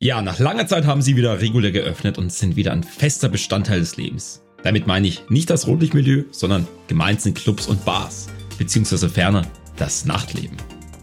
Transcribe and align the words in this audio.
Ja, 0.00 0.22
nach 0.22 0.38
langer 0.38 0.68
Zeit 0.68 0.86
haben 0.86 1.02
sie 1.02 1.16
wieder 1.16 1.40
regulär 1.40 1.72
geöffnet 1.72 2.18
und 2.18 2.32
sind 2.32 2.54
wieder 2.54 2.70
ein 2.70 2.84
fester 2.84 3.28
Bestandteil 3.28 3.80
des 3.80 3.96
Lebens. 3.96 4.44
Damit 4.62 4.86
meine 4.86 5.08
ich 5.08 5.28
nicht 5.28 5.50
das 5.50 5.66
Rotlichtmilieu, 5.66 6.22
sondern 6.30 6.68
gemeint 6.86 7.20
sind 7.20 7.36
Clubs 7.36 7.66
und 7.66 7.84
Bars, 7.84 8.28
beziehungsweise 8.58 9.08
ferner 9.08 9.44
das 9.76 10.04
Nachtleben. 10.04 10.56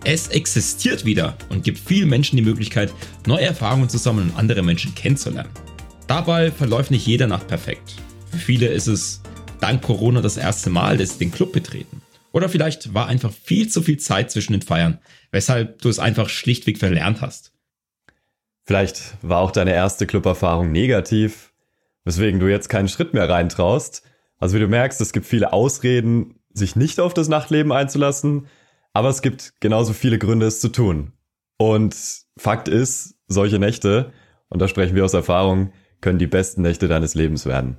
Es 0.05 0.29
existiert 0.29 1.03
wieder 1.03 1.37
und 1.49 1.65
gibt 1.65 1.77
vielen 1.77 2.07
Menschen 2.07 2.37
die 2.37 2.41
Möglichkeit, 2.41 2.93
neue 3.27 3.43
Erfahrungen 3.43 3.89
zu 3.89 3.97
sammeln 3.97 4.29
und 4.29 4.37
andere 4.37 4.63
Menschen 4.63 4.95
kennenzulernen. 4.95 5.51
Dabei 6.07 6.49
verläuft 6.49 6.91
nicht 6.91 7.05
jede 7.05 7.27
Nacht 7.27 7.49
perfekt. 7.49 7.95
Für 8.31 8.37
viele 8.37 8.67
ist 8.67 8.87
es 8.87 9.21
dank 9.59 9.81
Corona 9.81 10.21
das 10.21 10.37
erste 10.37 10.69
Mal, 10.69 10.97
dass 10.97 11.13
sie 11.13 11.19
den 11.19 11.33
Club 11.33 11.51
betreten. 11.51 12.01
Oder 12.31 12.47
vielleicht 12.47 12.93
war 12.93 13.07
einfach 13.07 13.33
viel 13.33 13.67
zu 13.67 13.81
viel 13.81 13.97
Zeit 13.97 14.31
zwischen 14.31 14.53
den 14.53 14.61
Feiern, 14.61 14.99
weshalb 15.31 15.81
du 15.81 15.89
es 15.89 15.99
einfach 15.99 16.29
schlichtweg 16.29 16.77
verlernt 16.77 17.19
hast. 17.19 17.51
Vielleicht 18.65 19.13
war 19.21 19.39
auch 19.41 19.51
deine 19.51 19.73
erste 19.73 20.07
Club-Erfahrung 20.07 20.71
negativ, 20.71 21.53
weswegen 22.03 22.39
du 22.39 22.47
jetzt 22.47 22.67
keinen 22.67 22.87
Schritt 22.87 23.13
mehr 23.13 23.29
reintraust. 23.29 24.03
Also 24.39 24.55
wie 24.55 24.59
du 24.59 24.67
merkst, 24.67 24.99
es 25.01 25.13
gibt 25.13 25.27
viele 25.27 25.53
Ausreden, 25.53 26.39
sich 26.51 26.75
nicht 26.75 26.99
auf 26.99 27.13
das 27.13 27.27
Nachtleben 27.27 27.71
einzulassen, 27.71 28.47
aber 28.91 29.09
es 29.09 29.21
gibt 29.21 29.53
genauso 29.59 29.93
viele 29.93 30.17
Gründe, 30.17 30.47
es 30.47 30.61
zu 30.61 30.69
tun. 30.69 31.13
Und 31.57 31.95
Fakt 32.37 32.67
ist, 32.67 33.15
solche 33.27 33.59
Nächte, 33.59 34.11
und 34.49 34.61
da 34.61 34.67
sprechen 34.67 34.95
wir 34.95 35.05
aus 35.05 35.13
Erfahrung, 35.13 35.71
können 36.01 36.19
die 36.19 36.27
besten 36.27 36.61
Nächte 36.61 36.87
deines 36.87 37.13
Lebens 37.13 37.45
werden. 37.45 37.77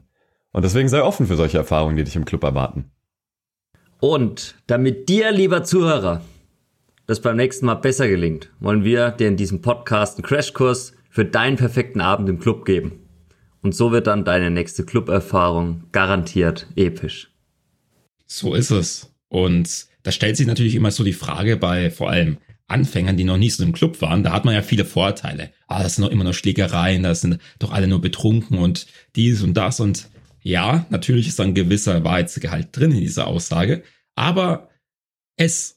Und 0.53 0.65
deswegen 0.65 0.89
sei 0.89 1.03
offen 1.03 1.27
für 1.27 1.37
solche 1.37 1.59
Erfahrungen, 1.59 1.97
die 1.97 2.05
dich 2.05 2.17
im 2.17 2.25
Club 2.25 2.45
erwarten. 2.45 2.91
Und 3.99 4.55
damit 4.67 5.09
dir, 5.09 5.33
lieber 5.33 5.65
Zuhörer, 5.65 6.23
das 7.07 7.21
beim 7.21 7.37
nächsten 7.37 7.67
Mal 7.67 7.75
besser 7.75 8.09
gelingt, 8.09 8.51
wollen 8.61 8.85
wir 8.85 9.11
dir 9.11 9.29
in 9.29 9.37
diesem 9.37 9.63
Podcast 9.63 10.19
einen 10.19 10.27
Crashkurs 10.27 10.93
für 11.09 11.25
deinen 11.25 11.57
perfekten 11.57 12.01
Abend 12.01 12.29
im 12.29 12.39
Club 12.39 12.65
geben. 12.65 13.07
Und 13.63 13.75
so 13.75 13.93
wird 13.93 14.07
dann 14.07 14.25
deine 14.25 14.51
nächste 14.51 14.85
Club-Erfahrung 14.85 15.85
garantiert 15.93 16.67
episch. 16.77 17.33
So 18.27 18.55
ist 18.55 18.71
es. 18.71 19.15
Und 19.29 19.87
da 20.03 20.13
stellt 20.13 20.37
sich 20.37 20.47
natürlich 20.47 20.75
immer 20.75 20.91
so 20.91 21.05
die 21.05 21.13
Frage 21.13 21.57
bei 21.57 21.91
vor 21.91 22.11
allem 22.11 22.39
Anfängern, 22.69 23.17
die 23.17 23.25
noch 23.25 23.39
nie 23.39 23.51
so 23.51 23.63
im 23.63 23.73
Club 23.73 24.01
waren, 24.03 24.25
da 24.25 24.33
hat 24.33 24.45
man 24.45 24.55
ja 24.55 24.63
viele 24.63 24.85
Vorteile. 24.85 25.53
Ah, 25.69 25.83
das 25.83 25.97
sind 25.97 26.05
noch 26.05 26.11
immer 26.11 26.25
noch 26.25 26.35
Schlägereien, 26.35 27.05
da 27.05 27.15
sind 27.15 27.39
doch 27.61 27.73
alle 27.73 27.87
nur 27.87 28.01
betrunken 28.01 28.59
und 28.59 28.87
dies 29.15 29.43
und 29.43 29.55
das 29.55 29.79
und 29.79 30.09
ja, 30.43 30.87
natürlich 30.91 31.29
ist 31.29 31.39
da 31.39 31.45
ein 31.45 31.55
gewisser 31.55 32.05
Wahrheitsgehalt 32.05 32.69
drin 32.73 32.93
in 32.93 33.01
dieser 33.01 33.27
Aussage, 33.27 33.83
aber 34.17 34.69
es 35.37 35.76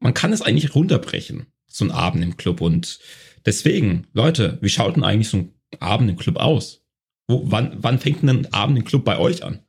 man 0.00 0.14
kann 0.14 0.32
es 0.32 0.42
eigentlich 0.42 0.74
runterbrechen, 0.74 1.46
so 1.66 1.84
ein 1.84 1.90
Abend 1.90 2.24
im 2.24 2.36
Club. 2.36 2.60
Und 2.60 2.98
deswegen, 3.46 4.06
Leute, 4.12 4.58
wie 4.60 4.68
schaut 4.68 4.96
denn 4.96 5.04
eigentlich 5.04 5.28
so 5.28 5.36
ein 5.36 5.54
Abend 5.78 6.10
im 6.10 6.16
Club 6.16 6.36
aus? 6.36 6.84
Wo, 7.28 7.42
wann, 7.44 7.76
wann 7.78 8.00
fängt 8.00 8.22
denn 8.22 8.30
ein 8.30 8.52
Abend 8.52 8.78
im 8.78 8.84
Club 8.84 9.04
bei 9.04 9.18
euch 9.18 9.44
an? 9.44 9.60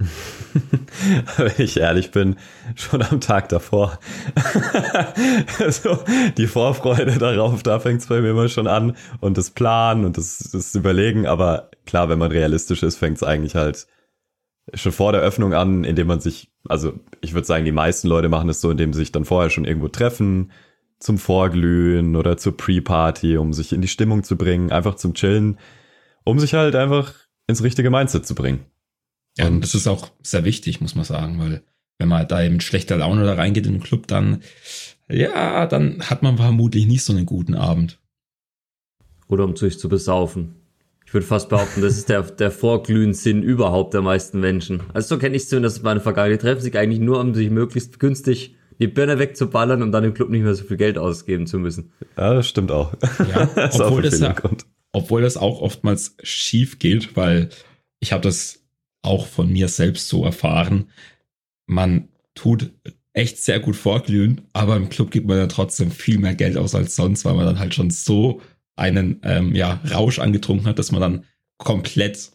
Wenn 1.36 1.52
ich 1.58 1.76
ehrlich 1.76 2.12
bin, 2.12 2.36
schon 2.76 3.02
am 3.02 3.20
Tag 3.20 3.48
davor. 3.48 3.98
also 5.58 5.98
die 6.36 6.46
Vorfreude 6.46 7.18
darauf, 7.18 7.64
da 7.64 7.80
fängt 7.80 8.02
es 8.02 8.06
bei 8.06 8.20
mir 8.20 8.30
immer 8.30 8.48
schon 8.48 8.68
an 8.68 8.96
und 9.20 9.36
das 9.36 9.50
Planen 9.50 10.04
und 10.04 10.16
das, 10.16 10.50
das 10.52 10.74
Überlegen. 10.76 11.26
Aber 11.26 11.70
klar, 11.84 12.08
wenn 12.08 12.18
man 12.20 12.30
realistisch 12.30 12.84
ist, 12.84 12.96
fängt 12.96 13.16
es 13.16 13.22
eigentlich 13.24 13.56
halt 13.56 13.88
schon 14.74 14.92
vor 14.92 15.12
der 15.12 15.22
Öffnung 15.22 15.54
an, 15.54 15.82
indem 15.82 16.06
man 16.06 16.20
sich, 16.20 16.52
also 16.68 16.98
ich 17.20 17.34
würde 17.34 17.46
sagen, 17.46 17.64
die 17.64 17.72
meisten 17.72 18.08
Leute 18.08 18.28
machen 18.28 18.48
es 18.48 18.60
so, 18.60 18.70
indem 18.70 18.92
sie 18.92 19.00
sich 19.00 19.12
dann 19.12 19.24
vorher 19.24 19.50
schon 19.50 19.64
irgendwo 19.64 19.88
treffen, 19.88 20.52
zum 20.98 21.18
Vorglühen 21.18 22.16
oder 22.16 22.36
zur 22.36 22.56
Pre-Party, 22.56 23.36
um 23.36 23.52
sich 23.52 23.72
in 23.72 23.82
die 23.82 23.88
Stimmung 23.88 24.24
zu 24.24 24.36
bringen, 24.36 24.72
einfach 24.72 24.96
zum 24.96 25.14
Chillen, 25.14 25.58
um 26.24 26.38
sich 26.38 26.54
halt 26.54 26.74
einfach 26.74 27.14
ins 27.46 27.62
richtige 27.62 27.90
Mindset 27.90 28.26
zu 28.26 28.34
bringen. 28.34 28.64
Ja, 29.36 29.46
und 29.46 29.60
das 29.60 29.74
ist 29.74 29.86
auch 29.86 30.10
sehr 30.22 30.44
wichtig, 30.44 30.80
muss 30.80 30.96
man 30.96 31.04
sagen, 31.04 31.38
weil 31.38 31.62
wenn 31.98 32.08
man 32.08 32.26
da 32.26 32.42
eben 32.42 32.54
mit 32.54 32.62
schlechter 32.62 32.96
Laune 32.96 33.24
da 33.24 33.34
reingeht 33.34 33.66
in 33.66 33.74
den 33.74 33.82
Club, 33.82 34.06
dann, 34.06 34.42
ja, 35.08 35.66
dann 35.66 36.02
hat 36.02 36.22
man 36.22 36.36
vermutlich 36.36 36.86
nicht 36.86 37.04
so 37.04 37.12
einen 37.12 37.26
guten 37.26 37.54
Abend. 37.54 38.00
Oder 39.28 39.44
um 39.44 39.56
sich 39.56 39.78
zu 39.78 39.88
besaufen. 39.88 40.56
Ich 41.08 41.14
würde 41.14 41.26
fast 41.26 41.48
behaupten, 41.48 41.80
das 41.80 41.96
ist 41.96 42.10
der, 42.10 42.20
der 42.20 42.50
Vorglühen-Sinn 42.50 43.42
überhaupt 43.42 43.94
der 43.94 44.02
meisten 44.02 44.40
Menschen. 44.40 44.82
Also 44.92 45.14
so 45.14 45.18
kenne 45.18 45.36
ich 45.36 45.44
es 45.44 45.48
zumindest 45.48 45.82
meine 45.82 46.00
Vergangenheit. 46.00 46.38
Die 46.38 46.46
treffen 46.46 46.60
sich 46.60 46.76
eigentlich 46.76 47.00
nur, 47.00 47.18
um 47.18 47.34
sich 47.34 47.48
möglichst 47.48 47.98
günstig 47.98 48.56
die 48.78 48.88
Birne 48.88 49.18
wegzuballern 49.18 49.80
und 49.80 49.90
dann 49.90 50.04
im 50.04 50.12
Club 50.12 50.28
nicht 50.28 50.42
mehr 50.42 50.54
so 50.54 50.64
viel 50.64 50.76
Geld 50.76 50.98
ausgeben 50.98 51.46
zu 51.46 51.58
müssen. 51.58 51.92
Ja, 52.18 52.34
das 52.34 52.46
stimmt 52.46 52.70
auch. 52.70 52.92
Ja, 53.26 53.48
obwohl, 53.72 54.02
das 54.02 54.20
ja, 54.20 54.34
obwohl 54.92 55.22
das 55.22 55.38
auch 55.38 55.62
oftmals 55.62 56.14
schief 56.22 56.78
geht, 56.78 57.16
weil 57.16 57.48
ich 58.00 58.12
habe 58.12 58.20
das 58.20 58.60
auch 59.00 59.26
von 59.26 59.50
mir 59.50 59.68
selbst 59.68 60.08
so 60.08 60.26
erfahren. 60.26 60.90
Man 61.66 62.08
tut 62.34 62.70
echt 63.14 63.38
sehr 63.38 63.60
gut 63.60 63.76
vorglühen, 63.76 64.42
aber 64.52 64.76
im 64.76 64.90
Club 64.90 65.10
gibt 65.10 65.26
man 65.26 65.38
ja 65.38 65.46
trotzdem 65.46 65.90
viel 65.90 66.18
mehr 66.18 66.34
Geld 66.34 66.58
aus 66.58 66.74
als 66.74 66.96
sonst, 66.96 67.24
weil 67.24 67.32
man 67.32 67.46
dann 67.46 67.58
halt 67.58 67.72
schon 67.72 67.88
so 67.88 68.42
einen 68.78 69.20
ähm, 69.24 69.54
ja, 69.54 69.80
Rausch 69.92 70.18
angetrunken 70.18 70.66
hat, 70.66 70.78
dass 70.78 70.92
man 70.92 71.00
dann 71.00 71.24
komplett 71.58 72.30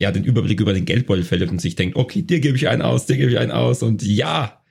ja 0.00 0.10
den 0.10 0.24
Überblick 0.24 0.60
über 0.60 0.72
den 0.72 0.84
Geldbeutel 0.84 1.24
verliert 1.24 1.50
und 1.50 1.60
sich 1.60 1.76
denkt, 1.76 1.96
okay, 1.96 2.22
dir 2.22 2.40
gebe 2.40 2.56
ich 2.56 2.68
einen 2.68 2.82
aus, 2.82 3.06
dir 3.06 3.16
gebe 3.16 3.30
ich 3.30 3.38
einen 3.38 3.52
aus 3.52 3.82
und 3.82 4.02
ja, 4.02 4.62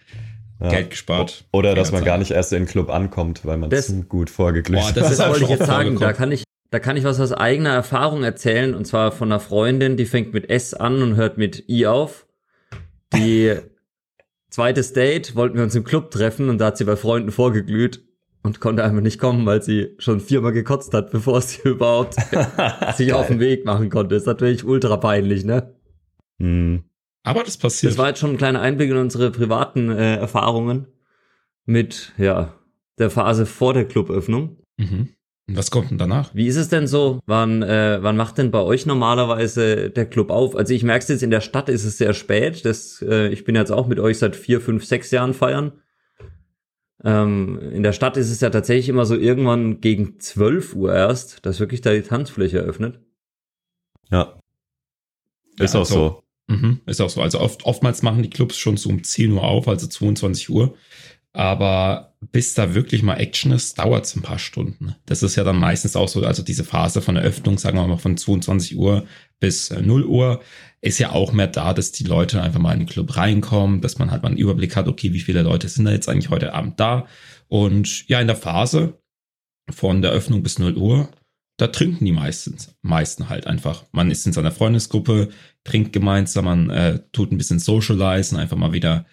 ja. 0.60 0.70
Geld 0.70 0.90
gespart. 0.92 1.46
Oder 1.52 1.76
dass 1.76 1.92
man 1.92 2.02
Zeit. 2.02 2.08
gar 2.08 2.18
nicht 2.18 2.32
erst 2.32 2.54
in 2.54 2.64
den 2.64 2.68
Club 2.68 2.90
ankommt, 2.90 3.46
weil 3.46 3.58
man 3.58 3.70
das, 3.70 3.88
zu 3.88 4.04
gut 4.04 4.30
vorgeglückt 4.30 4.84
hat. 4.84 4.98
Das, 4.98 5.10
das 5.18 5.30
wollte 5.30 5.44
ich 5.44 5.50
jetzt 5.50 5.66
sagen. 5.66 5.98
Da 6.00 6.14
kann 6.14 6.32
ich, 6.32 6.44
da 6.70 6.80
kann 6.80 6.98
ich 6.98 7.04
was 7.04 7.20
aus 7.20 7.32
eigener 7.32 7.72
Erfahrung 7.72 8.24
erzählen 8.24 8.74
und 8.74 8.86
zwar 8.86 9.12
von 9.12 9.32
einer 9.32 9.40
Freundin, 9.40 9.98
die 9.98 10.06
fängt 10.06 10.34
mit 10.34 10.50
S 10.50 10.74
an 10.74 11.02
und 11.02 11.16
hört 11.16 11.38
mit 11.38 11.70
I 11.70 11.88
auf. 11.88 12.28
Die 13.14 13.56
zweites 14.50 14.94
Date 14.94 15.36
wollten 15.36 15.56
wir 15.56 15.64
uns 15.64 15.76
im 15.76 15.84
Club 15.84 16.12
treffen 16.12 16.50
und 16.50 16.58
da 16.58 16.68
hat 16.68 16.78
sie 16.78 16.84
bei 16.84 16.96
Freunden 16.96 17.32
vorgeglüht 17.32 18.04
und 18.44 18.60
konnte 18.60 18.84
einfach 18.84 19.02
nicht 19.02 19.20
kommen, 19.20 19.46
weil 19.46 19.62
sie 19.62 19.96
schon 19.98 20.20
viermal 20.20 20.52
gekotzt 20.52 20.94
hat, 20.94 21.12
bevor 21.12 21.42
sie 21.42 21.62
überhaupt 21.70 22.16
sich 22.96 23.14
auf 23.14 23.28
den 23.28 23.40
Weg 23.40 23.66
machen 23.66 23.90
konnte. 23.90 24.16
ist 24.16 24.26
natürlich 24.28 24.64
ultra 24.64 24.98
peinlich, 24.98 25.46
ne? 25.46 25.76
Mhm. 26.40 26.84
Aber 27.24 27.44
das 27.44 27.58
passiert. 27.58 27.92
Das 27.92 27.98
war 27.98 28.10
jetzt 28.10 28.20
schon 28.20 28.32
ein 28.32 28.38
kleiner 28.38 28.62
Einblick 28.62 28.90
in 28.90 28.98
unsere 28.98 29.30
privaten 29.30 29.92
äh, 29.92 30.16
Erfahrungen 30.16 30.88
mit, 31.66 32.14
ja, 32.18 32.56
der 32.98 33.12
Phase 33.12 33.46
vor 33.46 33.74
der 33.74 33.86
Cluböffnung. 33.86 34.58
Mhm. 34.78 35.10
Und 35.48 35.58
was 35.58 35.70
kommt 35.70 35.92
denn 35.92 35.98
danach? 35.98 36.34
Wie 36.34 36.48
ist 36.48 36.56
es 36.56 36.70
denn 36.70 36.88
so? 36.88 37.20
Wann, 37.26 37.62
äh, 37.62 38.00
wann 38.02 38.18
macht 38.18 38.38
denn 38.38 38.52
bei 38.52 38.62
euch 38.62 38.86
normalerweise 38.86 39.90
der 39.90 40.06
Club 40.06 40.30
auf? 40.30 40.56
Also 40.56 40.74
ich 40.74 40.84
merke 40.84 41.04
es 41.04 41.10
jetzt 41.10 41.24
in 41.24 41.32
der 41.32 41.42
Stadt 41.42 41.70
ist 41.70 41.84
es 41.84 41.98
sehr 41.98 42.14
spät. 42.14 42.66
Das, 42.66 43.04
äh, 43.08 43.28
ich 43.30 43.44
bin 43.44 43.56
jetzt 43.56 43.72
auch 43.72 43.88
mit 43.88 44.00
euch 44.00 44.18
seit 44.18 44.36
vier, 44.36 44.62
fünf, 44.62 44.86
sechs 44.86 45.12
Jahren 45.12 45.34
feiern. 45.34 45.74
Ähm, 47.04 47.60
in 47.72 47.84
der 47.84 47.94
Stadt 47.94 48.18
ist 48.18 48.30
es 48.30 48.42
ja 48.42 48.50
tatsächlich 48.50 48.90
immer 48.90 49.06
so 49.06 49.16
irgendwann 49.16 49.82
gegen 49.82 50.20
12 50.20 50.76
Uhr 50.76 50.94
erst, 50.94 51.46
dass 51.46 51.60
wirklich 51.60 51.82
da 51.82 51.94
die 51.94 52.04
Tanzfläche 52.04 52.60
eröffnet. 52.60 53.00
Ja. 54.10 54.40
Ist 55.58 55.74
ja, 55.74 55.80
auch 55.80 55.86
also, 55.86 56.24
so. 56.48 56.54
Mhm, 56.54 56.82
ist 56.86 57.02
auch 57.02 57.10
so. 57.10 57.22
Also 57.22 57.40
oft, 57.40 57.66
oftmals 57.66 58.02
machen 58.02 58.24
die 58.24 58.30
Clubs 58.30 58.58
schon 58.58 58.78
so 58.78 58.90
um 58.90 59.04
10 59.04 59.32
Uhr 59.32 59.44
auf, 59.44 59.68
also 59.68 59.88
22 59.88 60.50
Uhr. 60.50 60.76
Aber 61.34 62.14
bis 62.32 62.54
da 62.54 62.76
wirklich 62.76 63.04
mal 63.04 63.16
Action 63.16 63.52
ist, 63.52 63.80
dauert 63.80 64.06
es 64.06 64.16
ein 64.16 64.22
paar 64.22 64.38
Stunden. 64.38 64.96
Das 65.06 65.24
ist 65.24 65.36
ja 65.36 65.44
dann 65.44 65.58
meistens 65.58 65.96
auch 65.96 66.08
so, 66.08 66.24
also 66.24 66.44
diese 66.44 66.64
Phase 66.64 67.02
von 67.02 67.16
Eröffnung, 67.16 67.58
sagen 67.58 67.78
wir 67.78 67.88
mal 67.88 67.98
von 67.98 68.18
22 68.18 68.78
Uhr 68.78 69.06
bis 69.40 69.72
0 69.72 70.06
Uhr, 70.06 70.42
ist 70.82 71.00
ja 71.00 71.12
auch 71.12 71.32
mehr 71.32 71.48
da, 71.48 71.74
dass 71.74 71.92
die 71.92 72.04
Leute 72.04 72.42
einfach 72.42 72.60
mal 72.60 72.74
in 72.74 72.80
den 72.80 72.90
Club 72.90 73.16
reinkommen, 73.16 73.82
dass 73.82 73.98
man 73.98 74.12
halt 74.12 74.24
mal 74.24 74.30
einen 74.30 74.38
Überblick 74.38 74.76
hat, 74.76 74.88
okay, 74.88 75.14
wie 75.14 75.20
viele 75.20 75.42
Leute 75.42 75.68
sind 75.68 75.86
da 75.86 75.92
jetzt 75.92 76.10
eigentlich 76.10 76.30
heute 76.30 76.54
Abend 76.54 76.80
da? 76.80 77.08
Und 77.48 78.08
ja, 78.08 78.20
in 78.20 78.28
der 78.28 78.36
Phase 78.36 79.00
von 79.70 80.02
der 80.02 80.12
Öffnung 80.12 80.44
bis 80.44 80.60
0 80.60 80.76
Uhr, 80.76 81.10
da 81.58 81.68
trinken 81.68 82.06
die 82.06 82.12
meistens, 82.12 82.76
meisten 82.82 83.30
halt 83.30 83.48
einfach. 83.48 83.86
Man 83.92 84.12
ist 84.12 84.26
in 84.26 84.34
seiner 84.34 84.52
Freundesgruppe, 84.52 85.30
trinkt 85.64 85.94
gemeinsam, 85.94 86.46
man 86.46 86.70
äh, 86.70 87.00
tut 87.12 87.32
ein 87.32 87.38
bisschen 87.38 87.60
socializen, 87.60 88.38
einfach 88.38 88.58
mal 88.58 88.74
wieder, 88.74 89.06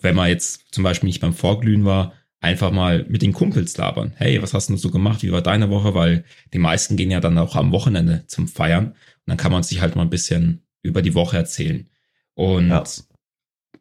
wenn 0.00 0.14
man 0.14 0.28
jetzt 0.28 0.72
zum 0.72 0.84
Beispiel 0.84 1.06
nicht 1.06 1.20
beim 1.20 1.34
Vorglühen 1.34 1.84
war, 1.84 2.12
einfach 2.40 2.70
mal 2.70 3.04
mit 3.08 3.22
den 3.22 3.32
Kumpels 3.32 3.76
labern. 3.76 4.12
Hey, 4.16 4.42
was 4.42 4.54
hast 4.54 4.70
du 4.70 4.76
so 4.76 4.90
gemacht? 4.90 5.22
Wie 5.22 5.32
war 5.32 5.42
deine 5.42 5.70
Woche? 5.70 5.94
Weil 5.94 6.24
die 6.52 6.58
meisten 6.58 6.96
gehen 6.96 7.10
ja 7.10 7.20
dann 7.20 7.38
auch 7.38 7.54
am 7.54 7.72
Wochenende 7.72 8.24
zum 8.26 8.48
Feiern. 8.48 8.86
Und 8.86 8.96
dann 9.26 9.36
kann 9.36 9.52
man 9.52 9.62
sich 9.62 9.80
halt 9.80 9.96
mal 9.96 10.02
ein 10.02 10.10
bisschen 10.10 10.62
über 10.82 11.02
die 11.02 11.14
Woche 11.14 11.36
erzählen. 11.36 11.88
Und 12.34 12.68
ja. 12.68 12.82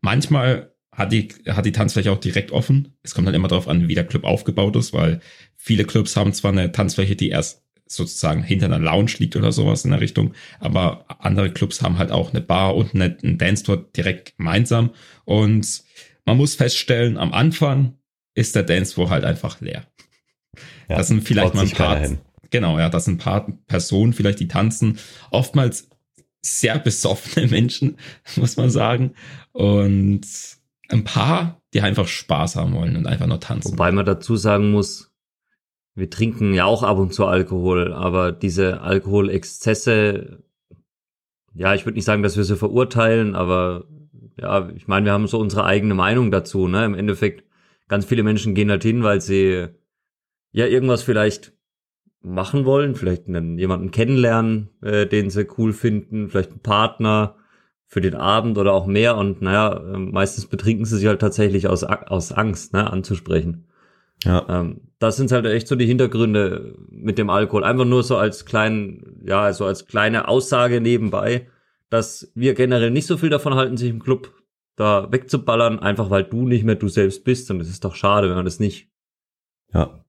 manchmal 0.01 0.73
hat 0.91 1.13
die, 1.13 1.29
hat 1.47 1.65
die 1.65 1.71
Tanzfläche 1.71 2.11
auch 2.11 2.19
direkt 2.19 2.51
offen. 2.51 2.97
Es 3.03 3.15
kommt 3.15 3.27
halt 3.27 3.35
immer 3.35 3.47
darauf 3.47 3.69
an, 3.69 3.87
wie 3.87 3.95
der 3.95 4.05
Club 4.05 4.25
aufgebaut 4.25 4.75
ist, 4.75 4.91
weil 4.91 5.21
viele 5.55 5.85
Clubs 5.85 6.17
haben 6.17 6.33
zwar 6.33 6.51
eine 6.51 6.73
Tanzfläche, 6.73 7.15
die 7.15 7.29
erst 7.29 7.63
sozusagen 7.87 8.43
hinter 8.43 8.67
einer 8.67 8.79
Lounge 8.79 9.13
liegt 9.17 9.35
oder 9.35 9.51
sowas 9.51 9.83
in 9.83 9.91
der 9.91 9.99
Richtung, 9.99 10.33
aber 10.59 11.05
andere 11.19 11.51
Clubs 11.51 11.81
haben 11.81 11.97
halt 11.97 12.11
auch 12.11 12.31
eine 12.31 12.41
Bar 12.41 12.75
und 12.75 12.93
eine, 12.93 13.17
einen 13.23 13.39
Dance-Tour 13.39 13.89
direkt 13.95 14.37
gemeinsam. 14.37 14.91
Und 15.25 15.83
man 16.29 16.37
muss 16.37 16.53
feststellen, 16.53 17.17
am 17.17 17.33
Anfang 17.33 17.97
ist 18.35 18.55
der 18.55 18.61
Dancefloor 18.61 19.09
halt 19.09 19.23
einfach 19.23 19.61
leer. 19.61 19.87
Ja, 20.87 20.97
da 20.97 21.03
sind 21.03 21.23
vielleicht 21.23 21.55
mal 21.55 21.65
ein 21.65 21.71
paar, 21.71 22.07
genau, 22.51 22.77
ja, 22.77 22.87
das 22.89 23.05
sind 23.05 23.15
ein 23.15 23.17
paar 23.17 23.47
Personen 23.65 24.13
vielleicht, 24.13 24.39
die 24.39 24.47
tanzen. 24.47 24.99
Oftmals 25.31 25.89
sehr 26.43 26.77
besoffene 26.77 27.47
Menschen, 27.51 27.97
muss 28.35 28.57
man 28.57 28.69
sagen. 28.69 29.15
Und 29.53 30.21
ein 30.89 31.03
paar, 31.03 31.61
die 31.73 31.81
einfach 31.81 32.07
Spaß 32.07 32.57
haben 32.57 32.75
wollen 32.75 32.95
und 32.95 33.07
einfach 33.07 33.25
nur 33.25 33.39
tanzen. 33.39 33.71
Wobei 33.71 33.91
man 33.91 34.05
dazu 34.05 34.35
sagen 34.35 34.69
muss, 34.69 35.11
wir 35.95 36.11
trinken 36.11 36.53
ja 36.53 36.65
auch 36.65 36.83
ab 36.83 36.99
und 36.99 37.11
zu 37.11 37.25
Alkohol, 37.25 37.91
aber 37.91 38.31
diese 38.31 38.81
Alkoholexzesse, 38.81 40.43
ja, 41.55 41.73
ich 41.73 41.85
würde 41.85 41.95
nicht 41.95 42.05
sagen, 42.05 42.21
dass 42.21 42.37
wir 42.37 42.43
sie 42.43 42.55
verurteilen, 42.55 43.33
aber 43.33 43.85
ja, 44.41 44.69
ich 44.75 44.87
meine, 44.87 45.05
wir 45.05 45.13
haben 45.13 45.27
so 45.27 45.39
unsere 45.39 45.65
eigene 45.65 45.93
Meinung 45.93 46.31
dazu, 46.31 46.67
ne? 46.67 46.85
Im 46.85 46.95
Endeffekt, 46.95 47.43
ganz 47.87 48.05
viele 48.05 48.23
Menschen 48.23 48.55
gehen 48.55 48.69
halt 48.69 48.83
hin, 48.83 49.03
weil 49.03 49.21
sie 49.21 49.67
ja 50.51 50.65
irgendwas 50.65 51.03
vielleicht 51.03 51.53
machen 52.21 52.65
wollen, 52.65 52.95
vielleicht 52.95 53.27
einen, 53.27 53.57
jemanden 53.57 53.91
kennenlernen, 53.91 54.69
äh, 54.81 55.07
den 55.07 55.29
sie 55.29 55.47
cool 55.57 55.73
finden, 55.73 56.29
vielleicht 56.29 56.51
einen 56.51 56.61
Partner 56.61 57.35
für 57.85 58.01
den 58.01 58.15
Abend 58.15 58.57
oder 58.57 58.73
auch 58.73 58.85
mehr 58.85 59.17
und 59.17 59.41
naja, 59.41 59.81
ähm, 59.93 60.11
meistens 60.11 60.45
betrinken 60.45 60.85
sie 60.85 60.97
sich 60.97 61.07
halt 61.07 61.21
tatsächlich 61.21 61.67
aus, 61.67 61.83
aus 61.83 62.31
Angst, 62.31 62.73
ne, 62.73 62.91
anzusprechen. 62.91 63.65
Ja. 64.23 64.45
Ähm, 64.49 64.81
das 64.99 65.15
sind 65.15 65.31
halt 65.31 65.45
echt 65.45 65.67
so 65.67 65.75
die 65.75 65.85
Hintergründe 65.85 66.75
mit 66.89 67.17
dem 67.17 67.29
Alkohol. 67.29 67.63
Einfach 67.63 67.85
nur 67.85 68.03
so 68.03 68.17
als 68.17 68.45
kleinen, 68.45 69.21
ja, 69.25 69.51
so 69.53 69.65
als 69.65 69.87
kleine 69.87 70.27
Aussage 70.27 70.81
nebenbei, 70.81 71.47
dass 71.89 72.31
wir 72.35 72.53
generell 72.53 72.91
nicht 72.91 73.07
so 73.07 73.17
viel 73.17 73.29
davon 73.29 73.55
halten, 73.55 73.77
sich 73.77 73.89
im 73.89 74.01
Club 74.01 74.33
da 74.75 75.11
wegzuballern, 75.11 75.79
einfach 75.79 76.09
weil 76.09 76.23
du 76.23 76.47
nicht 76.47 76.63
mehr 76.63 76.75
du 76.75 76.87
selbst 76.87 77.23
bist. 77.23 77.51
Und 77.51 77.59
es 77.59 77.69
ist 77.69 77.83
doch 77.83 77.95
schade, 77.95 78.29
wenn 78.29 78.35
man 78.35 78.45
das 78.45 78.59
nicht. 78.59 78.89
Ja. 79.73 80.05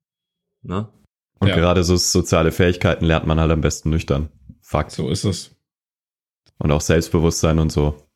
Na? 0.63 0.93
Und 1.39 1.49
ja. 1.49 1.57
gerade 1.57 1.83
so 1.85 1.97
soziale 1.97 2.53
Fähigkeiten 2.53 3.05
lernt 3.05 3.27
man 3.27 3.41
halt 3.41 3.51
am 3.51 3.63
besten 3.63 3.91
nüchtern. 3.91 4.29
Fakt. 4.61 4.93
So 4.93 5.09
ist 5.09 5.25
es. 5.25 5.57
Und 6.59 6.71
auch 6.71 6.83
Selbstbewusstsein 6.83 7.59
und 7.59 7.73
so. 7.73 8.07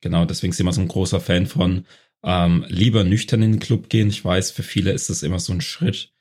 Genau, 0.00 0.26
deswegen 0.26 0.52
sind 0.52 0.66
wir 0.66 0.72
so 0.72 0.82
ein 0.82 0.88
großer 0.88 1.20
Fan 1.20 1.46
von 1.46 1.86
ähm, 2.22 2.64
lieber 2.68 3.02
nüchtern 3.02 3.42
in 3.42 3.52
den 3.52 3.60
Club 3.60 3.88
gehen. 3.88 4.08
Ich 4.08 4.24
weiß, 4.24 4.50
für 4.50 4.62
viele 4.62 4.92
ist 4.92 5.08
das 5.08 5.22
immer 5.22 5.38
so 5.38 5.52
ein 5.52 5.62
Schritt. 5.62 6.12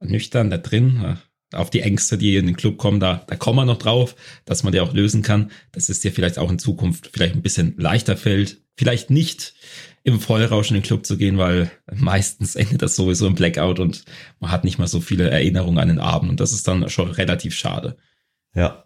Nüchtern 0.00 0.50
da 0.50 0.58
drin, 0.58 1.18
auf 1.54 1.70
die 1.70 1.80
Ängste, 1.80 2.18
die 2.18 2.36
in 2.36 2.46
den 2.46 2.56
Club 2.56 2.78
kommen, 2.78 3.00
da, 3.00 3.24
da 3.26 3.36
kommen 3.36 3.58
wir 3.58 3.64
noch 3.64 3.78
drauf, 3.78 4.16
dass 4.44 4.62
man 4.62 4.72
die 4.72 4.80
auch 4.80 4.92
lösen 4.92 5.22
kann. 5.22 5.50
Dass 5.72 5.88
es 5.88 6.00
dir 6.00 6.12
vielleicht 6.12 6.38
auch 6.38 6.50
in 6.50 6.58
Zukunft 6.58 7.10
vielleicht 7.12 7.34
ein 7.34 7.42
bisschen 7.42 7.74
leichter 7.78 8.16
fällt. 8.16 8.60
Vielleicht 8.76 9.10
nicht 9.10 9.54
im 10.04 10.20
Vollrausch 10.20 10.70
in 10.70 10.74
den 10.74 10.82
Club 10.82 11.06
zu 11.06 11.16
gehen, 11.16 11.38
weil 11.38 11.70
meistens 11.92 12.54
endet 12.56 12.82
das 12.82 12.94
sowieso 12.94 13.26
im 13.26 13.34
Blackout 13.34 13.80
und 13.80 14.04
man 14.38 14.50
hat 14.50 14.64
nicht 14.64 14.78
mal 14.78 14.86
so 14.86 15.00
viele 15.00 15.30
Erinnerungen 15.30 15.78
an 15.78 15.88
den 15.88 15.98
Abend 15.98 16.30
und 16.30 16.40
das 16.40 16.52
ist 16.52 16.68
dann 16.68 16.88
schon 16.90 17.10
relativ 17.10 17.54
schade. 17.54 17.96
Ja. 18.54 18.84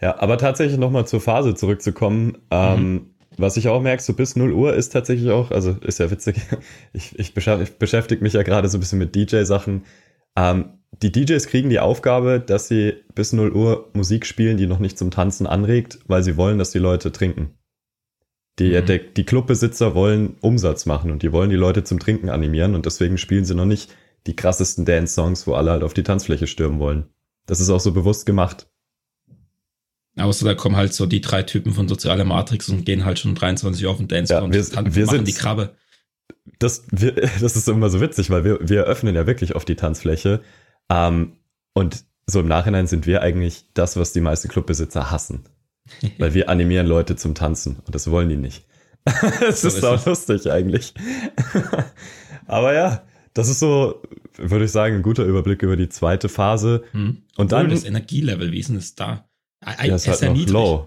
Ja, 0.00 0.18
aber 0.20 0.36
tatsächlich 0.36 0.78
nochmal 0.78 1.06
zur 1.06 1.22
Phase 1.22 1.54
zurückzukommen. 1.54 2.38
Ähm, 2.50 2.92
mhm. 2.92 3.10
Was 3.38 3.56
ich 3.56 3.68
auch 3.68 3.82
merke, 3.82 4.02
so 4.02 4.14
bis 4.14 4.36
0 4.36 4.52
Uhr 4.52 4.74
ist 4.74 4.90
tatsächlich 4.90 5.30
auch, 5.30 5.50
also 5.50 5.72
ist 5.82 6.00
ja 6.00 6.10
witzig, 6.10 6.36
ich, 6.92 7.18
ich, 7.18 7.34
beschäftige, 7.34 7.70
ich 7.70 7.78
beschäftige 7.78 8.22
mich 8.22 8.32
ja 8.32 8.42
gerade 8.42 8.68
so 8.68 8.78
ein 8.78 8.80
bisschen 8.80 8.98
mit 8.98 9.14
DJ-Sachen. 9.14 9.84
Ähm, 10.36 10.78
die 11.02 11.12
DJs 11.12 11.46
kriegen 11.46 11.70
die 11.70 11.80
Aufgabe, 11.80 12.40
dass 12.40 12.68
sie 12.68 12.94
bis 13.14 13.32
0 13.32 13.52
Uhr 13.52 13.90
Musik 13.92 14.26
spielen, 14.26 14.56
die 14.56 14.66
noch 14.66 14.78
nicht 14.78 14.98
zum 14.98 15.10
Tanzen 15.10 15.46
anregt, 15.46 15.98
weil 16.06 16.22
sie 16.22 16.36
wollen, 16.36 16.58
dass 16.58 16.70
die 16.70 16.78
Leute 16.78 17.12
trinken. 17.12 17.54
Die, 18.58 18.70
mhm. 18.70 18.86
der, 18.86 18.98
die 18.98 19.24
Clubbesitzer 19.24 19.94
wollen 19.94 20.36
Umsatz 20.40 20.86
machen 20.86 21.10
und 21.10 21.22
die 21.22 21.32
wollen 21.32 21.50
die 21.50 21.56
Leute 21.56 21.84
zum 21.84 21.98
Trinken 21.98 22.30
animieren 22.30 22.74
und 22.74 22.86
deswegen 22.86 23.18
spielen 23.18 23.44
sie 23.44 23.54
noch 23.54 23.66
nicht 23.66 23.94
die 24.26 24.34
krassesten 24.34 24.84
Dance-Songs, 24.84 25.46
wo 25.46 25.54
alle 25.54 25.70
halt 25.70 25.82
auf 25.82 25.94
die 25.94 26.02
Tanzfläche 26.02 26.46
stürmen 26.46 26.80
wollen. 26.80 27.06
Das 27.46 27.60
ist 27.60 27.70
auch 27.70 27.80
so 27.80 27.92
bewusst 27.92 28.26
gemacht. 28.26 28.66
Außer 30.16 30.46
da 30.46 30.54
kommen 30.54 30.76
halt 30.76 30.94
so 30.94 31.04
die 31.04 31.20
drei 31.20 31.42
Typen 31.42 31.72
von 31.72 31.88
Soziale 31.88 32.24
Matrix 32.24 32.68
und 32.70 32.86
gehen 32.86 33.04
halt 33.04 33.18
schon 33.18 33.34
23 33.34 33.84
Uhr 33.84 33.90
auf 33.90 33.98
den 33.98 34.08
Dance 34.08 34.32
ja, 34.32 34.40
und 34.40 34.52
wir, 34.52 34.64
wir 34.94 35.06
sind 35.06 35.28
die 35.28 35.34
Krabbe. 35.34 35.76
Das, 36.58 36.84
wir, 36.90 37.12
das 37.40 37.54
ist 37.56 37.68
immer 37.68 37.90
so 37.90 38.00
witzig, 38.00 38.30
weil 38.30 38.44
wir, 38.44 38.58
wir 38.62 38.84
öffnen 38.84 39.14
ja 39.14 39.26
wirklich 39.26 39.54
auf 39.54 39.66
die 39.66 39.76
Tanzfläche. 39.76 40.40
Ähm, 40.90 41.32
und 41.74 42.04
so 42.26 42.40
im 42.40 42.48
Nachhinein 42.48 42.86
sind 42.86 43.06
wir 43.06 43.22
eigentlich 43.22 43.64
das, 43.74 43.96
was 43.96 44.12
die 44.12 44.20
meisten 44.20 44.48
Clubbesitzer 44.48 45.10
hassen. 45.10 45.44
Weil 46.18 46.34
wir 46.34 46.48
animieren 46.48 46.86
Leute 46.86 47.16
zum 47.16 47.34
Tanzen 47.34 47.76
und 47.84 47.94
das 47.94 48.10
wollen 48.10 48.28
die 48.28 48.36
nicht. 48.36 48.66
Es 49.48 49.62
ist 49.62 49.84
auch 49.84 50.04
lustig 50.04 50.50
eigentlich. 50.50 50.92
Aber 52.46 52.74
ja, 52.74 53.04
das 53.34 53.48
ist 53.48 53.60
so, 53.60 54.02
würde 54.36 54.64
ich 54.64 54.72
sagen, 54.72 54.96
ein 54.96 55.02
guter 55.02 55.24
Überblick 55.24 55.62
über 55.62 55.76
die 55.76 55.88
zweite 55.88 56.28
Phase. 56.28 56.82
Hm. 56.90 57.22
Und 57.36 57.52
dann. 57.52 57.70
das 57.70 57.84
Energielevel, 57.84 58.50
wie 58.50 58.58
ist 58.58 58.68
denn 58.68 58.76
das 58.76 58.94
da? 58.96 59.28
Ja, 59.64 59.94
ist 59.94 60.08
halt 60.08 60.18
sehr 60.18 60.32
niedrig. 60.32 60.52
Low. 60.52 60.86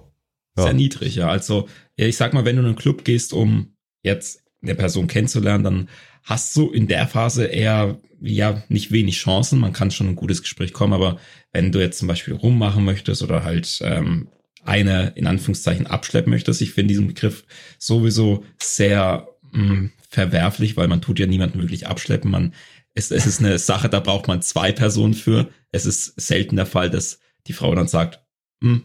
Ja. 0.57 0.63
Sehr 0.63 0.74
niedrig, 0.74 1.16
ja. 1.16 1.30
Also, 1.30 1.69
ich 1.96 2.18
sag 2.18 2.34
mal, 2.34 2.46
wenn 2.46 2.56
du 2.56 2.62
in 2.62 2.68
einen 2.68 2.75
Club 2.75 3.06
gehst, 3.06 3.34
um 3.34 3.75
jetzt 4.04 4.44
eine 4.62 4.75
Person 4.75 5.07
kennenzulernen, 5.07 5.63
dann 5.63 5.90
hast 6.29 6.55
du 6.55 6.69
in 6.69 6.87
der 6.87 7.07
Phase 7.07 7.45
eher, 7.45 7.99
ja, 8.21 8.63
nicht 8.69 8.91
wenig 8.91 9.17
Chancen. 9.17 9.59
Man 9.59 9.73
kann 9.73 9.89
schon 9.89 10.09
ein 10.09 10.15
gutes 10.15 10.43
Gespräch 10.43 10.73
kommen, 10.73 10.93
aber 10.93 11.17
wenn 11.51 11.71
du 11.71 11.79
jetzt 11.79 11.97
zum 11.97 12.07
Beispiel 12.07 12.35
rummachen 12.35 12.85
möchtest 12.85 13.23
oder 13.23 13.43
halt 13.43 13.79
ähm, 13.83 14.29
eine 14.63 15.13
in 15.15 15.25
Anführungszeichen 15.25 15.87
abschleppen 15.87 16.29
möchtest. 16.29 16.61
Ich 16.61 16.73
finde 16.73 16.89
diesen 16.89 17.07
Begriff 17.07 17.45
sowieso 17.79 18.45
sehr 18.61 19.27
mh, 19.51 19.63
mm, 19.63 19.91
verwerflich, 20.07 20.77
weil 20.77 20.87
man 20.87 21.01
tut 21.01 21.17
ja 21.17 21.25
niemanden 21.25 21.59
wirklich 21.59 21.87
abschleppen. 21.87 22.29
Man, 22.29 22.53
es, 22.93 23.09
es 23.09 23.25
ist 23.25 23.39
eine 23.39 23.57
Sache, 23.57 23.89
da 23.89 23.99
braucht 23.99 24.27
man 24.27 24.43
zwei 24.43 24.71
Personen 24.71 25.15
für. 25.15 25.49
Es 25.71 25.87
ist 25.87 26.19
selten 26.21 26.57
der 26.57 26.67
Fall, 26.67 26.91
dass 26.91 27.19
die 27.47 27.53
Frau 27.53 27.73
dann 27.73 27.87
sagt, 27.87 28.23
hm, 28.61 28.83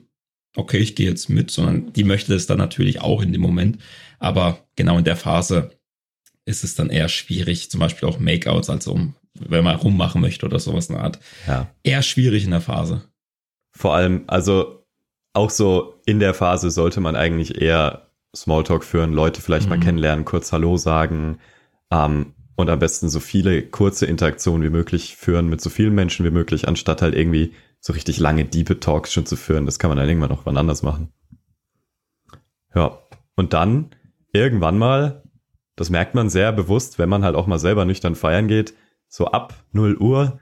okay, 0.57 0.79
ich 0.79 0.95
gehe 0.95 1.11
jetzt 1.11 1.29
mit, 1.29 1.51
sondern 1.51 1.93
die 1.93 2.05
möchte 2.05 2.35
es 2.35 2.47
dann 2.47 2.59
natürlich 2.59 3.03
auch 3.03 3.21
in 3.21 3.33
dem 3.33 3.43
Moment. 3.43 3.79
Aber 4.19 4.67
genau 4.77 4.97
in 4.97 5.05
der 5.05 5.17
Phase 5.17 5.73
ist 6.47 6.65
es 6.65 6.75
dann 6.75 6.91
eher 6.91 7.09
schwierig, 7.09 7.71
zum 7.71 7.81
Beispiel 7.81 8.09
auch 8.09 8.19
Makeouts, 8.19 8.71
also 8.71 8.99
wenn 9.35 9.65
man 9.65 9.77
rummachen 9.77 10.21
möchte 10.21 10.47
oder 10.47 10.59
sowas 10.59 10.89
in 10.89 10.97
der 10.97 11.05
Art. 11.05 11.19
Ja. 11.47 11.71
Eher 11.83 12.03
schwierig 12.03 12.45
in 12.45 12.51
der 12.51 12.61
Phase. 12.61 13.03
Vor 13.73 13.95
allem, 13.95 14.25
also 14.27 14.87
auch 15.33 15.51
so 15.51 16.01
in 16.07 16.21
der 16.21 16.35
Phase 16.35 16.71
sollte 16.71 17.01
man 17.01 17.17
eigentlich 17.17 17.61
eher 17.61 18.09
Smalltalk 18.35 18.85
führen, 18.85 19.13
Leute 19.13 19.41
vielleicht 19.41 19.67
mhm. 19.67 19.71
mal 19.71 19.81
kennenlernen, 19.81 20.25
kurz 20.25 20.53
Hallo 20.53 20.77
sagen 20.77 21.39
ähm, 21.91 22.35
und 22.57 22.71
am 22.71 22.79
besten 22.79 23.09
so 23.09 23.21
viele 23.21 23.63
kurze 23.63 24.07
Interaktionen 24.07 24.63
wie 24.63 24.71
möglich 24.71 25.17
führen 25.17 25.49
mit 25.49 25.61
so 25.61 25.71
vielen 25.71 25.95
Menschen 25.95 26.25
wie 26.25 26.31
möglich, 26.31 26.69
anstatt 26.69 27.03
halt 27.03 27.15
irgendwie 27.15 27.53
so 27.81 27.93
richtig 27.93 28.19
lange 28.19 28.45
Deep 28.45 28.81
Talks 28.81 29.13
schon 29.13 29.27
zu 29.27 29.37
führen. 29.37 29.67
Das 29.67 29.79
kann 29.79 29.91
man 29.91 29.99
dann 29.99 30.09
irgendwann 30.09 30.31
noch 30.31 30.47
wann 30.47 30.57
anders 30.57 30.83
machen. 30.83 31.13
Ja, 32.75 32.99
und 33.37 33.53
dann 33.53 33.91
irgendwann 34.33 34.79
mal, 34.79 35.24
das 35.77 35.91
merkt 35.91 36.15
man 36.15 36.29
sehr 36.29 36.53
bewusst, 36.53 36.99
wenn 36.99 37.09
man 37.09 37.25
halt 37.25 37.37
auch 37.37 37.47
mal 37.47 37.59
selber 37.59 37.85
nüchtern 37.85 38.15
feiern 38.15 38.49
geht, 38.49 38.75
so 39.09 39.27
ab 39.27 39.55
0 39.73 39.97
Uhr 39.97 40.41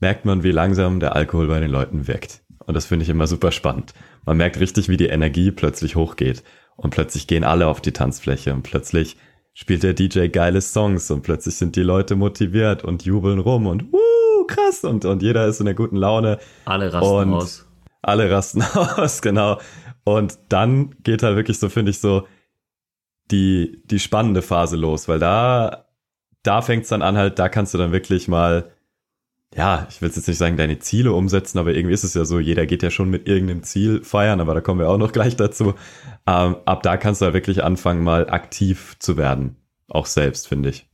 merkt 0.00 0.24
man, 0.24 0.42
wie 0.42 0.52
langsam 0.52 1.00
der 1.00 1.14
Alkohol 1.14 1.48
bei 1.48 1.60
den 1.60 1.70
Leuten 1.70 2.06
wirkt. 2.06 2.42
Und 2.66 2.74
das 2.74 2.86
finde 2.86 3.04
ich 3.04 3.08
immer 3.08 3.26
super 3.26 3.52
spannend. 3.52 3.94
Man 4.24 4.36
merkt 4.36 4.60
richtig, 4.60 4.88
wie 4.88 4.96
die 4.96 5.08
Energie 5.08 5.50
plötzlich 5.50 5.96
hochgeht. 5.96 6.42
Und 6.76 6.90
plötzlich 6.90 7.26
gehen 7.26 7.44
alle 7.44 7.66
auf 7.66 7.80
die 7.80 7.92
Tanzfläche 7.92 8.54
und 8.54 8.62
plötzlich 8.62 9.16
spielt 9.52 9.82
der 9.82 9.92
DJ 9.92 10.28
geile 10.28 10.60
Songs 10.60 11.10
und 11.10 11.22
plötzlich 11.22 11.56
sind 11.56 11.76
die 11.76 11.82
Leute 11.82 12.16
motiviert 12.16 12.84
und 12.84 13.04
jubeln 13.04 13.38
rum 13.38 13.66
und 13.66 13.92
wuh, 13.92 14.46
krass 14.46 14.84
und, 14.84 15.04
und 15.04 15.22
jeder 15.22 15.46
ist 15.46 15.60
in 15.60 15.66
der 15.66 15.74
guten 15.74 15.96
Laune. 15.96 16.38
Alle 16.64 16.92
rasten 16.92 17.14
und 17.14 17.34
aus. 17.34 17.66
Alle 18.00 18.30
rasten 18.30 18.62
aus, 18.74 19.20
genau. 19.20 19.58
Und 20.04 20.38
dann 20.48 20.94
geht 21.02 21.22
halt 21.22 21.36
wirklich 21.36 21.58
so, 21.58 21.68
finde 21.68 21.90
ich, 21.90 21.98
so 21.98 22.26
die, 23.30 23.82
die 23.84 23.98
spannende 23.98 24.42
Phase 24.42 24.76
los, 24.76 25.08
weil 25.08 25.18
da, 25.18 25.86
da 26.42 26.62
fängt's 26.62 26.88
dann 26.88 27.02
an 27.02 27.16
halt, 27.16 27.38
da 27.38 27.48
kannst 27.48 27.74
du 27.74 27.78
dann 27.78 27.92
wirklich 27.92 28.28
mal 28.28 28.70
ja, 29.56 29.86
ich 29.90 30.00
will 30.00 30.08
jetzt 30.08 30.28
nicht 30.28 30.38
sagen, 30.38 30.56
deine 30.56 30.78
Ziele 30.78 31.12
umsetzen, 31.12 31.58
aber 31.58 31.74
irgendwie 31.74 31.94
ist 31.94 32.04
es 32.04 32.14
ja 32.14 32.24
so, 32.24 32.38
jeder 32.38 32.66
geht 32.66 32.82
ja 32.82 32.90
schon 32.90 33.10
mit 33.10 33.26
irgendeinem 33.26 33.64
Ziel 33.64 34.02
feiern, 34.04 34.40
aber 34.40 34.54
da 34.54 34.60
kommen 34.60 34.80
wir 34.80 34.88
auch 34.88 34.98
noch 34.98 35.12
gleich 35.12 35.36
dazu. 35.36 35.74
Ähm, 36.26 36.56
ab 36.64 36.82
da 36.82 36.96
kannst 36.96 37.20
du 37.20 37.24
ja 37.24 37.34
wirklich 37.34 37.64
anfangen, 37.64 38.04
mal 38.04 38.30
aktiv 38.30 38.96
zu 39.00 39.16
werden. 39.16 39.56
Auch 39.88 40.06
selbst, 40.06 40.46
finde 40.46 40.70
ich. 40.70 40.86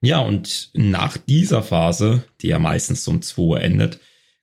Ja, 0.00 0.20
und 0.20 0.70
nach 0.74 1.16
dieser 1.16 1.62
Phase, 1.62 2.24
die 2.40 2.48
ja 2.48 2.58
meistens 2.58 3.08
um 3.08 3.22
2 3.22 3.42
Uhr 3.42 3.60
endet, 3.60 4.00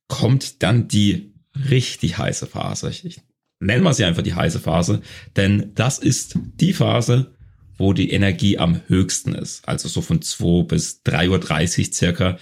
kommt 0.08 0.64
dann 0.64 0.88
die 0.88 1.34
richtig 1.70 2.18
heiße 2.18 2.48
Phase. 2.48 2.90
Ich, 2.90 3.06
ich 3.06 3.22
nenne 3.60 3.84
mal 3.84 3.94
sie 3.94 4.04
einfach 4.04 4.24
die 4.24 4.34
heiße 4.34 4.60
Phase, 4.60 5.02
denn 5.38 5.72
das 5.76 6.00
ist 6.00 6.38
die 6.56 6.74
Phase, 6.74 7.36
wo 7.82 7.94
die 7.94 8.12
Energie 8.12 8.58
am 8.58 8.82
höchsten 8.88 9.36
ist. 9.36 9.68
Also 9.68 9.90
so 9.90 10.02
von 10.02 10.22
2 10.22 10.64
bis 10.64 11.02
3.30 11.06 11.80
Uhr 11.88 11.94
circa 11.94 12.38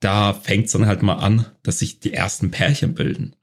da 0.00 0.32
fängt 0.32 0.66
es 0.66 0.72
dann 0.72 0.86
halt 0.86 1.02
mal 1.02 1.16
an, 1.16 1.46
dass 1.62 1.78
sich 1.78 2.00
die 2.00 2.12
ersten 2.12 2.50
Pärchen 2.50 2.94
bilden. 2.94 3.36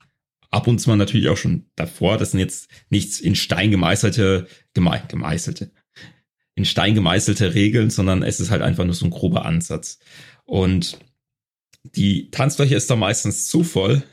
Ab 0.50 0.68
und 0.68 0.80
zu 0.80 0.90
mal 0.90 0.96
natürlich 0.96 1.30
auch 1.30 1.38
schon 1.38 1.68
davor. 1.76 2.18
Das 2.18 2.32
sind 2.32 2.40
jetzt 2.40 2.70
nichts 2.90 3.20
in 3.20 3.36
Stein 3.36 3.70
gemeißelte, 3.70 4.48
geme 4.74 5.02
gemeißelte, 5.08 5.72
in 6.56 6.66
Stein 6.66 6.96
gemeißelte 6.96 7.54
Regeln, 7.54 7.92
sondern 7.92 8.24
es 8.24 8.40
ist 8.40 8.50
halt 8.50 8.64
einfach 8.64 8.86
nur 8.86 8.96
so 8.96 9.06
ein 9.06 9.12
grober 9.12 9.46
Ansatz. 9.46 10.00
Und 10.46 10.98
die 11.84 12.32
Tanzfläche 12.32 12.76
ist 12.76 12.90
da 12.90 12.96
meistens 12.96 13.48
zu 13.48 13.64
voll, 13.64 14.04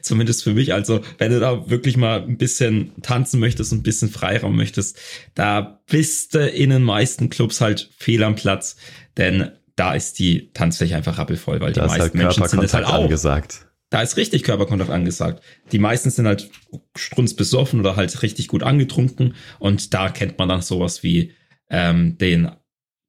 Zumindest 0.00 0.44
für 0.44 0.54
mich. 0.54 0.72
Also, 0.72 1.00
wenn 1.18 1.32
du 1.32 1.40
da 1.40 1.68
wirklich 1.68 1.96
mal 1.96 2.22
ein 2.22 2.38
bisschen 2.38 2.92
tanzen 3.02 3.40
möchtest 3.40 3.72
und 3.72 3.78
ein 3.78 3.82
bisschen 3.82 4.10
Freiraum 4.10 4.56
möchtest, 4.56 4.98
da 5.34 5.80
bist 5.90 6.34
du 6.34 6.48
in 6.48 6.70
den 6.70 6.82
meisten 6.82 7.30
Clubs 7.30 7.60
halt 7.60 7.90
fehl 7.98 8.22
am 8.22 8.34
Platz. 8.34 8.76
Denn 9.16 9.50
da 9.76 9.94
ist 9.94 10.18
die 10.18 10.50
Tanzfläche 10.52 10.96
einfach 10.96 11.18
rappelvoll, 11.18 11.60
weil 11.60 11.72
die 11.72 11.80
da 11.80 11.86
meisten 11.86 12.02
halt 12.02 12.14
Menschen 12.14 12.48
sind 12.48 12.64
es 12.64 12.74
halt 12.74 12.86
auch. 12.86 13.04
Angesagt. 13.04 13.66
Da 13.90 14.02
ist 14.02 14.16
richtig 14.16 14.42
Körperkontakt 14.42 14.90
angesagt. 14.90 15.42
Die 15.70 15.78
meisten 15.78 16.10
sind 16.10 16.26
halt 16.26 16.50
strunzbesoffen 16.96 17.80
oder 17.80 17.94
halt 17.94 18.22
richtig 18.22 18.48
gut 18.48 18.62
angetrunken. 18.62 19.34
Und 19.58 19.94
da 19.94 20.08
kennt 20.08 20.38
man 20.38 20.48
dann 20.48 20.60
sowas 20.60 21.02
wie 21.02 21.32
ähm, 21.70 22.18
den, 22.18 22.50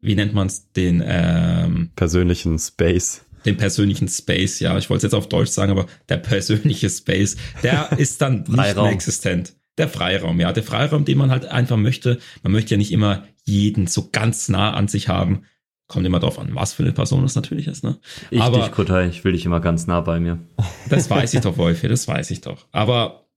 wie 0.02 0.16
nennt 0.16 0.34
man 0.34 0.48
es, 0.48 0.72
den 0.74 1.04
ähm, 1.04 1.92
persönlichen 1.96 2.60
Space 2.60 3.26
den 3.48 3.58
persönlichen 3.58 4.08
Space, 4.08 4.60
ja, 4.60 4.78
ich 4.78 4.90
wollte 4.90 5.08
es 5.08 5.12
jetzt 5.12 5.16
auf 5.16 5.30
Deutsch 5.30 5.50
sagen, 5.50 5.72
aber 5.72 5.88
der 6.10 6.18
persönliche 6.18 6.90
Space, 6.90 7.38
der 7.64 7.92
ist 7.98 8.22
dann 8.22 8.44
nicht 8.48 8.76
mehr 8.76 8.92
existent. 8.92 9.54
Der 9.78 9.88
Freiraum, 9.88 10.40
ja, 10.40 10.52
der 10.54 10.64
Freiraum, 10.64 11.06
den 11.06 11.18
man 11.18 11.32
halt 11.32 11.46
einfach 11.46 11.78
möchte. 11.78 12.20
Man 12.44 12.52
möchte 12.52 12.72
ja 12.72 12.78
nicht 12.78 12.92
immer 12.92 13.28
jeden 13.44 13.88
so 13.88 14.10
ganz 14.12 14.50
nah 14.50 14.74
an 14.74 14.88
sich 14.88 15.08
haben. 15.08 15.44
Kommt 15.88 16.06
immer 16.06 16.20
drauf 16.20 16.40
an, 16.40 16.54
was 16.54 16.74
für 16.74 16.84
eine 16.84 16.92
Person 16.92 17.24
es 17.24 17.36
natürlich 17.36 17.68
ist, 17.68 17.84
ne? 17.84 17.98
Ich 18.30 18.42
aber, 18.42 18.60
dich, 18.60 18.72
Kutai, 18.72 19.08
ich 19.08 19.24
will 19.24 19.32
dich 19.32 19.46
immer 19.46 19.62
ganz 19.62 19.88
nah 19.88 20.02
bei 20.02 20.20
mir. 20.20 20.40
Das 20.90 21.10
weiß 21.10 21.34
ich 21.34 21.42
doch, 21.42 21.58
Wolfi, 21.58 21.88
das 21.88 22.08
weiß 22.08 22.32
ich 22.32 22.42
doch. 22.42 22.66
Aber 22.72 23.28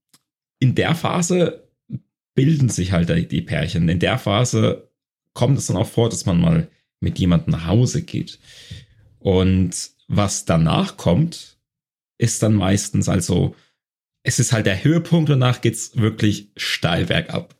in 0.59 0.75
der 0.75 0.95
Phase 0.95 1.67
bilden 2.33 2.69
sich 2.69 2.91
halt 2.91 3.31
die 3.31 3.41
Pärchen. 3.41 3.87
In 3.87 3.99
der 3.99 4.17
Phase 4.17 4.89
kommt 5.33 5.57
es 5.57 5.67
dann 5.67 5.77
auch 5.77 5.87
vor, 5.87 6.09
dass 6.09 6.25
man 6.25 6.41
mal 6.41 6.67
mit 6.99 7.19
jemandem 7.19 7.51
nach 7.51 7.67
Hause 7.67 8.01
geht. 8.03 8.39
Und 9.19 9.91
was 10.11 10.45
danach 10.45 10.97
kommt, 10.97 11.57
ist 12.17 12.43
dann 12.43 12.53
meistens 12.53 13.07
also, 13.07 13.55
es 14.23 14.39
ist 14.39 14.51
halt 14.51 14.65
der 14.65 14.83
Höhepunkt, 14.83 15.29
danach 15.29 15.61
geht's 15.61 15.97
wirklich 15.97 16.51
steil 16.57 17.05
bergab. 17.05 17.55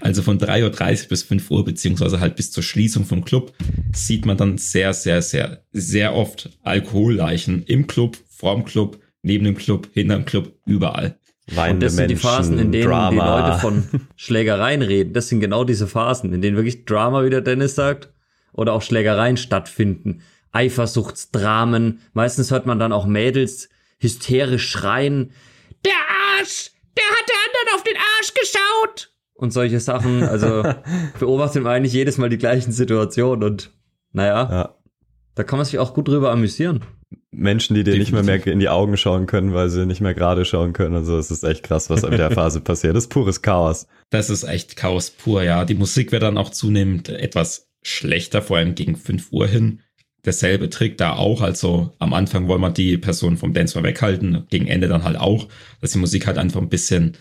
Also 0.00 0.22
von 0.22 0.38
3.30 0.38 1.02
Uhr 1.04 1.08
bis 1.10 1.22
5 1.22 1.50
Uhr, 1.50 1.64
beziehungsweise 1.64 2.18
halt 2.18 2.36
bis 2.36 2.50
zur 2.50 2.62
Schließung 2.62 3.04
vom 3.04 3.24
Club, 3.24 3.52
sieht 3.94 4.26
man 4.26 4.36
dann 4.36 4.58
sehr, 4.58 4.94
sehr, 4.94 5.22
sehr, 5.22 5.62
sehr 5.72 6.14
oft 6.14 6.50
Alkoholleichen 6.62 7.64
im 7.64 7.86
Club, 7.86 8.16
vorm 8.28 8.64
Club, 8.64 8.98
neben 9.22 9.44
dem 9.44 9.56
Club, 9.56 9.88
hinterm 9.92 10.24
Club, 10.24 10.54
überall. 10.66 11.18
Weinende 11.52 11.74
und 11.74 11.82
das 11.82 11.96
sind 11.96 12.10
die 12.10 12.16
Phasen, 12.16 12.58
in 12.58 12.72
denen 12.72 12.84
Drama. 12.84 13.10
die 13.10 13.42
Leute 13.48 13.60
von 13.60 14.00
Schlägereien 14.16 14.82
reden. 14.82 15.12
Das 15.12 15.28
sind 15.28 15.40
genau 15.40 15.64
diese 15.64 15.86
Phasen, 15.86 16.32
in 16.32 16.40
denen 16.40 16.56
wirklich 16.56 16.84
Drama, 16.84 17.24
wie 17.24 17.30
der 17.30 17.40
Dennis 17.40 17.74
sagt, 17.74 18.10
oder 18.52 18.72
auch 18.72 18.82
Schlägereien 18.82 19.36
stattfinden. 19.36 20.22
Eifersuchtsdramen. 20.52 22.00
Meistens 22.12 22.50
hört 22.50 22.66
man 22.66 22.78
dann 22.78 22.92
auch 22.92 23.06
Mädels 23.06 23.68
hysterisch 23.98 24.68
schreien. 24.68 25.32
Der 25.84 25.92
Arsch! 26.38 26.72
Der 26.96 27.04
hat 27.04 27.28
der 27.28 27.36
anderen 27.46 27.76
auf 27.76 27.82
den 27.84 27.96
Arsch 27.96 28.34
geschaut! 28.34 29.12
Und 29.34 29.52
solche 29.52 29.80
Sachen. 29.80 30.22
Also 30.22 30.62
beobachtet 31.18 31.62
man 31.62 31.72
eigentlich 31.72 31.92
jedes 31.92 32.18
Mal 32.18 32.28
die 32.28 32.38
gleichen 32.38 32.72
Situationen 32.72 33.44
und 33.44 33.72
naja, 34.12 34.48
ja. 34.50 34.74
da 35.34 35.44
kann 35.44 35.58
man 35.58 35.64
sich 35.64 35.78
auch 35.78 35.94
gut 35.94 36.08
drüber 36.08 36.30
amüsieren. 36.32 36.84
Menschen, 37.30 37.74
die 37.74 37.84
dir 37.84 37.92
Definitiv. 37.92 38.14
nicht 38.14 38.26
mehr, 38.26 38.36
mehr 38.38 38.46
in 38.52 38.60
die 38.60 38.68
Augen 38.68 38.96
schauen 38.96 39.26
können, 39.26 39.54
weil 39.54 39.68
sie 39.68 39.86
nicht 39.86 40.00
mehr 40.00 40.14
gerade 40.14 40.44
schauen 40.44 40.72
können. 40.72 40.96
Also 40.96 41.16
es 41.16 41.30
ist 41.30 41.44
echt 41.44 41.62
krass, 41.62 41.88
was 41.88 42.02
in 42.02 42.10
der 42.10 42.32
Phase 42.32 42.60
passiert. 42.60 42.96
Das 42.96 43.04
ist 43.04 43.10
pures 43.10 43.40
Chaos. 43.40 43.86
Das 44.10 44.30
ist 44.30 44.42
echt 44.44 44.76
Chaos 44.76 45.10
pur, 45.10 45.42
ja. 45.42 45.64
Die 45.64 45.74
Musik 45.74 46.12
wird 46.12 46.22
dann 46.22 46.38
auch 46.38 46.50
zunehmend 46.50 47.08
etwas 47.08 47.70
schlechter, 47.82 48.42
vor 48.42 48.58
allem 48.58 48.74
gegen 48.74 48.96
5 48.96 49.32
Uhr 49.32 49.46
hin 49.46 49.80
derselbe 50.24 50.70
Trick 50.70 50.98
da 50.98 51.14
auch. 51.14 51.40
Also 51.40 51.94
am 51.98 52.12
Anfang 52.12 52.48
wollen 52.48 52.60
wir 52.60 52.70
die 52.70 52.98
Person 52.98 53.36
vom 53.36 53.52
Dance 53.52 53.76
mal 53.78 53.84
weghalten, 53.84 54.46
gegen 54.50 54.66
Ende 54.66 54.88
dann 54.88 55.04
halt 55.04 55.16
auch, 55.16 55.48
dass 55.80 55.92
die 55.92 55.98
Musik 55.98 56.26
halt 56.26 56.38
einfach 56.38 56.60
ein 56.60 56.68
bisschen, 56.68 57.16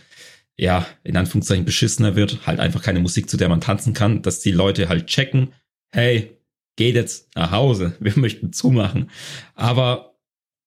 ja, 0.58 0.86
in 1.04 1.18
Anführungszeichen 1.18 1.66
beschissener 1.66 2.16
wird. 2.16 2.46
Halt 2.46 2.60
einfach 2.60 2.82
keine 2.82 3.00
Musik, 3.00 3.30
zu 3.30 3.38
der 3.38 3.50
man 3.50 3.62
tanzen 3.62 3.94
kann, 3.94 4.22
dass 4.22 4.40
die 4.42 4.52
Leute 4.52 4.90
halt 4.90 5.08
checken, 5.08 5.54
hey, 5.92 6.38
geht 6.76 6.96
jetzt 6.96 7.36
nach 7.36 7.52
Hause, 7.52 7.96
wir 8.00 8.14
möchten 8.18 8.54
zumachen. 8.54 9.10
Aber 9.56 10.18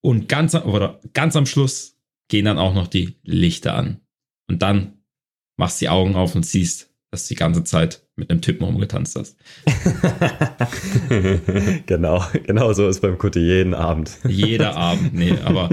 und 0.03 0.29
ganz, 0.29 0.55
oder 0.55 1.01
ganz 1.13 1.37
am 1.37 1.47
Schluss 1.47 1.97
gehen 2.29 2.45
dann 2.45 2.59
auch 2.59 2.75
noch 2.75 2.89
die 2.89 3.17
Lichter 3.23 3.75
an. 3.75 4.01
Und 4.49 4.63
dann 4.63 4.99
machst 5.57 5.81
die 5.81 5.89
Augen 5.89 6.17
auf 6.17 6.35
und 6.35 6.45
siehst, 6.45 6.92
dass 7.13 7.29
du 7.29 7.35
die 7.35 7.39
ganze 7.39 7.63
Zeit 7.63 8.03
mit 8.17 8.31
einem 8.31 8.41
Typen 8.41 8.65
rumgetanzt 8.65 9.17
hast. 9.17 9.37
genau, 11.87 12.25
genau 12.45 12.73
so 12.73 12.89
ist 12.89 13.01
beim 13.01 13.19
Kutte 13.19 13.39
jeden 13.39 13.75
Abend. 13.75 14.19
Jeder 14.27 14.77
Abend, 14.77 15.13
nee, 15.13 15.35
aber 15.45 15.69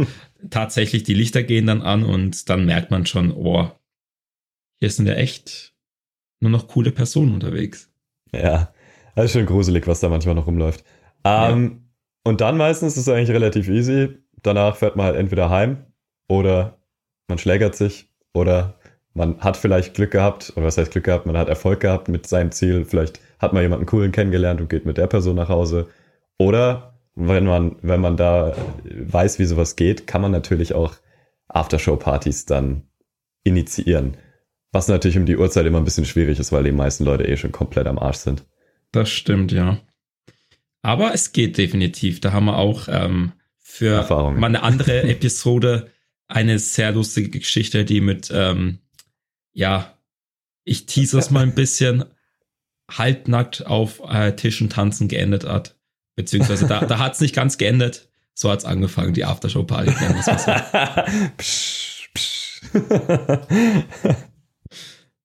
tatsächlich 0.49 1.03
die 1.03 1.13
Lichter 1.13 1.41
gehen 1.43 1.65
dann 1.65 1.81
an 1.81 2.03
und 2.03 2.49
dann 2.49 2.65
merkt 2.65 2.91
man 2.91 3.05
schon, 3.05 3.31
oh, 3.31 3.71
hier 4.81 4.91
sind 4.91 5.07
ja 5.07 5.13
echt 5.13 5.73
nur 6.41 6.51
noch 6.51 6.67
coole 6.67 6.91
Personen 6.91 7.33
unterwegs. 7.33 7.89
Ja, 8.33 8.73
das 9.15 9.25
ist 9.25 9.33
schon 9.33 9.45
gruselig, 9.45 9.87
was 9.87 10.01
da 10.01 10.09
manchmal 10.09 10.35
noch 10.35 10.47
rumläuft. 10.47 10.83
Ähm, 11.23 11.63
ja. 11.63 12.29
Und 12.29 12.41
dann 12.41 12.57
meistens 12.57 12.97
ist 12.97 13.07
es 13.07 13.09
eigentlich 13.09 13.31
relativ 13.31 13.69
easy. 13.69 14.17
Danach 14.43 14.75
fährt 14.75 14.97
man 14.97 15.05
halt 15.05 15.15
entweder 15.15 15.49
heim 15.49 15.85
oder 16.27 16.81
man 17.29 17.37
schlägert 17.37 17.75
sich 17.75 18.09
oder 18.33 18.78
man 19.19 19.37
hat 19.41 19.57
vielleicht 19.57 19.95
Glück 19.95 20.11
gehabt, 20.11 20.53
oder 20.55 20.65
was 20.65 20.77
heißt 20.77 20.91
Glück 20.91 21.03
gehabt, 21.03 21.25
man 21.25 21.37
hat 21.37 21.49
Erfolg 21.49 21.81
gehabt 21.81 22.07
mit 22.07 22.25
seinem 22.25 22.53
Ziel, 22.53 22.85
vielleicht 22.85 23.19
hat 23.37 23.51
man 23.51 23.61
jemanden 23.61 23.85
coolen 23.85 24.13
kennengelernt 24.13 24.61
und 24.61 24.69
geht 24.69 24.85
mit 24.85 24.97
der 24.97 25.07
Person 25.07 25.35
nach 25.35 25.49
Hause. 25.49 25.89
Oder 26.37 26.93
wenn 27.15 27.45
man, 27.45 27.75
wenn 27.81 27.99
man 27.99 28.15
da 28.15 28.55
weiß, 28.83 29.37
wie 29.37 29.45
sowas 29.45 29.75
geht, 29.75 30.07
kann 30.07 30.21
man 30.21 30.31
natürlich 30.31 30.73
auch 30.73 30.95
Aftershow-Partys 31.49 32.45
dann 32.45 32.83
initiieren. 33.43 34.15
Was 34.71 34.87
natürlich 34.87 35.17
um 35.17 35.25
die 35.25 35.35
Uhrzeit 35.35 35.65
immer 35.65 35.79
ein 35.79 35.85
bisschen 35.85 36.05
schwierig 36.05 36.39
ist, 36.39 36.53
weil 36.53 36.63
die 36.63 36.71
meisten 36.71 37.03
Leute 37.03 37.27
eh 37.27 37.35
schon 37.35 37.51
komplett 37.51 37.87
am 37.87 37.99
Arsch 37.99 38.19
sind. 38.19 38.45
Das 38.93 39.09
stimmt, 39.09 39.51
ja. 39.51 39.79
Aber 40.81 41.13
es 41.13 41.33
geht 41.33 41.57
definitiv. 41.57 42.21
Da 42.21 42.31
haben 42.31 42.45
wir 42.45 42.57
auch 42.57 42.87
ähm, 42.89 43.33
für 43.57 44.07
mal 44.09 44.45
eine 44.45 44.63
andere 44.63 45.03
Episode 45.09 45.91
eine 46.27 46.57
sehr 46.57 46.93
lustige 46.93 47.39
Geschichte, 47.39 47.83
die 47.83 47.99
mit 47.99 48.31
ähm, 48.33 48.79
ja, 49.59 49.93
ich 50.63 50.85
tease 50.85 51.19
es 51.19 51.31
mal 51.31 51.43
ein 51.43 51.53
bisschen, 51.53 52.05
halbnackt 52.89 53.67
auf 53.67 53.99
äh, 54.09 54.33
Tischen 54.33 54.69
tanzen 54.69 55.09
geendet 55.09 55.43
hat. 55.43 55.75
Beziehungsweise 56.15 56.65
da, 56.65 56.85
da 56.85 56.97
hat 56.97 57.15
es 57.15 57.19
nicht 57.19 57.35
ganz 57.35 57.57
geendet. 57.57 58.07
So 58.33 58.49
hat 58.49 58.59
es 58.59 58.65
angefangen, 58.65 59.13
die 59.13 59.25
Aftershow-Party. 59.25 59.91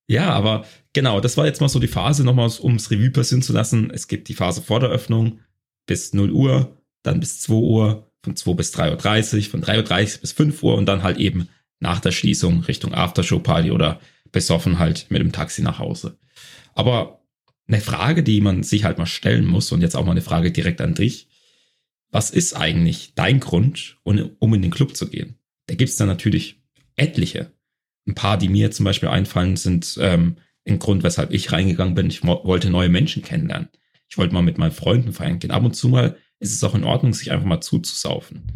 ja, 0.08 0.32
aber 0.32 0.66
genau, 0.92 1.20
das 1.20 1.36
war 1.36 1.46
jetzt 1.46 1.60
mal 1.60 1.68
so 1.68 1.78
die 1.78 1.86
Phase, 1.86 2.24
nochmal 2.24 2.50
ums 2.60 2.90
Revue 2.90 3.12
passieren 3.12 3.42
zu 3.42 3.52
lassen. 3.52 3.88
Es 3.90 4.08
gibt 4.08 4.26
die 4.26 4.34
Phase 4.34 4.62
vor 4.62 4.80
der 4.80 4.90
Öffnung 4.90 5.38
bis 5.86 6.12
0 6.12 6.32
Uhr, 6.32 6.76
dann 7.04 7.20
bis 7.20 7.40
2 7.42 7.54
Uhr, 7.54 8.10
von 8.24 8.34
2 8.34 8.54
bis 8.54 8.74
3.30 8.74 9.36
Uhr, 9.36 9.42
von 9.44 9.62
3.30 9.62 10.16
Uhr 10.16 10.20
bis 10.22 10.32
5 10.32 10.60
Uhr 10.64 10.74
und 10.74 10.86
dann 10.86 11.04
halt 11.04 11.18
eben 11.18 11.48
nach 11.78 12.00
der 12.00 12.10
Schließung 12.10 12.64
Richtung 12.64 12.94
Aftershow-Party 12.94 13.70
oder 13.70 14.00
besoffen 14.34 14.78
halt 14.78 15.06
mit 15.08 15.22
dem 15.22 15.32
Taxi 15.32 15.62
nach 15.62 15.78
Hause. 15.78 16.18
Aber 16.74 17.24
eine 17.66 17.80
Frage, 17.80 18.22
die 18.22 18.42
man 18.42 18.62
sich 18.62 18.84
halt 18.84 18.98
mal 18.98 19.06
stellen 19.06 19.46
muss 19.46 19.72
und 19.72 19.80
jetzt 19.80 19.96
auch 19.96 20.04
mal 20.04 20.10
eine 20.10 20.20
Frage 20.20 20.52
direkt 20.52 20.82
an 20.82 20.94
dich. 20.94 21.28
Was 22.10 22.30
ist 22.30 22.54
eigentlich 22.54 23.14
dein 23.14 23.40
Grund, 23.40 23.96
um 24.04 24.54
in 24.54 24.60
den 24.60 24.70
Club 24.70 24.94
zu 24.94 25.08
gehen? 25.08 25.38
Da 25.66 25.74
gibt's 25.74 25.96
dann 25.96 26.08
natürlich 26.08 26.62
etliche. 26.96 27.52
Ein 28.06 28.14
paar, 28.14 28.36
die 28.36 28.50
mir 28.50 28.70
zum 28.70 28.84
Beispiel 28.84 29.08
einfallen, 29.08 29.56
sind 29.56 29.96
ähm, 29.98 30.36
ein 30.66 30.78
Grund, 30.78 31.02
weshalb 31.02 31.32
ich 31.32 31.52
reingegangen 31.52 31.94
bin. 31.94 32.08
Ich 32.08 32.22
wollte 32.22 32.68
neue 32.68 32.90
Menschen 32.90 33.22
kennenlernen. 33.22 33.68
Ich 34.10 34.18
wollte 34.18 34.34
mal 34.34 34.42
mit 34.42 34.58
meinen 34.58 34.72
Freunden 34.72 35.12
feiern 35.12 35.38
gehen. 35.38 35.50
Ab 35.50 35.64
und 35.64 35.74
zu 35.74 35.88
mal 35.88 36.16
ist 36.38 36.52
es 36.52 36.62
auch 36.62 36.74
in 36.74 36.84
Ordnung, 36.84 37.14
sich 37.14 37.32
einfach 37.32 37.46
mal 37.46 37.62
zuzusaufen 37.62 38.52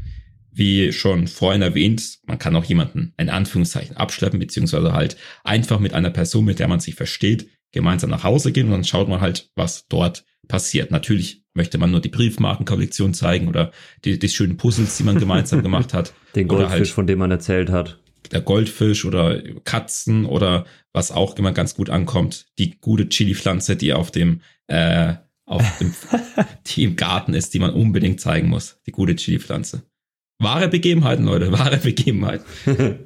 wie 0.59 0.93
schon 0.93 1.29
vorhin 1.29 1.63
erwähnt, 1.63 2.19
man 2.27 2.39
kann 2.39 2.57
auch 2.57 2.65
jemanden 2.65 3.15
in 3.17 3.31
Anführungszeichen 3.31 3.97
abschleppen, 3.97 4.41
beziehungsweise 4.41 4.93
halt 4.93 5.17
einfach 5.45 5.79
mit 5.79 5.95
einer 5.95 6.11
Person, 6.11 6.45
mit 6.45 6.59
der 6.59 6.69
man 6.69 6.81
sich 6.81 6.97
versteht, 6.97 7.49
gemeinsam 7.73 8.11
nach 8.11 8.25
Hause 8.25 8.53
gehen 8.53 8.67
und 8.67 8.73
dann 8.73 8.85
schaut 8.85 9.09
man 9.09 9.21
halt, 9.21 9.51
was 9.55 9.87
dort 9.89 10.25
passiert. 10.49 10.91
Natürlich 10.91 11.45
möchte 11.55 11.79
man 11.79 11.91
nur 11.91 12.01
die 12.01 12.09
Briefmarkenkollektion 12.09 13.15
zeigen 13.15 13.49
oder 13.49 13.71
die, 14.05 14.19
die 14.19 14.29
schönen 14.29 14.57
Puzzles, 14.57 14.97
die 14.97 15.05
man 15.05 15.19
gemeinsam 15.19 15.63
gemacht 15.63 15.95
hat. 15.95 16.13
Den 16.35 16.49
Goldfisch, 16.49 16.71
halt 16.71 16.89
von 16.89 17.07
dem 17.07 17.19
man 17.21 17.31
erzählt 17.31 17.71
hat. 17.71 18.01
Der 18.33 18.41
Goldfisch 18.41 19.05
oder 19.05 19.41
Katzen 19.65 20.25
oder 20.25 20.67
was 20.93 21.13
auch 21.13 21.37
immer 21.37 21.53
ganz 21.53 21.75
gut 21.75 21.89
ankommt, 21.89 22.47
die 22.59 22.79
gute 22.81 23.09
Chili-Pflanze, 23.09 23.77
die 23.77 23.93
auf 23.93 24.11
dem, 24.11 24.43
äh, 24.67 25.15
auf 25.47 25.65
dem, 25.79 25.95
die 26.67 26.85
im 26.85 26.97
Garten 26.97 27.35
ist, 27.35 27.55
die 27.55 27.59
man 27.59 27.71
unbedingt 27.71 28.21
zeigen 28.21 28.49
muss. 28.49 28.81
Die 28.87 28.93
gute 28.93 29.15
Chili-Pflanze. 29.15 29.88
Wahre 30.39 30.69
Begebenheiten, 30.69 31.25
Leute, 31.25 31.53
wahre 31.53 31.79
Begebenheiten. 31.79 32.45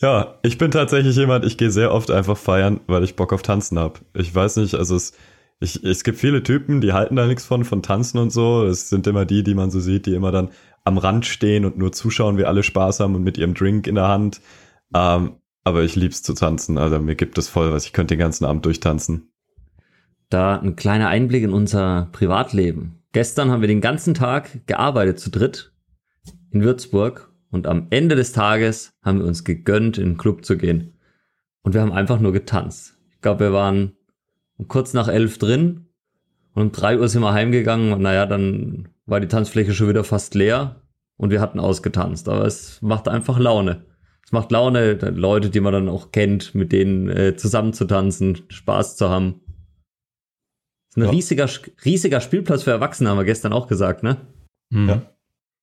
ja, 0.00 0.38
ich 0.42 0.56
bin 0.58 0.70
tatsächlich 0.70 1.16
jemand, 1.16 1.44
ich 1.44 1.58
gehe 1.58 1.70
sehr 1.70 1.92
oft 1.92 2.10
einfach 2.10 2.36
feiern, 2.36 2.80
weil 2.86 3.04
ich 3.04 3.16
Bock 3.16 3.32
auf 3.32 3.42
Tanzen 3.42 3.78
hab. 3.78 4.00
Ich 4.14 4.34
weiß 4.34 4.56
nicht, 4.56 4.74
also 4.74 4.96
es, 4.96 5.12
ich, 5.60 5.84
es 5.84 6.02
gibt 6.02 6.18
viele 6.18 6.42
Typen, 6.42 6.80
die 6.80 6.94
halten 6.94 7.16
da 7.16 7.26
nichts 7.26 7.44
von, 7.44 7.64
von 7.64 7.82
Tanzen 7.82 8.18
und 8.18 8.30
so. 8.30 8.64
Es 8.64 8.88
sind 8.88 9.06
immer 9.06 9.26
die, 9.26 9.42
die 9.42 9.54
man 9.54 9.70
so 9.70 9.80
sieht, 9.80 10.06
die 10.06 10.14
immer 10.14 10.32
dann 10.32 10.50
am 10.84 10.98
Rand 10.98 11.26
stehen 11.26 11.64
und 11.64 11.76
nur 11.76 11.92
zuschauen, 11.92 12.38
wie 12.38 12.44
alle 12.44 12.62
Spaß 12.62 13.00
haben 13.00 13.14
und 13.14 13.22
mit 13.22 13.36
ihrem 13.36 13.54
Drink 13.54 13.86
in 13.86 13.96
der 13.96 14.08
Hand. 14.08 14.40
Ähm, 14.94 15.36
aber 15.62 15.84
ich 15.84 15.94
lieb's 15.94 16.22
zu 16.22 16.32
tanzen. 16.34 16.78
Also 16.78 16.98
mir 16.98 17.14
gibt 17.14 17.38
es 17.38 17.48
voll 17.48 17.72
was. 17.72 17.84
Ich 17.84 17.92
könnte 17.92 18.14
den 18.14 18.18
ganzen 18.18 18.46
Abend 18.46 18.64
durchtanzen. 18.64 19.30
Da 20.30 20.58
ein 20.58 20.76
kleiner 20.76 21.08
Einblick 21.08 21.44
in 21.44 21.52
unser 21.52 22.08
Privatleben. 22.12 23.01
Gestern 23.12 23.50
haben 23.50 23.60
wir 23.60 23.68
den 23.68 23.82
ganzen 23.82 24.14
Tag 24.14 24.66
gearbeitet 24.66 25.20
zu 25.20 25.30
dritt 25.30 25.72
in 26.50 26.62
Würzburg 26.62 27.30
und 27.50 27.66
am 27.66 27.88
Ende 27.90 28.16
des 28.16 28.32
Tages 28.32 28.94
haben 29.02 29.18
wir 29.18 29.26
uns 29.26 29.44
gegönnt, 29.44 29.98
in 29.98 30.10
den 30.10 30.16
Club 30.16 30.44
zu 30.44 30.56
gehen. 30.56 30.98
Und 31.62 31.74
wir 31.74 31.82
haben 31.82 31.92
einfach 31.92 32.18
nur 32.18 32.32
getanzt. 32.32 32.96
Ich 33.10 33.20
glaube, 33.20 33.40
wir 33.40 33.52
waren 33.52 33.92
kurz 34.68 34.94
nach 34.94 35.08
elf 35.08 35.36
drin 35.38 35.88
und 36.54 36.62
um 36.62 36.72
drei 36.72 36.98
Uhr 36.98 37.08
sind 37.08 37.22
wir 37.22 37.32
heimgegangen 37.32 37.92
und 37.92 38.00
naja, 38.00 38.24
dann 38.26 38.88
war 39.04 39.20
die 39.20 39.28
Tanzfläche 39.28 39.74
schon 39.74 39.88
wieder 39.88 40.04
fast 40.04 40.34
leer 40.34 40.82
und 41.16 41.30
wir 41.30 41.40
hatten 41.40 41.60
ausgetanzt. 41.60 42.28
Aber 42.28 42.46
es 42.46 42.80
macht 42.80 43.08
einfach 43.08 43.38
Laune. 43.38 43.84
Es 44.24 44.32
macht 44.32 44.50
Laune, 44.50 44.94
Leute, 44.94 45.50
die 45.50 45.60
man 45.60 45.72
dann 45.72 45.88
auch 45.88 46.12
kennt, 46.12 46.54
mit 46.54 46.72
denen 46.72 47.08
äh, 47.10 47.36
zusammen 47.36 47.74
zu 47.74 47.84
tanzen, 47.84 48.38
Spaß 48.48 48.96
zu 48.96 49.10
haben. 49.10 49.40
Das 50.94 50.96
ist 50.96 51.02
ein 51.02 51.04
ja. 51.04 51.10
riesiger, 51.10 51.50
riesiger 51.84 52.20
Spielplatz 52.20 52.64
für 52.64 52.70
Erwachsene, 52.70 53.08
haben 53.08 53.18
wir 53.18 53.24
gestern 53.24 53.52
auch 53.52 53.66
gesagt, 53.66 54.02
ne? 54.02 54.26
Mhm. 54.70 54.88
Ja. 54.88 55.02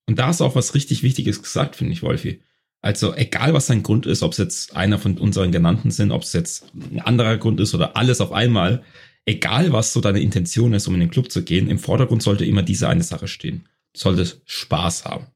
Und 0.08 0.18
da 0.18 0.28
hast 0.28 0.40
du 0.40 0.46
auch 0.46 0.56
was 0.56 0.74
richtig 0.74 1.04
Wichtiges 1.04 1.44
gesagt, 1.44 1.76
finde 1.76 1.94
ich, 1.94 2.02
Wolfi. 2.02 2.42
Also 2.82 3.14
egal, 3.16 3.54
was 3.54 3.68
sein 3.68 3.84
Grund 3.84 4.06
ist, 4.06 4.24
ob 4.24 4.32
es 4.32 4.38
jetzt 4.38 4.76
einer 4.76 4.98
von 4.98 5.18
unseren 5.18 5.52
genannten 5.52 5.92
sind, 5.92 6.12
ob 6.12 6.24
es 6.24 6.34
jetzt 6.34 6.74
ein 6.74 7.02
anderer 7.02 7.38
Grund 7.38 7.60
ist 7.60 7.76
oder 7.76 7.96
alles 7.98 8.22
auf 8.22 8.32
einmal, 8.32 8.84
egal 9.26 9.72
was 9.72 9.94
so 9.94 10.02
deine 10.02 10.22
Intention 10.22 10.74
ist, 10.74 10.88
um 10.88 10.94
in 10.96 11.02
den 11.02 11.12
Club 11.12 11.32
zu 11.32 11.44
gehen, 11.44 11.70
im 11.70 11.78
Vordergrund 11.78 12.24
sollte 12.24 12.46
immer 12.46 12.64
diese 12.64 12.88
eine 12.88 13.04
Sache 13.04 13.28
stehen. 13.28 13.68
Du 13.94 14.00
solltest 14.00 14.42
Spaß 14.46 15.06
haben. 15.06 15.28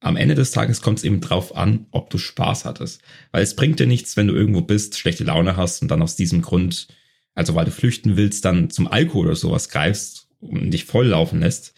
Am 0.00 0.16
Ende 0.16 0.36
des 0.36 0.52
Tages 0.52 0.80
kommt 0.80 0.98
es 0.98 1.04
eben 1.04 1.20
drauf 1.20 1.56
an, 1.56 1.86
ob 1.90 2.08
du 2.08 2.18
Spaß 2.18 2.64
hattest. 2.64 3.02
Weil 3.32 3.42
es 3.42 3.56
bringt 3.56 3.80
dir 3.80 3.86
nichts, 3.88 4.16
wenn 4.16 4.28
du 4.28 4.34
irgendwo 4.34 4.60
bist, 4.60 4.96
schlechte 4.96 5.24
Laune 5.24 5.56
hast 5.56 5.82
und 5.82 5.88
dann 5.88 6.02
aus 6.02 6.14
diesem 6.14 6.40
Grund, 6.40 6.86
also 7.34 7.54
weil 7.54 7.64
du 7.64 7.70
flüchten 7.70 8.16
willst, 8.16 8.44
dann 8.44 8.70
zum 8.70 8.88
Alkohol 8.88 9.26
oder 9.26 9.36
sowas 9.36 9.68
greifst 9.68 10.28
und 10.40 10.70
dich 10.70 10.84
volllaufen 10.84 11.40
lässt. 11.40 11.74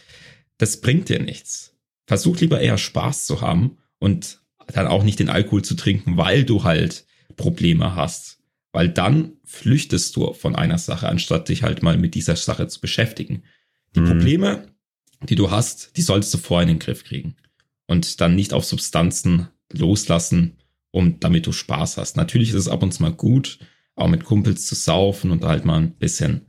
Das 0.59 0.80
bringt 0.80 1.09
dir 1.09 1.21
nichts 1.21 1.71
versuch 2.11 2.40
lieber 2.40 2.61
eher 2.61 2.76
Spaß 2.76 3.25
zu 3.25 3.40
haben 3.40 3.78
und 4.00 4.40
dann 4.66 4.88
auch 4.88 5.04
nicht 5.04 5.21
den 5.21 5.28
Alkohol 5.28 5.62
zu 5.62 5.76
trinken, 5.76 6.16
weil 6.16 6.42
du 6.42 6.64
halt 6.64 7.07
Probleme 7.37 7.95
hast. 7.95 8.40
Weil 8.73 8.88
dann 8.88 9.35
flüchtest 9.45 10.16
du 10.16 10.33
von 10.33 10.57
einer 10.57 10.78
Sache, 10.78 11.09
anstatt 11.09 11.49
dich 11.49 11.62
halt 11.62 11.85
mal 11.85 11.97
mit 11.97 12.16
dieser 12.16 12.35
Sache 12.35 12.66
zu 12.66 12.80
beschäftigen. 12.80 13.45
Die 13.95 14.00
mhm. 14.00 14.07
Probleme, 14.07 14.66
die 15.23 15.37
du 15.37 15.52
hast, 15.52 15.97
die 15.97 16.02
solltest 16.02 16.35
du 16.35 16.38
vorher 16.38 16.69
in 16.69 16.75
den 16.75 16.78
Griff 16.80 17.04
kriegen. 17.04 17.37
Und 17.87 18.21
dann 18.21 18.35
nicht 18.35 18.54
auf 18.54 18.64
Substanzen 18.64 19.47
loslassen, 19.73 20.57
um 20.90 21.21
damit 21.21 21.47
du 21.47 21.52
Spaß 21.52 21.97
hast. 21.97 22.16
Natürlich 22.16 22.49
ist 22.49 22.57
es 22.57 22.69
ab 22.69 22.83
und 22.83 22.90
zu 22.90 23.02
mal 23.02 23.12
gut, 23.12 23.61
auch 24.00 24.09
mit 24.09 24.25
Kumpels 24.25 24.66
zu 24.66 24.75
saufen 24.75 25.30
und 25.30 25.45
halt 25.45 25.64
mal 25.64 25.80
ein 25.80 25.92
bisschen 25.92 26.47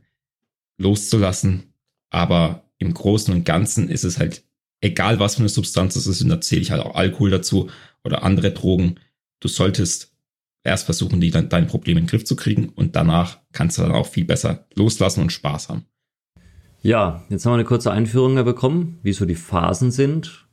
loszulassen. 0.78 1.74
Aber 2.10 2.70
im 2.78 2.92
Großen 2.92 3.32
und 3.32 3.44
Ganzen 3.44 3.88
ist 3.88 4.04
es 4.04 4.18
halt 4.18 4.44
egal 4.82 5.18
was 5.18 5.36
für 5.36 5.40
eine 5.40 5.48
Substanz 5.48 5.96
es 5.96 6.06
ist, 6.06 6.20
und 6.20 6.28
da 6.28 6.40
zähle 6.40 6.60
ich 6.60 6.70
halt 6.70 6.82
auch 6.82 6.94
Alkohol 6.94 7.30
dazu 7.30 7.70
oder 8.04 8.22
andere 8.24 8.50
Drogen, 8.50 8.96
du 9.40 9.48
solltest 9.48 10.12
erst 10.64 10.84
versuchen, 10.84 11.20
die, 11.20 11.30
dein 11.30 11.66
Problem 11.66 11.96
in 11.96 12.04
den 12.04 12.10
Griff 12.10 12.24
zu 12.24 12.36
kriegen 12.36 12.68
und 12.68 12.94
danach 12.94 13.38
kannst 13.52 13.78
du 13.78 13.82
dann 13.82 13.92
auch 13.92 14.06
viel 14.06 14.24
besser 14.24 14.66
loslassen 14.74 15.22
und 15.22 15.32
Spaß 15.32 15.70
haben. 15.70 15.86
Ja, 16.82 17.24
jetzt 17.30 17.46
haben 17.46 17.52
wir 17.52 17.56
eine 17.56 17.64
kurze 17.64 17.92
Einführung 17.92 18.34
bekommen, 18.44 18.98
wie 19.02 19.12
so 19.12 19.24
die 19.24 19.36
Phasen 19.36 19.90
sind 19.90 20.46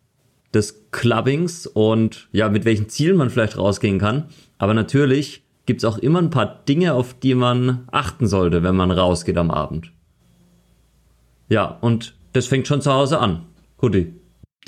des 0.53 0.89
Clubbings 0.91 1.67
und 1.67 2.27
ja, 2.31 2.49
mit 2.49 2.65
welchen 2.65 2.89
Zielen 2.89 3.17
man 3.17 3.29
vielleicht 3.29 3.57
rausgehen 3.57 3.99
kann. 3.99 4.29
Aber 4.57 4.73
natürlich 4.73 5.43
gibt 5.69 5.83
es 5.83 5.85
auch 5.85 5.99
immer 5.99 6.17
ein 6.17 6.31
paar 6.31 6.63
Dinge, 6.67 6.95
auf 6.95 7.13
die 7.19 7.35
man 7.35 7.87
achten 7.91 8.25
sollte, 8.25 8.63
wenn 8.63 8.75
man 8.75 8.89
rausgeht 8.89 9.37
am 9.37 9.51
Abend. 9.51 9.91
Ja, 11.47 11.65
und 11.65 12.15
das 12.33 12.47
fängt 12.47 12.65
schon 12.65 12.81
zu 12.81 12.91
Hause 12.91 13.19
an. 13.19 13.45
Hoodie. 13.79 14.15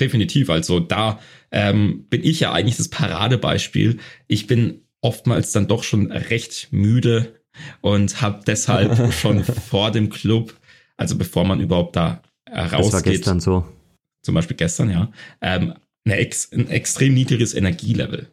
Definitiv. 0.00 0.48
Also 0.48 0.78
da 0.78 1.18
ähm, 1.50 2.06
bin 2.08 2.22
ich 2.22 2.38
ja 2.38 2.52
eigentlich 2.52 2.76
das 2.76 2.86
Paradebeispiel. 2.86 3.98
Ich 4.28 4.46
bin 4.46 4.82
oftmals 5.00 5.50
dann 5.50 5.66
doch 5.66 5.82
schon 5.82 6.12
recht 6.12 6.68
müde 6.70 7.34
und 7.80 8.22
habe 8.22 8.44
deshalb 8.46 9.12
schon 9.20 9.42
vor 9.42 9.90
dem 9.90 10.08
Club, 10.08 10.54
also 10.96 11.18
bevor 11.18 11.44
man 11.44 11.58
überhaupt 11.58 11.96
da 11.96 12.22
rausgeht. 12.48 12.78
Das 12.78 12.92
war 12.92 13.02
gestern 13.02 13.40
so. 13.40 13.66
Zum 14.22 14.36
Beispiel 14.36 14.56
gestern, 14.56 14.88
ja. 14.88 15.10
Ähm, 15.40 15.74
eine 16.04 16.14
ex 16.18 16.52
ein 16.52 16.68
extrem 16.68 17.12
niedriges 17.14 17.54
Energielevel. 17.54 18.30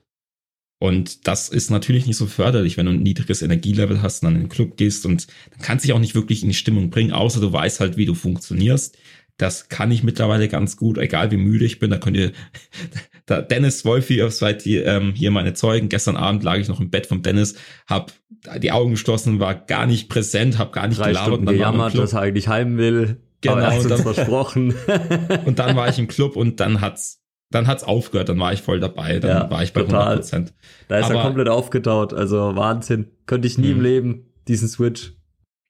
Und 0.80 1.28
das 1.28 1.50
ist 1.50 1.70
natürlich 1.70 2.08
nicht 2.08 2.16
so 2.16 2.26
förderlich, 2.26 2.78
wenn 2.78 2.86
du 2.86 2.94
ein 2.94 3.04
niedriges 3.04 3.42
Energielevel 3.42 4.02
hast 4.02 4.24
und 4.24 4.28
dann 4.28 4.36
in 4.36 4.44
den 4.44 4.50
Club 4.50 4.78
gehst 4.78 5.06
und 5.06 5.28
dann 5.52 5.62
kannst 5.62 5.84
du 5.84 5.88
dich 5.88 5.94
auch 5.94 6.00
nicht 6.00 6.16
wirklich 6.16 6.42
in 6.42 6.50
die 6.50 6.56
Stimmung 6.56 6.90
bringen, 6.90 7.12
außer 7.12 7.42
du 7.42 7.52
weißt 7.52 7.82
halt, 7.82 7.98
wie 7.98 8.06
du 8.06 8.16
funktionierst. 8.16 8.98
Das 9.36 9.70
kann 9.70 9.92
ich 9.92 10.04
mittlerweile 10.04 10.48
ganz 10.48 10.78
gut, 10.78 10.98
egal 10.98 11.32
wie 11.32 11.38
müde 11.38 11.66
ich 11.66 11.80
bin. 11.80 11.90
Da 11.90 11.98
könnt 11.98 12.18
ihr, 12.18 12.32
da 13.26 13.42
Dennis 13.42 13.84
Wolfi, 13.84 14.22
seid 14.30 14.66
ihr 14.66 14.86
ähm, 14.86 15.14
hier 15.14 15.32
meine 15.32 15.54
Zeugen. 15.54 15.90
Gestern 15.90 16.18
Abend 16.18 16.44
lag 16.44 16.58
ich 16.58 16.70
noch 16.70 16.80
im 16.80 16.90
Bett 16.90 17.08
vom 17.08 17.22
Dennis, 17.24 17.56
hab 17.86 18.14
die 18.58 18.72
Augen 18.72 18.92
geschlossen, 18.92 19.40
war 19.40 19.56
gar 19.56 19.86
nicht 19.86 20.08
präsent, 20.08 20.58
hab 20.58 20.72
gar 20.72 20.88
nicht 20.88 21.00
Drei 21.00 21.10
gelabert. 21.10 21.34
Stunden 21.34 21.46
gejammert, 21.46 21.98
dass 21.98 22.14
er 22.14 22.22
eigentlich 22.22 22.48
heim 22.48 22.78
will. 22.78 23.22
Genau. 23.42 23.56
Er 23.56 23.84
dann, 23.84 24.02
versprochen. 24.02 24.74
und 25.46 25.60
dann 25.60 25.76
war 25.76 25.88
ich 25.88 26.00
im 26.00 26.08
Club 26.08 26.36
und 26.36 26.60
dann 26.60 26.82
hat's, 26.82 27.19
dann 27.52 27.68
hat's 27.68 27.84
aufgehört, 27.84 28.30
dann 28.30 28.40
war 28.40 28.54
ich 28.54 28.62
voll 28.62 28.80
dabei, 28.80 29.20
dann 29.20 29.44
ja, 29.44 29.50
war 29.50 29.64
ich 29.64 29.74
bei 29.74 29.82
total. 29.82 30.20
100%. 30.20 30.52
Da 30.88 31.00
ist 31.00 31.06
Aber, 31.06 31.16
er 31.16 31.22
komplett 31.22 31.50
aufgetaut, 31.50 32.14
also 32.14 32.56
Wahnsinn. 32.56 33.08
Könnte 33.26 33.48
ich 33.48 33.58
nie 33.58 33.72
im 33.72 33.78
hm. 33.78 33.84
Leben, 33.84 34.26
diesen 34.48 34.68
Switch. 34.68 35.14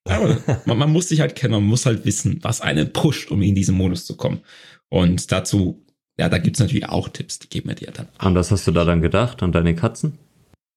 Aber 0.07 0.37
man, 0.65 0.77
man, 0.77 0.91
muss 0.91 1.09
sich 1.09 1.21
halt 1.21 1.35
kennen, 1.35 1.53
man 1.53 1.63
muss 1.63 1.85
halt 1.85 2.05
wissen, 2.05 2.39
was 2.41 2.61
einen 2.61 2.91
pusht, 2.91 3.31
um 3.31 3.41
in 3.41 3.55
diesen 3.55 3.75
Modus 3.75 4.05
zu 4.05 4.17
kommen. 4.17 4.41
Und 4.89 5.31
dazu, 5.31 5.85
ja, 6.17 6.29
da 6.29 6.37
gibt's 6.37 6.59
natürlich 6.59 6.89
auch 6.89 7.09
Tipps, 7.09 7.39
die 7.39 7.49
geben 7.49 7.69
wir 7.69 7.75
dir 7.75 7.91
dann. 7.91 8.07
An 8.17 8.35
was 8.35 8.51
hast 8.51 8.67
du 8.67 8.71
da 8.71 8.85
dann 8.85 9.01
gedacht? 9.01 9.43
An 9.43 9.51
deine 9.51 9.75
Katzen? 9.75 10.17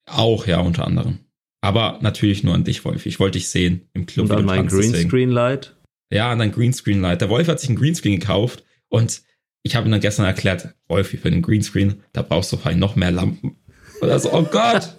Auch, 0.07 0.47
ja, 0.47 0.61
unter 0.61 0.87
anderem. 0.87 1.21
Aber 1.63 1.99
natürlich 2.03 2.43
nur 2.43 2.55
an 2.55 2.65
dich, 2.65 2.85
Wolf. 2.85 3.07
Ich 3.07 3.21
wollte 3.21 3.39
dich 3.39 3.49
sehen 3.49 3.89
im 3.95 4.07
Club. 4.07 4.31
Und 4.31 4.37
an 4.37 4.45
mein 4.45 4.67
Greenscreen-Light? 4.67 5.77
Ja, 6.13 6.31
an 6.31 6.41
dein 6.41 6.53
Greenscreen-Light. 6.53 7.21
Der 7.21 7.31
Wolf 7.31 7.49
hat 7.49 7.61
sich 7.61 7.71
ein 7.71 7.77
Greenscreen 7.77 8.19
gekauft 8.19 8.65
und 8.89 9.23
ich 9.63 9.77
habe 9.77 9.89
ihm 9.89 9.93
dann 9.93 10.01
gestern 10.01 10.27
erklärt, 10.27 10.75
Wolfi, 10.89 11.17
für 11.17 11.31
den 11.31 11.43
Greenscreen, 11.43 12.03
da 12.13 12.23
brauchst 12.23 12.53
du 12.53 12.57
vielleicht 12.57 12.79
noch 12.79 12.97
mehr 12.97 13.11
Lampen. 13.11 13.57
Und 14.01 14.09
er 14.09 14.19
so, 14.19 14.33
oh 14.33 14.43
Gott, 14.43 14.95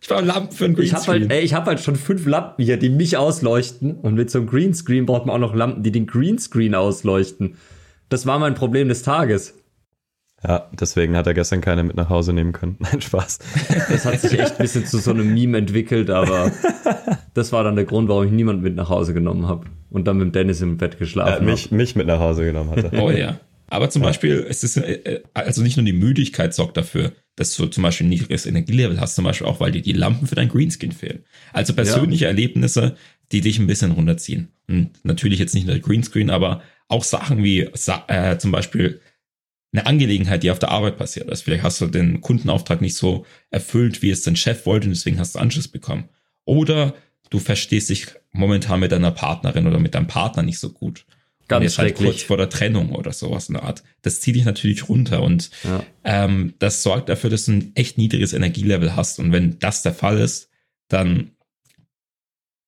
Ich 0.00 0.08
brauche 0.08 0.24
Lampen 0.24 0.50
für 0.50 0.64
ein 0.64 0.74
Greenscreen. 0.74 1.00
Ich 1.00 1.08
habe 1.08 1.18
halt, 1.20 1.32
ey, 1.32 1.40
ich 1.42 1.54
hab 1.54 1.66
halt 1.66 1.78
schon 1.78 1.94
fünf 1.94 2.26
Lampen 2.26 2.64
hier, 2.64 2.76
die 2.76 2.90
mich 2.90 3.16
ausleuchten. 3.16 3.94
Und 3.94 4.14
mit 4.14 4.30
so 4.30 4.38
einem 4.38 4.48
Greenscreen 4.48 5.06
braucht 5.06 5.26
man 5.26 5.36
auch 5.36 5.40
noch 5.40 5.54
Lampen, 5.54 5.84
die 5.84 5.92
den 5.92 6.06
Greenscreen 6.08 6.74
ausleuchten. 6.74 7.56
Das 8.08 8.26
war 8.26 8.40
mein 8.40 8.54
Problem 8.54 8.88
des 8.88 9.02
Tages. 9.02 9.54
Ja, 10.42 10.68
deswegen 10.72 11.16
hat 11.16 11.28
er 11.28 11.34
gestern 11.34 11.60
keine 11.60 11.84
mit 11.84 11.94
nach 11.94 12.08
Hause 12.08 12.32
nehmen 12.32 12.50
können. 12.50 12.74
Nein, 12.80 13.00
Spaß. 13.00 13.38
Das 13.90 14.04
hat 14.04 14.20
sich 14.20 14.36
echt 14.36 14.58
ein 14.58 14.62
bisschen 14.62 14.86
zu 14.86 14.98
so 14.98 15.12
einem 15.12 15.32
Meme 15.32 15.56
entwickelt, 15.58 16.10
aber 16.10 16.50
das 17.34 17.52
war 17.52 17.62
dann 17.62 17.76
der 17.76 17.84
Grund, 17.84 18.08
warum 18.08 18.24
ich 18.24 18.32
niemanden 18.32 18.62
mit 18.62 18.74
nach 18.74 18.88
Hause 18.88 19.14
genommen 19.14 19.46
habe 19.46 19.66
und 19.88 20.08
dann 20.08 20.18
mit 20.18 20.34
Dennis 20.34 20.60
im 20.60 20.78
Bett 20.78 20.98
geschlafen 20.98 21.32
habe. 21.34 21.44
mich, 21.44 21.70
mich 21.70 21.94
mit 21.94 22.08
nach 22.08 22.18
Hause 22.18 22.44
genommen 22.44 22.70
hatte. 22.70 22.90
Oh 23.00 23.10
ja. 23.12 23.38
Aber 23.72 23.88
zum 23.88 24.02
ja. 24.02 24.08
Beispiel, 24.08 24.46
es 24.46 24.62
ist, 24.64 24.76
äh, 24.76 24.92
äh, 24.92 25.22
also 25.32 25.62
nicht 25.62 25.78
nur 25.78 25.86
die 25.86 25.94
Müdigkeit 25.94 26.52
sorgt 26.52 26.76
dafür, 26.76 27.12
dass 27.36 27.56
du 27.56 27.64
zum 27.68 27.82
Beispiel 27.82 28.06
ein 28.06 28.10
niedriges 28.10 28.44
Energielevel 28.44 29.00
hast, 29.00 29.14
zum 29.14 29.24
Beispiel 29.24 29.46
auch, 29.46 29.60
weil 29.60 29.72
dir 29.72 29.80
die 29.80 29.94
Lampen 29.94 30.26
für 30.26 30.34
dein 30.34 30.50
Greenscreen 30.50 30.92
fehlen. 30.92 31.24
Also 31.54 31.72
persönliche 31.72 32.24
ja. 32.24 32.28
Erlebnisse, 32.28 32.96
die 33.32 33.40
dich 33.40 33.58
ein 33.58 33.66
bisschen 33.66 33.92
runterziehen. 33.92 34.48
Und 34.68 34.90
natürlich 35.04 35.38
jetzt 35.38 35.54
nicht 35.54 35.66
nur 35.66 35.78
Greenscreen, 35.78 36.28
aber 36.28 36.62
auch 36.88 37.02
Sachen 37.02 37.42
wie 37.42 37.60
äh, 37.60 38.38
zum 38.38 38.52
Beispiel 38.52 39.00
eine 39.72 39.86
Angelegenheit, 39.86 40.42
die 40.42 40.50
auf 40.50 40.58
der 40.58 40.70
Arbeit 40.70 40.98
passiert 40.98 41.30
ist. 41.30 41.40
Vielleicht 41.40 41.62
hast 41.62 41.80
du 41.80 41.86
den 41.86 42.20
Kundenauftrag 42.20 42.82
nicht 42.82 42.96
so 42.96 43.24
erfüllt, 43.50 44.02
wie 44.02 44.10
es 44.10 44.22
dein 44.22 44.36
Chef 44.36 44.66
wollte 44.66 44.88
und 44.88 44.94
deswegen 44.94 45.18
hast 45.18 45.34
du 45.34 45.38
Anschluss 45.38 45.68
bekommen. 45.68 46.10
Oder 46.44 46.94
du 47.30 47.38
verstehst 47.38 47.88
dich 47.88 48.08
momentan 48.32 48.80
mit 48.80 48.92
deiner 48.92 49.12
Partnerin 49.12 49.66
oder 49.66 49.78
mit 49.78 49.94
deinem 49.94 50.08
Partner 50.08 50.42
nicht 50.42 50.58
so 50.58 50.68
gut. 50.68 51.06
Ganz 51.52 51.64
jetzt 51.64 51.78
halt 51.78 51.94
kurz 51.96 52.22
vor 52.22 52.36
der 52.36 52.48
Trennung 52.48 52.92
oder 52.94 53.12
sowas 53.12 53.48
in 53.48 53.54
der 53.54 53.64
Art. 53.64 53.82
Das 54.02 54.20
zieht 54.20 54.36
dich 54.36 54.44
natürlich 54.44 54.88
runter 54.88 55.22
und 55.22 55.50
ja. 55.64 55.84
ähm, 56.04 56.54
das 56.58 56.82
sorgt 56.82 57.08
dafür, 57.08 57.30
dass 57.30 57.46
du 57.46 57.52
ein 57.52 57.72
echt 57.74 57.98
niedriges 57.98 58.32
Energielevel 58.32 58.96
hast. 58.96 59.18
Und 59.18 59.32
wenn 59.32 59.58
das 59.58 59.82
der 59.82 59.94
Fall 59.94 60.18
ist, 60.18 60.50
dann, 60.88 61.32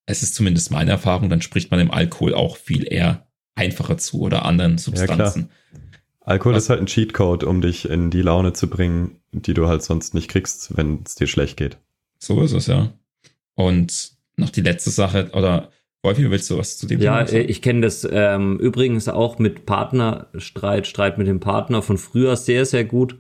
es 0.07 0.23
ist 0.23 0.35
zumindest 0.35 0.71
meine 0.71 0.93
Erfahrung, 0.93 1.29
dann 1.29 1.43
spricht 1.43 1.71
man 1.71 1.79
dem 1.79 1.91
Alkohol 1.91 2.35
auch 2.35 2.57
viel 2.57 2.91
eher 2.91 3.27
einfacher 3.55 3.99
zu 3.99 4.21
oder 4.21 4.45
anderen 4.45 4.79
Substanzen. 4.79 5.51
Ja, 5.73 5.79
Alkohol 6.21 6.55
Was, 6.55 6.65
ist 6.65 6.71
halt 6.71 6.81
ein 6.81 6.87
Cheatcode, 6.87 7.45
um 7.45 7.61
dich 7.61 7.89
in 7.89 8.11
die 8.11 8.23
Laune 8.23 8.55
zu 8.55 8.69
bringen, 8.69 9.21
die 9.33 9.55
du 9.55 9.69
halt 9.69 9.83
sonst 9.83 10.15
nicht 10.15 10.29
kriegst, 10.29 10.77
wenn 10.77 11.03
es 11.05 11.15
dir 11.15 11.27
schlecht 11.27 11.57
geht. 11.57 11.79
So 12.19 12.43
ist 12.43 12.53
es, 12.53 12.67
ja. 12.67 12.93
Und 13.55 14.13
noch 14.37 14.51
die 14.51 14.63
letzte 14.63 14.91
Sache, 14.91 15.31
oder 15.33 15.71
Wolfi, 16.05 16.31
willst 16.31 16.51
du 16.51 16.59
was 16.59 16.77
zu 16.77 16.87
dem 16.87 17.01
Ja, 17.01 17.27
sagen? 17.27 17.49
ich 17.49 17.63
kenne 17.63 17.81
das 17.81 18.07
ähm, 18.11 18.59
übrigens 18.61 19.09
auch 19.09 19.39
mit 19.39 19.65
Partnerstreit, 19.65 20.87
Streit 20.87 21.17
mit 21.17 21.27
dem 21.27 21.41
Partner 21.41 21.81
von 21.81 21.97
früher 21.97 22.37
sehr, 22.37 22.67
sehr 22.67 22.85
gut. 22.85 23.19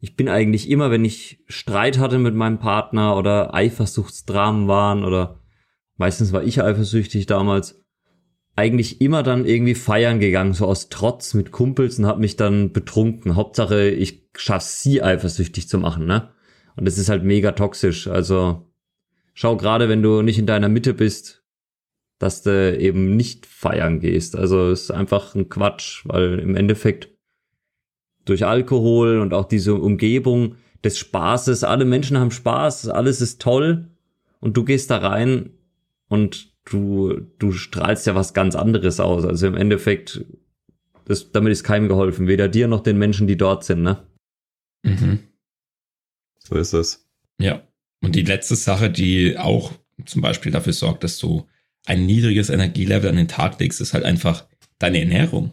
Ich 0.00 0.16
bin 0.16 0.28
eigentlich 0.28 0.70
immer, 0.70 0.90
wenn 0.90 1.04
ich 1.04 1.40
Streit 1.48 1.98
hatte 1.98 2.18
mit 2.18 2.34
meinem 2.34 2.58
Partner 2.58 3.16
oder 3.16 3.54
Eifersuchtsdramen 3.54 4.68
waren 4.68 5.04
oder 5.04 5.40
meistens 5.96 6.32
war 6.32 6.42
ich 6.42 6.62
eifersüchtig 6.62 7.26
damals, 7.26 7.84
eigentlich 8.56 9.00
immer 9.00 9.22
dann 9.22 9.44
irgendwie 9.44 9.74
feiern 9.74 10.18
gegangen, 10.18 10.54
so 10.54 10.66
aus 10.66 10.88
Trotz 10.88 11.34
mit 11.34 11.50
Kumpels 11.50 11.98
und 11.98 12.06
hab 12.06 12.18
mich 12.18 12.36
dann 12.36 12.72
betrunken. 12.72 13.36
Hauptsache, 13.36 13.88
ich 13.90 14.28
schaff's 14.36 14.80
sie 14.82 15.02
eifersüchtig 15.02 15.68
zu 15.68 15.78
machen, 15.78 16.06
ne? 16.06 16.30
Und 16.76 16.86
das 16.86 16.96
ist 16.96 17.08
halt 17.08 17.22
mega 17.22 17.52
toxisch. 17.52 18.08
Also 18.08 18.70
schau 19.34 19.56
gerade, 19.56 19.88
wenn 19.88 20.02
du 20.02 20.22
nicht 20.22 20.38
in 20.38 20.46
deiner 20.46 20.68
Mitte 20.68 20.94
bist, 20.94 21.43
dass 22.18 22.42
du 22.42 22.78
eben 22.78 23.16
nicht 23.16 23.46
feiern 23.46 24.00
gehst. 24.00 24.36
Also 24.36 24.70
ist 24.70 24.90
einfach 24.90 25.34
ein 25.34 25.48
Quatsch, 25.48 26.02
weil 26.06 26.38
im 26.38 26.56
Endeffekt 26.56 27.08
durch 28.24 28.46
Alkohol 28.46 29.18
und 29.18 29.34
auch 29.34 29.46
diese 29.46 29.74
Umgebung 29.74 30.56
des 30.82 30.98
Spaßes, 30.98 31.64
alle 31.64 31.84
Menschen 31.84 32.18
haben 32.18 32.30
Spaß, 32.30 32.88
alles 32.88 33.20
ist 33.20 33.40
toll 33.40 33.88
und 34.40 34.56
du 34.56 34.64
gehst 34.64 34.90
da 34.90 34.98
rein 34.98 35.50
und 36.08 36.52
du, 36.64 37.20
du 37.38 37.52
strahlst 37.52 38.06
ja 38.06 38.14
was 38.14 38.34
ganz 38.34 38.54
anderes 38.54 39.00
aus. 39.00 39.24
Also 39.24 39.46
im 39.46 39.56
Endeffekt, 39.56 40.24
das, 41.04 41.32
damit 41.32 41.52
ist 41.52 41.64
keinem 41.64 41.88
geholfen, 41.88 42.26
weder 42.26 42.48
dir 42.48 42.68
noch 42.68 42.82
den 42.82 42.98
Menschen, 42.98 43.26
die 43.26 43.36
dort 43.36 43.64
sind, 43.64 43.82
ne? 43.82 44.06
Mhm. 44.82 45.20
So 46.38 46.56
ist 46.56 46.74
es. 46.74 47.08
Ja. 47.38 47.62
Und 48.02 48.14
die 48.14 48.22
letzte 48.22 48.54
Sache, 48.54 48.90
die 48.90 49.38
auch 49.38 49.72
zum 50.04 50.20
Beispiel 50.20 50.52
dafür 50.52 50.74
sorgt, 50.74 51.04
dass 51.04 51.18
du 51.18 51.46
ein 51.86 52.06
niedriges 52.06 52.50
Energielevel 52.50 53.10
an 53.10 53.16
den 53.16 53.28
Tag 53.28 53.58
legst, 53.60 53.80
ist 53.80 53.94
halt 53.94 54.04
einfach 54.04 54.46
deine 54.78 55.00
Ernährung. 55.00 55.52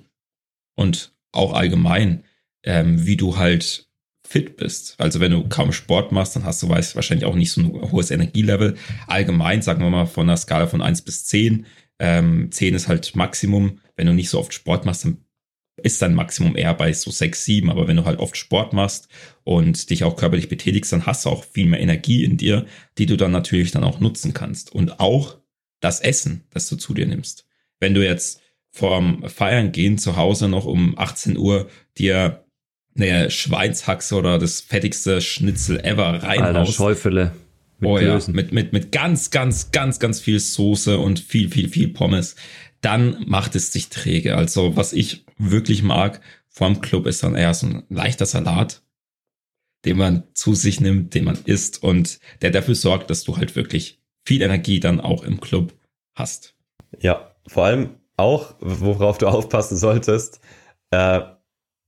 Und 0.76 1.14
auch 1.32 1.54
allgemein, 1.54 2.24
ähm, 2.64 3.06
wie 3.06 3.18
du 3.18 3.38
halt 3.38 3.88
fit 4.32 4.56
bist. 4.56 4.96
Also 4.98 5.20
wenn 5.20 5.32
du 5.32 5.48
kaum 5.50 5.74
Sport 5.74 6.12
machst, 6.12 6.36
dann 6.36 6.46
hast 6.46 6.64
du 6.64 6.70
weißt, 6.70 6.96
wahrscheinlich 6.96 7.26
auch 7.26 7.36
nicht 7.36 7.52
so 7.52 7.62
ein 7.62 7.92
hohes 7.92 8.12
Energielevel. 8.12 8.76
Allgemein, 9.08 9.62
sagen 9.62 9.84
wir 9.84 9.90
mal, 9.90 10.06
von 10.06 10.30
einer 10.30 10.38
Skala 10.38 10.68
von 10.68 10.82
eins 10.82 11.02
bis 11.02 11.26
zehn. 11.26 11.66
Ähm, 12.00 12.50
10 12.52 12.74
ist 12.74 12.88
halt 12.88 13.16
Maximum. 13.16 13.80
Wenn 13.96 14.08
du 14.08 14.14
nicht 14.14 14.30
so 14.30 14.40
oft 14.40 14.54
Sport 14.54 14.86
machst, 14.86 15.06
dann 15.06 15.18
ist 15.84 16.02
dein 16.02 16.16
Maximum 16.16 16.56
eher 16.56 16.74
bei 16.74 16.94
so 16.94 17.12
sechs 17.12 17.44
sieben. 17.44 17.70
Aber 17.70 17.88
wenn 17.88 17.98
du 17.98 18.06
halt 18.06 18.20
oft 18.20 18.38
Sport 18.38 18.72
machst 18.74 19.10
und 19.44 19.90
dich 19.90 20.04
auch 20.04 20.16
körperlich 20.16 20.48
betätigst, 20.48 20.94
dann 20.94 21.06
hast 21.06 21.26
du 21.26 21.30
auch 21.30 21.44
viel 21.44 21.66
mehr 21.66 21.82
Energie 21.82 22.24
in 22.24 22.38
dir, 22.38 22.66
die 22.98 23.08
du 23.08 23.18
dann 23.18 23.32
natürlich 23.32 23.72
dann 23.72 23.84
auch 23.84 24.00
nutzen 24.00 24.34
kannst. 24.34 24.74
Und 24.74 25.00
auch 25.00 25.41
das 25.82 26.00
Essen, 26.00 26.46
das 26.52 26.70
du 26.70 26.78
zu 26.78 26.94
dir 26.94 27.06
nimmst. 27.06 27.46
Wenn 27.80 27.94
du 27.94 28.06
jetzt 28.06 28.42
vorm 28.70 29.28
Feiern 29.28 29.74
gehen 29.74 29.98
zu 29.98 30.16
Hause 30.16 30.48
noch 30.48 30.66
um 30.66 30.98
18 30.98 31.38
Uhr 31.38 31.70
dir 31.98 32.46
eine 32.96 33.30
Schweinshaxe 33.30 34.16
oder 34.16 34.40
das 34.40 34.62
fettigste 34.62 35.20
Schnitzel 35.20 35.80
ever 35.84 36.24
reinhaust. 36.24 36.56
Alter, 36.56 36.66
Schäufele. 36.72 37.32
Mit 37.80 37.90
oh 37.90 37.98
ja, 37.98 38.20
mit, 38.28 38.54
mit, 38.54 38.74
mit 38.74 38.92
ganz, 38.92 39.32
ganz, 39.32 39.72
ganz, 39.72 40.00
ganz 40.00 40.22
viel 40.22 40.40
Soße 40.40 41.00
und 41.00 41.20
viel, 41.20 41.50
viel, 41.50 41.68
viel 41.68 41.90
Pommes. 41.90 42.36
Dann 42.80 43.24
macht 43.28 43.56
es 43.56 43.74
sich 43.74 43.90
träge. 43.90 44.38
Also 44.38 44.78
was 44.78 44.94
ich 44.94 45.26
wirklich 45.38 45.84
mag 45.84 46.22
vorm 46.52 46.82
Club 46.82 47.08
ist 47.08 47.24
dann 47.24 47.36
eher 47.36 47.54
so 47.54 47.68
ein 47.68 47.84
leichter 47.90 48.26
Salat, 48.26 48.84
den 49.86 49.98
man 49.98 50.24
zu 50.34 50.54
sich 50.54 50.80
nimmt, 50.80 51.16
den 51.16 51.24
man 51.24 51.40
isst 51.46 51.82
und 51.82 52.20
der 52.42 52.52
dafür 52.52 52.76
sorgt, 52.76 53.10
dass 53.10 53.24
du 53.24 53.38
halt 53.38 53.56
wirklich 53.56 54.01
viel 54.26 54.42
Energie 54.42 54.80
dann 54.80 55.00
auch 55.00 55.24
im 55.24 55.42
Club 55.42 55.74
hast. 56.16 56.56
Ja, 57.00 57.32
vor 57.48 57.66
allem 57.66 57.96
auch, 58.18 58.56
worauf 58.60 59.18
du 59.18 59.28
aufpassen 59.28 59.78
solltest, 59.78 60.40
äh, 60.92 61.22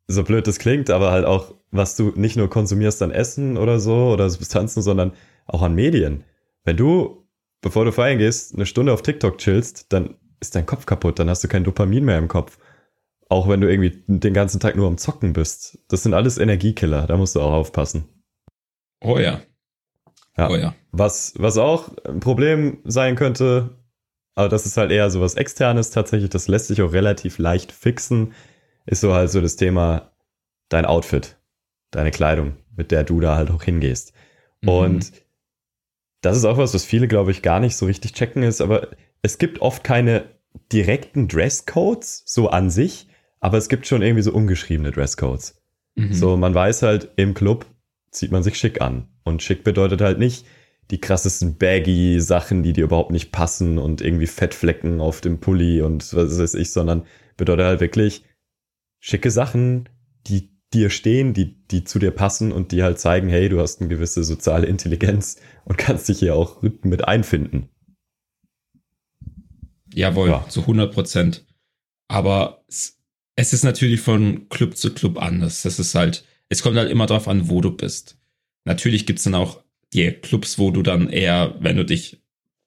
so 0.07 0.23
blöd 0.23 0.47
das 0.47 0.59
klingt, 0.59 0.89
aber 0.89 1.11
halt 1.11 1.25
auch, 1.25 1.55
was 1.71 1.95
du 1.95 2.11
nicht 2.15 2.35
nur 2.35 2.49
konsumierst 2.49 3.01
an 3.01 3.11
Essen 3.11 3.57
oder 3.57 3.79
so 3.79 4.11
oder 4.11 4.29
Substanzen, 4.29 4.81
sondern 4.81 5.13
auch 5.45 5.61
an 5.61 5.75
Medien. 5.75 6.23
Wenn 6.63 6.77
du, 6.77 7.27
bevor 7.61 7.85
du 7.85 7.91
feiern 7.91 8.17
gehst, 8.17 8.55
eine 8.55 8.65
Stunde 8.65 8.93
auf 8.93 9.01
TikTok 9.01 9.37
chillst, 9.37 9.91
dann 9.91 10.15
ist 10.39 10.55
dein 10.55 10.65
Kopf 10.65 10.85
kaputt, 10.85 11.19
dann 11.19 11.29
hast 11.29 11.43
du 11.43 11.47
kein 11.47 11.63
Dopamin 11.63 12.05
mehr 12.05 12.17
im 12.17 12.27
Kopf. 12.27 12.57
Auch 13.29 13.47
wenn 13.47 13.61
du 13.61 13.69
irgendwie 13.69 14.03
den 14.07 14.33
ganzen 14.33 14.59
Tag 14.59 14.75
nur 14.75 14.87
am 14.87 14.97
Zocken 14.97 15.33
bist. 15.33 15.79
Das 15.87 16.03
sind 16.03 16.13
alles 16.13 16.37
Energiekiller, 16.37 17.07
da 17.07 17.17
musst 17.17 17.35
du 17.35 17.41
auch 17.41 17.53
aufpassen. 17.53 18.05
Oh 19.01 19.17
ja. 19.17 19.41
Ja. 20.37 20.49
Oh 20.49 20.55
ja. 20.55 20.75
Was, 20.91 21.33
was 21.37 21.57
auch 21.57 21.95
ein 22.05 22.19
Problem 22.19 22.79
sein 22.83 23.15
könnte, 23.15 23.77
aber 24.35 24.49
das 24.49 24.65
ist 24.65 24.77
halt 24.77 24.91
eher 24.91 25.09
so 25.09 25.21
was 25.21 25.35
Externes 25.35 25.91
tatsächlich, 25.91 26.29
das 26.29 26.47
lässt 26.47 26.67
sich 26.67 26.81
auch 26.81 26.93
relativ 26.93 27.37
leicht 27.37 27.71
fixen, 27.71 28.33
ist 28.85 29.01
so 29.01 29.13
halt 29.13 29.29
so 29.29 29.41
das 29.41 29.55
Thema 29.55 30.11
dein 30.69 30.85
Outfit, 30.85 31.37
deine 31.91 32.11
Kleidung, 32.11 32.53
mit 32.75 32.91
der 32.91 33.03
du 33.03 33.19
da 33.19 33.35
halt 33.35 33.51
auch 33.51 33.63
hingehst. 33.63 34.13
Mhm. 34.61 34.69
Und 34.69 35.11
das 36.21 36.37
ist 36.37 36.45
auch 36.45 36.57
was, 36.57 36.73
was 36.73 36.85
viele, 36.85 37.07
glaube 37.07 37.31
ich, 37.31 37.41
gar 37.41 37.59
nicht 37.59 37.75
so 37.75 37.85
richtig 37.85 38.13
checken 38.13 38.43
ist, 38.43 38.61
aber 38.61 38.87
es 39.21 39.37
gibt 39.37 39.61
oft 39.61 39.83
keine 39.83 40.25
direkten 40.71 41.27
Dresscodes 41.27 42.23
so 42.25 42.49
an 42.49 42.69
sich, 42.69 43.07
aber 43.39 43.57
es 43.57 43.69
gibt 43.69 43.87
schon 43.87 44.01
irgendwie 44.01 44.23
so 44.23 44.31
ungeschriebene 44.33 44.91
Dresscodes. 44.91 45.61
Mhm. 45.95 46.13
So, 46.13 46.37
man 46.37 46.55
weiß 46.55 46.81
halt, 46.81 47.11
im 47.17 47.33
Club 47.33 47.65
zieht 48.13 48.31
man 48.31 48.43
sich 48.43 48.57
schick 48.57 48.81
an. 48.81 49.07
Und 49.23 49.41
schick 49.43 49.63
bedeutet 49.63 50.01
halt 50.01 50.19
nicht 50.19 50.45
die 50.91 50.99
krassesten 50.99 51.57
baggy 51.57 52.19
Sachen, 52.19 52.63
die 52.63 52.73
dir 52.73 52.83
überhaupt 52.83 53.11
nicht 53.11 53.31
passen 53.31 53.77
und 53.77 54.01
irgendwie 54.01 54.27
Fettflecken 54.27 55.01
auf 55.01 55.21
dem 55.21 55.39
Pulli 55.39 55.81
und 55.81 56.13
was 56.13 56.37
weiß 56.37 56.53
ich, 56.55 56.71
sondern 56.71 57.05
bedeutet 57.37 57.65
halt 57.65 57.79
wirklich, 57.79 58.25
schicke 58.99 59.31
Sachen, 59.31 59.89
die 60.27 60.51
dir 60.73 60.89
stehen, 60.89 61.33
die, 61.33 61.65
die 61.67 61.83
zu 61.83 61.99
dir 61.99 62.11
passen 62.11 62.51
und 62.51 62.71
die 62.71 62.83
halt 62.83 62.99
zeigen, 62.99 63.29
hey, 63.29 63.47
du 63.47 63.59
hast 63.59 63.79
eine 63.79 63.89
gewisse 63.89 64.23
soziale 64.23 64.67
Intelligenz 64.67 65.37
und 65.65 65.77
kannst 65.77 66.09
dich 66.09 66.19
hier 66.19 66.35
auch 66.35 66.61
mit 66.61 67.07
einfinden. 67.07 67.69
Jawohl, 69.93 70.29
ja. 70.29 70.45
zu 70.49 70.61
100 70.61 70.91
Prozent. 70.93 71.45
Aber 72.07 72.63
es, 72.67 72.99
es 73.35 73.53
ist 73.53 73.63
natürlich 73.63 74.01
von 74.01 74.49
Club 74.49 74.75
zu 74.75 74.93
Club 74.93 75.21
anders. 75.21 75.61
Das 75.61 75.79
ist 75.79 75.93
halt, 75.95 76.25
es 76.53 76.61
kommt 76.61 76.77
halt 76.77 76.91
immer 76.91 77.07
drauf 77.07 77.27
an, 77.27 77.49
wo 77.49 77.61
du 77.61 77.71
bist. 77.71 78.17
Natürlich 78.63 79.05
gibt's 79.05 79.23
dann 79.23 79.35
auch 79.35 79.63
die 79.91 80.11
Clubs, 80.11 80.59
wo 80.59 80.71
du 80.71 80.83
dann 80.83 81.09
eher, 81.09 81.55
wenn 81.59 81.77
du 81.77 81.83
dich, 81.83 82.21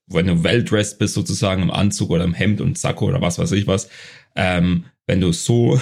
wenn 0.08 0.26
du 0.26 0.42
well 0.42 0.64
dressed 0.64 0.98
bist, 0.98 1.14
sozusagen 1.14 1.62
im 1.62 1.70
Anzug 1.70 2.10
oder 2.10 2.24
im 2.24 2.34
Hemd 2.34 2.60
und 2.60 2.76
Sakko 2.78 3.06
oder 3.06 3.20
was 3.20 3.38
weiß 3.38 3.52
ich 3.52 3.66
was, 3.66 3.88
ähm, 4.34 4.84
wenn 5.06 5.20
du 5.20 5.32
so 5.32 5.80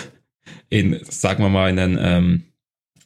in, 0.68 1.00
sagen 1.04 1.42
wir 1.42 1.48
mal, 1.48 1.70
in 1.70 1.78
einen, 1.78 1.98
ähm, 2.00 2.42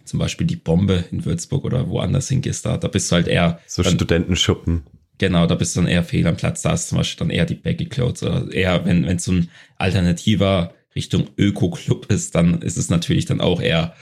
zum 0.05 0.19
Beispiel 0.19 0.47
die 0.47 0.57
Bombe 0.57 1.05
in 1.13 1.25
Würzburg 1.25 1.65
oder 1.65 1.89
woanders 1.89 2.29
hingehst, 2.29 2.67
da, 2.67 2.77
da 2.77 2.89
bist 2.89 3.11
du 3.11 3.17
halt 3.17 3.29
eher. 3.29 3.61
So 3.67 3.83
dann, 3.83 3.95
Studentenschuppen. 3.95 4.83
Genau, 5.19 5.47
da 5.47 5.55
bist 5.55 5.77
du 5.77 5.81
dann 5.81 5.89
eher 5.89 6.03
fehl 6.03 6.27
am 6.27 6.37
Platz. 6.37 6.63
Da 6.63 6.73
ist 6.73 6.89
zum 6.89 6.99
Beispiel 6.99 7.19
dann 7.27 7.31
eher 7.31 7.45
die 7.45 7.55
Baggy 7.55 7.87
Clothes 7.87 8.23
oder 8.25 8.53
eher, 8.53 8.85
wenn, 8.85 9.07
wenn 9.07 9.19
so 9.19 9.33
ein 9.33 9.51
alternativer 9.77 10.75
Richtung 10.97 11.29
Öko-Club 11.37 12.11
ist, 12.11 12.35
dann 12.35 12.63
ist 12.63 12.79
es 12.79 12.91
natürlich 12.91 13.27
dann 13.27 13.41
auch 13.41 13.61
eher, 13.61 13.95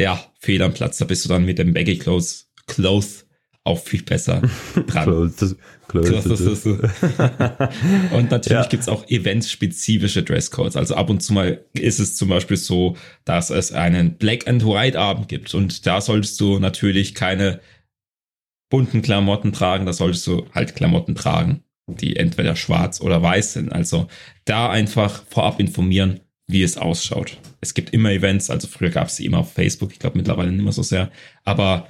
ja, 0.00 0.24
fehl 0.38 0.62
am 0.62 0.74
Platz. 0.74 0.98
Da 0.98 1.04
bist 1.04 1.24
du 1.24 1.28
dann 1.28 1.44
mit 1.44 1.58
dem 1.58 1.72
Baggy 1.72 1.98
Clothes, 1.98 2.50
Clothes 2.66 3.26
auch 3.64 3.78
viel 3.78 4.02
besser 4.02 4.42
dran. 4.86 5.04
close, 5.04 5.56
close, 5.88 6.70
und 8.12 8.30
natürlich 8.30 8.62
ja. 8.62 8.66
gibt's 8.66 8.88
auch 8.88 9.06
eventspezifische 9.08 10.22
Dresscodes. 10.22 10.76
Also 10.76 10.94
ab 10.94 11.10
und 11.10 11.20
zu 11.20 11.34
mal 11.34 11.64
ist 11.74 12.00
es 12.00 12.16
zum 12.16 12.28
Beispiel 12.30 12.56
so, 12.56 12.96
dass 13.24 13.50
es 13.50 13.72
einen 13.72 14.16
Black 14.16 14.48
and 14.48 14.64
White 14.64 14.98
Abend 14.98 15.28
gibt 15.28 15.54
und 15.54 15.86
da 15.86 16.00
solltest 16.00 16.40
du 16.40 16.58
natürlich 16.58 17.14
keine 17.14 17.60
bunten 18.70 19.02
Klamotten 19.02 19.52
tragen, 19.52 19.84
da 19.84 19.92
solltest 19.92 20.26
du 20.26 20.46
halt 20.54 20.76
Klamotten 20.76 21.14
tragen, 21.14 21.64
die 21.86 22.16
entweder 22.16 22.56
schwarz 22.56 23.00
oder 23.00 23.20
weiß 23.20 23.54
sind. 23.54 23.72
Also 23.72 24.06
da 24.44 24.70
einfach 24.70 25.24
vorab 25.26 25.60
informieren, 25.60 26.20
wie 26.50 26.62
es 26.62 26.76
ausschaut. 26.76 27.38
Es 27.60 27.74
gibt 27.74 27.90
immer 27.92 28.10
Events, 28.10 28.50
also 28.50 28.68
früher 28.68 28.90
gab 28.90 29.08
es 29.08 29.16
sie 29.16 29.26
immer 29.26 29.38
auf 29.38 29.52
Facebook, 29.52 29.92
ich 29.92 29.98
glaube 29.98 30.16
mittlerweile 30.16 30.50
nicht 30.50 30.62
mehr 30.62 30.72
so 30.72 30.82
sehr, 30.82 31.10
aber 31.44 31.88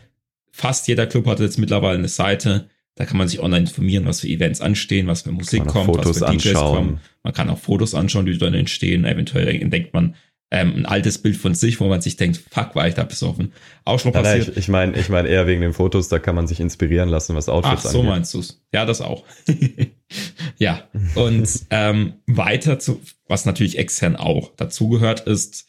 fast 0.51 0.89
jeder 0.89 1.07
Club 1.07 1.27
hat 1.27 1.41
jetzt 1.41 1.59
mittlerweile 1.59 1.99
eine 1.99 2.09
Seite. 2.09 2.69
Da 2.97 3.07
kann 3.07 3.17
man 3.17 3.29
sich 3.29 3.41
online 3.41 3.61
informieren, 3.67 4.05
was 4.05 4.21
für 4.21 4.29
Events 4.29 4.61
anstehen, 4.61 5.07
was 5.07 5.23
für 5.23 5.33
Musik 5.33 5.65
kommt, 5.67 5.87
Fotos 5.87 6.21
was 6.21 6.29
für 6.29 6.37
DJs 6.37 6.47
anschauen. 6.49 6.77
kommen. 6.77 7.01
Man 7.23 7.33
kann 7.33 7.49
auch 7.49 7.59
Fotos 7.59 7.95
anschauen, 7.95 8.27
die 8.27 8.37
dann 8.37 8.53
entstehen. 8.53 9.05
Eventuell 9.05 9.49
entdeckt 9.49 9.95
man 9.95 10.17
ähm, 10.51 10.75
ein 10.77 10.87
altes 10.87 11.19
Bild 11.19 11.37
von 11.37 11.55
sich, 11.55 11.81
wo 11.81 11.89
man 11.89 12.01
sich 12.01 12.17
denkt, 12.17 12.43
fuck, 12.51 12.75
war 12.75 12.89
ich 12.89 12.95
da 12.95 13.05
besoffen. 13.05 13.53
Auch 13.85 14.01
schon 14.01 14.13
passiert. 14.13 14.49
Nein, 14.49 14.57
ich, 14.57 14.69
meine 14.69 14.99
ich 14.99 15.09
mein 15.09 15.27
eher 15.27 15.47
wegen 15.47 15.61
den 15.61 15.73
Fotos, 15.73 16.09
da 16.09 16.19
kann 16.19 16.35
man 16.35 16.47
sich 16.47 16.61
inspirieren 16.61 17.09
lassen, 17.09 17.37
was 17.37 17.49
Outfits 17.49 17.87
Ach, 17.87 17.91
so 17.91 17.99
angeht. 18.01 18.11
meinst 18.11 18.35
du's. 18.35 18.63
Ja, 18.73 18.85
das 18.85 19.01
auch. 19.01 19.25
ja, 20.59 20.89
und 21.15 21.49
ähm, 21.71 22.15
weiter 22.27 22.79
zu, 22.79 23.01
was 23.27 23.45
natürlich 23.45 23.79
extern 23.79 24.17
auch 24.17 24.55
dazugehört, 24.57 25.21
ist, 25.21 25.67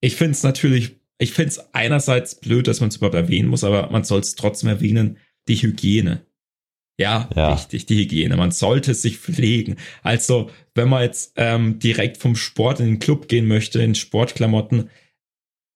ich 0.00 0.16
finde 0.16 0.32
es 0.32 0.42
natürlich 0.42 0.96
ich 1.18 1.32
finde 1.32 1.50
es 1.50 1.74
einerseits 1.74 2.34
blöd, 2.34 2.66
dass 2.66 2.80
man 2.80 2.88
es 2.88 2.96
überhaupt 2.96 3.14
erwähnen 3.14 3.48
muss, 3.48 3.64
aber 3.64 3.90
man 3.90 4.04
soll 4.04 4.20
es 4.20 4.34
trotzdem 4.34 4.68
erwähnen, 4.68 5.18
die 5.48 5.56
Hygiene. 5.56 6.26
Ja, 6.96 7.28
ja, 7.34 7.54
richtig, 7.54 7.86
die 7.86 7.96
Hygiene. 7.96 8.36
Man 8.36 8.52
sollte 8.52 8.94
sich 8.94 9.18
pflegen. 9.18 9.76
Also, 10.02 10.50
wenn 10.74 10.88
man 10.88 11.02
jetzt 11.02 11.32
ähm, 11.36 11.78
direkt 11.80 12.18
vom 12.18 12.36
Sport 12.36 12.80
in 12.80 12.86
den 12.86 12.98
Club 13.00 13.26
gehen 13.28 13.48
möchte, 13.48 13.82
in 13.82 13.94
Sportklamotten, 13.94 14.90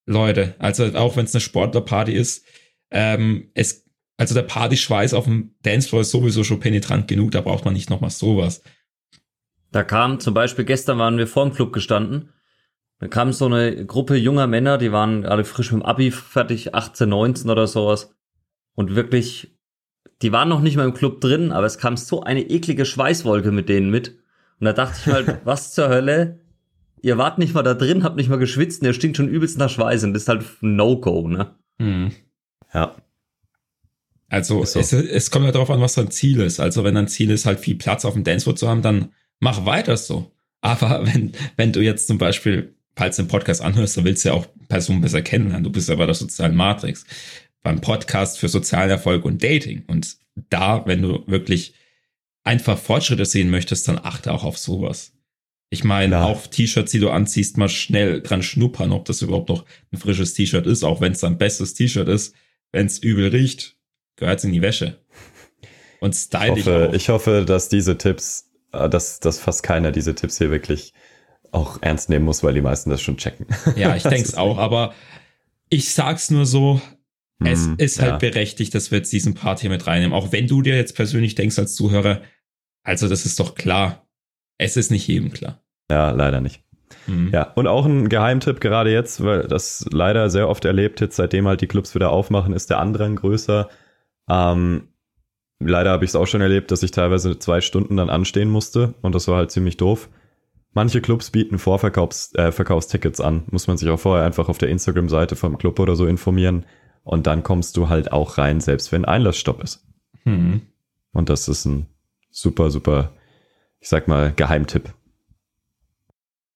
Leute, 0.05 0.55
also 0.59 0.85
auch 0.95 1.17
wenn 1.17 1.25
es 1.25 1.35
eine 1.35 1.41
Sportlerparty 1.41 2.13
ist, 2.13 2.45
ähm, 2.89 3.51
es, 3.53 3.85
also 4.17 4.33
der 4.33 4.43
Partyschweiß 4.43 5.13
auf 5.13 5.25
dem 5.25 5.55
Dancefloor 5.61 6.01
ist 6.01 6.11
sowieso 6.11 6.43
schon 6.43 6.59
penetrant 6.59 7.07
genug, 7.07 7.31
da 7.31 7.41
braucht 7.41 7.65
man 7.65 7.73
nicht 7.73 7.89
nochmal 7.89 8.09
sowas. 8.09 8.63
Da 9.71 9.83
kam 9.83 10.19
zum 10.19 10.33
Beispiel, 10.33 10.65
gestern 10.65 10.97
waren 10.97 11.17
wir 11.17 11.27
vor 11.27 11.45
dem 11.45 11.53
Club 11.53 11.73
gestanden, 11.73 12.33
da 12.99 13.07
kam 13.07 13.31
so 13.31 13.45
eine 13.45 13.85
Gruppe 13.85 14.15
junger 14.15 14.47
Männer, 14.47 14.77
die 14.77 14.91
waren 14.91 15.25
alle 15.25 15.45
frisch 15.45 15.71
mit 15.71 15.81
dem 15.81 15.85
Abi 15.85 16.11
fertig, 16.11 16.75
18, 16.75 17.07
19 17.07 17.49
oder 17.49 17.65
sowas. 17.65 18.13
Und 18.75 18.95
wirklich, 18.95 19.57
die 20.21 20.31
waren 20.31 20.49
noch 20.49 20.61
nicht 20.61 20.75
mal 20.75 20.85
im 20.85 20.93
Club 20.93 21.21
drin, 21.21 21.51
aber 21.51 21.65
es 21.65 21.77
kam 21.77 21.97
so 21.97 22.23
eine 22.23 22.41
eklige 22.41 22.85
Schweißwolke 22.85 23.51
mit 23.51 23.69
denen 23.69 23.89
mit. 23.89 24.17
Und 24.59 24.65
da 24.65 24.73
dachte 24.73 24.97
ich 24.99 25.07
mal, 25.07 25.41
was 25.45 25.73
zur 25.73 25.89
Hölle? 25.89 26.39
Ihr 27.01 27.17
wart 27.17 27.37
nicht 27.37 27.53
mal 27.53 27.63
da 27.63 27.73
drin, 27.73 28.03
habt 28.03 28.17
nicht 28.17 28.29
mal 28.29 28.37
geschwitzt 28.37 28.81
und 28.81 28.87
ihr 28.87 28.93
stinkt 28.93 29.15
schon 29.15 29.29
übelst 29.29 29.57
nach 29.57 29.69
Schweiß 29.69 30.03
und 30.03 30.13
das 30.13 30.23
ist 30.23 30.29
halt 30.29 30.45
No-Go, 30.61 31.29
ne? 31.29 31.55
Hm. 31.79 32.11
Ja. 32.73 32.95
Also 34.27 34.63
so. 34.65 34.79
es, 34.79 34.93
es 34.93 35.31
kommt 35.31 35.45
ja 35.45 35.51
darauf 35.51 35.71
an, 35.71 35.81
was 35.81 35.93
dein 35.93 36.11
Ziel 36.11 36.41
ist. 36.41 36.59
Also 36.59 36.83
wenn 36.83 36.95
dein 36.95 37.07
Ziel 37.07 37.31
ist, 37.31 37.45
halt 37.45 37.59
viel 37.59 37.75
Platz 37.75 38.05
auf 38.05 38.13
dem 38.13 38.23
Dancefloor 38.23 38.55
zu 38.55 38.67
haben, 38.67 38.81
dann 38.81 39.13
mach 39.39 39.65
weiter 39.65 39.97
so. 39.97 40.31
Aber 40.61 41.05
wenn, 41.13 41.31
wenn 41.55 41.71
du 41.71 41.81
jetzt 41.81 42.07
zum 42.07 42.17
Beispiel, 42.17 42.75
falls 42.95 43.15
du 43.15 43.23
den 43.23 43.29
Podcast 43.29 43.61
anhörst, 43.61 43.97
dann 43.97 44.03
willst 44.03 44.25
du 44.25 44.29
ja 44.29 44.35
auch 44.35 44.45
Personen 44.67 45.01
besser 45.01 45.21
kennenlernen. 45.21 45.63
Du 45.63 45.71
bist 45.71 45.89
ja 45.89 45.95
bei 45.95 46.05
der 46.05 46.15
sozialen 46.15 46.55
Matrix. 46.55 47.05
Beim 47.61 47.81
Podcast 47.81 48.39
für 48.39 48.49
sozialen 48.49 48.89
Erfolg 48.89 49.25
und 49.25 49.43
Dating. 49.43 49.83
Und 49.87 50.17
da, 50.49 50.85
wenn 50.85 51.01
du 51.01 51.23
wirklich 51.27 51.73
einfach 52.43 52.77
Fortschritte 52.77 53.25
sehen 53.25 53.49
möchtest, 53.49 53.87
dann 53.87 53.99
achte 53.99 54.31
auch 54.31 54.43
auf 54.43 54.57
sowas. 54.57 55.13
Ich 55.69 55.83
meine, 55.83 56.15
ja. 56.15 56.23
auch 56.23 56.47
T-Shirts, 56.47 56.91
die 56.91 56.99
du 56.99 57.11
anziehst, 57.11 57.57
mal 57.57 57.69
schnell 57.69 58.21
dran 58.21 58.41
schnuppern, 58.41 58.91
ob 58.91 59.05
das 59.05 59.21
überhaupt 59.21 59.49
noch 59.49 59.65
ein 59.91 59.97
frisches 59.97 60.33
T-Shirt 60.33 60.65
ist, 60.65 60.83
auch 60.83 60.99
wenn 60.99 61.11
es 61.11 61.19
dein 61.19 61.37
bestes 61.37 61.75
T-Shirt 61.75 62.07
ist. 62.07 62.33
Wenn 62.71 62.87
es 62.87 62.99
übel 62.99 63.29
riecht, 63.29 63.77
gehört 64.15 64.39
es 64.39 64.45
in 64.45 64.53
die 64.53 64.61
Wäsche. 64.61 64.99
Und 65.99 66.15
style 66.15 66.53
ich 66.57 66.65
hoffe, 66.65 66.91
ich 66.93 67.09
hoffe, 67.09 67.45
dass 67.45 67.69
diese 67.69 67.97
Tipps, 67.97 68.49
äh, 68.71 68.89
dass, 68.89 69.19
dass 69.19 69.39
fast 69.39 69.63
keiner 69.63 69.91
diese 69.91 70.15
Tipps 70.15 70.37
hier 70.37 70.49
wirklich 70.49 70.93
auch 71.51 71.81
ernst 71.81 72.09
nehmen 72.09 72.25
muss, 72.25 72.43
weil 72.43 72.53
die 72.53 72.61
meisten 72.61 72.89
das 72.89 73.01
schon 73.01 73.17
checken. 73.17 73.47
Ja, 73.75 73.95
ich 73.95 74.03
denke 74.03 74.27
es 74.27 74.35
auch, 74.35 74.57
aber 74.57 74.93
ich 75.69 75.93
sag's 75.93 76.31
nur 76.31 76.45
so, 76.45 76.81
es 77.43 77.65
hm, 77.65 77.75
ist 77.77 78.01
halt 78.01 78.11
ja. 78.11 78.17
berechtigt, 78.17 78.75
dass 78.75 78.91
wir 78.91 78.97
jetzt 78.97 79.13
diesen 79.13 79.33
Part 79.33 79.61
hier 79.61 79.69
mit 79.69 79.87
reinnehmen. 79.87 80.13
Auch 80.13 80.31
wenn 80.31 80.47
du 80.47 80.61
dir 80.61 80.75
jetzt 80.75 80.95
persönlich 80.95 81.35
denkst 81.35 81.57
als 81.57 81.73
Zuhörer, 81.73 82.21
also 82.83 83.07
das 83.07 83.25
ist 83.25 83.39
doch 83.39 83.55
klar. 83.55 84.07
Es 84.57 84.75
ist 84.75 84.91
nicht 84.91 85.07
jedem 85.07 85.31
klar. 85.31 85.63
Ja, 85.89 86.11
leider 86.11 86.41
nicht. 86.41 86.63
Mhm. 87.07 87.29
Ja, 87.31 87.43
und 87.55 87.67
auch 87.67 87.85
ein 87.85 88.09
Geheimtipp 88.09 88.59
gerade 88.59 88.91
jetzt, 88.91 89.23
weil 89.23 89.43
das 89.43 89.85
leider 89.91 90.29
sehr 90.29 90.49
oft 90.49 90.65
erlebt, 90.65 90.99
jetzt 90.99 91.15
seitdem 91.15 91.47
halt 91.47 91.61
die 91.61 91.67
Clubs 91.67 91.95
wieder 91.95 92.09
aufmachen, 92.09 92.53
ist 92.53 92.69
der 92.69 92.79
Andrang 92.79 93.15
größer. 93.15 93.69
Ähm, 94.29 94.89
leider 95.59 95.91
habe 95.91 96.03
ich 96.03 96.11
es 96.11 96.15
auch 96.15 96.27
schon 96.27 96.41
erlebt, 96.41 96.71
dass 96.71 96.83
ich 96.83 96.91
teilweise 96.91 97.39
zwei 97.39 97.61
Stunden 97.61 97.95
dann 97.95 98.09
anstehen 98.09 98.49
musste 98.49 98.95
und 99.01 99.15
das 99.15 99.27
war 99.27 99.37
halt 99.37 99.51
ziemlich 99.51 99.77
doof. 99.77 100.09
Manche 100.73 101.01
Clubs 101.01 101.31
bieten 101.31 101.57
Vorverkaufstickets 101.57 103.19
äh, 103.19 103.23
an, 103.23 103.43
muss 103.49 103.67
man 103.67 103.77
sich 103.77 103.89
auch 103.89 103.99
vorher 103.99 104.25
einfach 104.25 104.49
auf 104.49 104.57
der 104.57 104.69
Instagram-Seite 104.69 105.35
vom 105.35 105.57
Club 105.57 105.79
oder 105.79 105.95
so 105.95 106.05
informieren 106.05 106.65
und 107.09 107.25
dann 107.25 107.41
kommst 107.41 107.75
du 107.75 107.89
halt 107.89 108.11
auch 108.11 108.37
rein, 108.37 108.61
selbst 108.61 108.91
wenn 108.91 109.03
Einlassstopp 109.03 109.63
ist. 109.63 109.83
Mhm. 110.25 110.61
Und 111.11 111.29
das 111.29 111.47
ist 111.47 111.65
ein 111.65 111.87
super, 112.29 112.69
super, 112.69 113.15
ich 113.79 113.89
sag 113.89 114.07
mal, 114.07 114.31
Geheimtipp. 114.31 114.93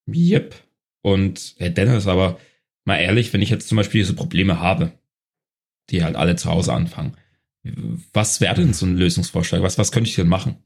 Yep. 0.07 0.53
Und 1.01 1.55
Herr 1.57 1.71
Dennis, 1.71 2.05
aber 2.05 2.37
mal 2.85 2.97
ehrlich, 2.97 3.33
wenn 3.33 3.41
ich 3.41 3.49
jetzt 3.49 3.67
zum 3.67 3.77
Beispiel 3.77 4.01
diese 4.01 4.13
Probleme 4.13 4.59
habe, 4.59 4.91
die 5.89 6.03
halt 6.03 6.15
alle 6.15 6.35
zu 6.35 6.51
Hause 6.51 6.71
anfangen, 6.71 7.17
was 8.13 8.39
wäre 8.39 8.53
denn 8.53 8.73
so 8.73 8.85
ein 8.85 8.95
Lösungsvorschlag? 8.95 9.63
Was, 9.63 9.79
was 9.79 9.91
könnte 9.91 10.11
ich 10.11 10.15
denn 10.15 10.27
machen? 10.27 10.57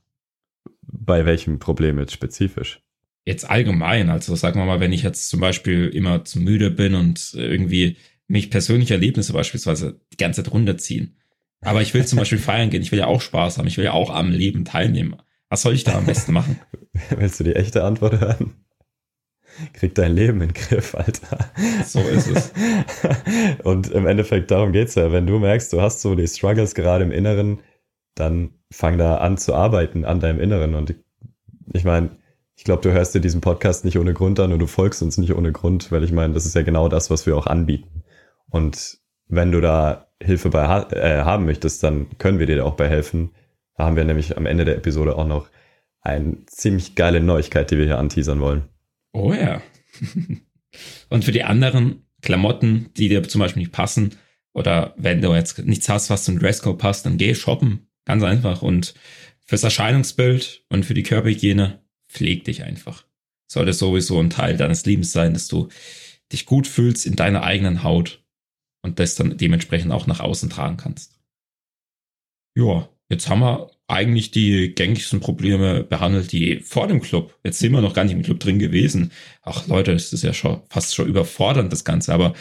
Bei 0.82 1.26
welchem 1.26 1.60
Problem 1.60 1.98
jetzt 1.98 2.12
spezifisch? 2.12 2.82
Jetzt 3.24 3.50
allgemein, 3.50 4.10
also 4.10 4.36
sagen 4.36 4.60
wir 4.60 4.66
mal, 4.66 4.82
wenn 4.82 4.92
ich 4.92 5.04
jetzt 5.04 5.30
zum 5.30 5.40
Beispiel 5.40 5.88
immer 5.88 6.26
zu 6.26 6.42
müde 6.42 6.72
bin 6.72 6.94
und 6.94 7.32
irgendwie 7.36 7.96
mich 8.28 8.52
persönliche 8.52 8.94
Erlebnisse 8.94 9.34
beispielsweise 9.34 10.02
die 10.12 10.18
ganze 10.18 10.44
Zeit 10.44 10.54
runterziehen. 10.54 11.18
Aber 11.62 11.82
ich 11.82 11.94
will 11.94 12.06
zum 12.06 12.20
Beispiel 12.20 12.38
feiern 12.38 12.70
gehen, 12.70 12.82
ich 12.82 12.92
will 12.92 13.00
ja 13.00 13.08
auch 13.08 13.22
Spaß 13.22 13.58
haben, 13.58 13.68
ich 13.68 13.78
will 13.78 13.86
ja 13.86 13.94
auch 13.94 14.10
am 14.10 14.32
Leben 14.32 14.66
teilnehmen. 14.66 15.16
Was 15.50 15.62
soll 15.62 15.74
ich 15.74 15.84
da 15.84 15.98
am 15.98 16.06
besten 16.06 16.34
machen? 16.34 16.60
Willst 17.18 17.40
du 17.40 17.44
die 17.44 17.56
echte 17.56 17.84
Antwort 17.84 18.20
hören? 18.20 18.54
Krieg 19.74 19.96
dein 19.96 20.14
Leben 20.14 20.42
in 20.42 20.50
den 20.50 20.54
Griff, 20.54 20.94
Alter. 20.94 21.52
So 21.86 22.00
ist 22.02 22.28
es. 22.28 22.54
Und 23.64 23.90
im 23.90 24.06
Endeffekt, 24.06 24.52
darum 24.52 24.72
geht's 24.72 24.96
ja. 24.96 25.12
Wenn 25.12 25.26
du 25.26 25.40
merkst, 25.40 25.74
du 25.74 25.82
hast 25.82 26.02
so 26.02 26.16
die 26.16 26.28
Struggles 26.28 26.76
gerade 26.76 27.04
im 27.04 27.12
Inneren, 27.12 27.62
dann 28.14 28.52
fang 28.72 28.98
da 28.98 29.18
an 29.18 29.38
zu 29.38 29.56
arbeiten 29.56 30.06
an 30.06 30.20
deinem 30.20 30.40
Inneren. 30.40 30.76
Und 30.76 30.96
ich 31.74 31.84
meine, 31.84 32.12
ich 32.56 32.64
glaube, 32.64 32.82
du 32.82 32.92
hörst 32.92 33.16
dir 33.16 33.22
diesen 33.22 33.42
Podcast 33.42 33.86
nicht 33.86 33.98
ohne 33.98 34.14
Grund 34.14 34.40
an 34.40 34.52
und 34.52 34.60
du 34.60 34.68
folgst 34.68 35.02
uns 35.02 35.18
nicht 35.18 35.34
ohne 35.34 35.52
Grund, 35.52 35.92
weil 35.92 36.04
ich 36.04 36.12
meine, 36.12 36.34
das 36.34 36.46
ist 36.46 36.56
ja 36.56 36.64
genau 36.64 36.90
das, 36.90 37.10
was 37.10 37.26
wir 37.26 37.38
auch 37.38 37.48
anbieten. 37.48 38.04
Und 38.50 38.98
wenn 39.28 39.52
du 39.52 39.62
da 39.62 40.08
Hilfe 40.22 40.50
bei 40.50 40.68
ha 40.68 40.90
äh, 40.92 41.24
haben 41.24 41.46
möchtest, 41.46 41.84
dann 41.84 42.18
können 42.18 42.40
wir 42.40 42.46
dir 42.46 42.66
auch 42.66 42.76
bei 42.76 42.90
helfen. 42.90 43.32
Da 43.76 43.86
haben 43.86 43.96
wir 43.96 44.04
nämlich 44.04 44.38
am 44.38 44.46
Ende 44.46 44.66
der 44.66 44.78
Episode 44.78 45.16
auch 45.16 45.28
noch 45.28 45.50
eine 46.02 46.46
ziemlich 46.46 46.96
geile 46.96 47.20
Neuigkeit, 47.20 47.70
die 47.70 47.78
wir 47.78 47.86
hier 47.86 48.00
anteasern 48.00 48.40
wollen. 48.40 48.64
Oh 49.14 49.34
ja. 49.34 49.62
Und 51.10 51.26
für 51.26 51.32
die 51.32 51.44
anderen 51.44 52.08
Klamotten, 52.22 52.90
die 52.98 53.10
dir 53.10 53.24
zum 53.24 53.40
Beispiel 53.40 53.62
nicht 53.62 53.72
passen, 53.72 54.16
oder 54.54 54.96
wenn 54.98 55.22
du 55.22 55.34
jetzt 55.36 55.60
nichts 55.66 55.88
hast, 55.88 56.10
was 56.10 56.24
zum 56.24 56.40
Dresscode 56.40 56.80
passt, 56.80 57.06
dann 57.06 57.18
geh 57.18 57.36
shoppen. 57.36 57.90
Ganz 58.06 58.24
einfach. 58.24 58.64
Und 58.64 58.96
fürs 59.44 59.64
Erscheinungsbild 59.64 60.66
und 60.70 60.86
für 60.86 60.96
die 60.96 61.04
Körperhygiene 61.04 61.84
pfleg 62.10 62.44
dich 62.44 62.64
einfach. 62.64 63.06
Sollte 63.46 63.74
sowieso 63.74 64.20
ein 64.20 64.32
Teil 64.32 64.58
deines 64.58 64.86
Lebens 64.86 65.12
sein, 65.12 65.34
dass 65.34 65.48
du 65.48 65.70
dich 66.32 66.46
gut 66.46 66.68
fühlst 66.68 67.06
in 67.06 67.16
deiner 67.16 67.44
eigenen 67.44 67.84
Haut 67.84 68.26
und 68.82 69.00
das 69.00 69.16
dann 69.16 69.38
dementsprechend 69.38 69.92
auch 69.92 70.08
nach 70.08 70.20
außen 70.20 70.50
tragen 70.50 70.78
kannst. 70.78 71.20
Ja, 72.56 72.90
jetzt 73.10 73.30
haben 73.30 73.42
wir 73.42 73.72
eigentlich 73.88 74.32
die 74.32 74.74
gängigsten 74.74 75.20
Probleme 75.20 75.84
behandelt, 75.84 76.32
die 76.32 76.60
vor 76.60 76.88
dem 76.88 77.02
Club. 77.02 77.38
Jetzt 77.44 77.60
sind 77.60 77.72
wir 77.72 77.82
noch 77.82 77.94
gar 77.94 78.04
nicht 78.04 78.14
im 78.14 78.24
Club 78.24 78.40
drin 78.40 78.60
gewesen. 78.60 79.12
Ach 79.42 79.68
Leute, 79.68 79.94
das 79.94 80.12
ist 80.12 80.24
ja 80.24 80.34
schon 80.34 80.62
fast 80.70 80.94
schon 80.94 81.08
überfordernd, 81.08 81.72
das 81.72 81.86
Ganze. 81.86 82.14
Aber 82.14 82.34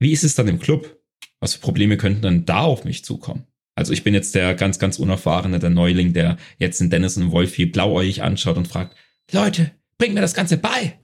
wie 0.00 0.12
ist 0.12 0.24
es 0.24 0.34
dann 0.34 0.48
im 0.48 0.58
Club? 0.58 1.00
Was 1.40 1.54
für 1.54 1.60
Probleme 1.60 1.96
könnten 1.96 2.22
dann 2.22 2.44
da 2.44 2.60
auf 2.60 2.84
mich 2.84 3.04
zukommen? 3.04 3.46
Also 3.76 3.92
ich 3.92 4.02
bin 4.02 4.14
jetzt 4.14 4.34
der 4.34 4.54
ganz, 4.54 4.78
ganz 4.78 4.98
unerfahrene, 4.98 5.58
der 5.58 5.70
Neuling, 5.70 6.12
der 6.12 6.38
jetzt 6.58 6.80
in 6.80 6.90
Dennis 6.90 7.16
und 7.16 7.30
Wolfie 7.30 7.66
blauäugig 7.66 8.22
anschaut 8.22 8.56
und 8.56 8.66
fragt, 8.66 8.96
Leute, 9.30 9.70
bringt 9.98 10.14
mir 10.14 10.22
das 10.22 10.34
Ganze 10.34 10.56
bei. 10.56 10.98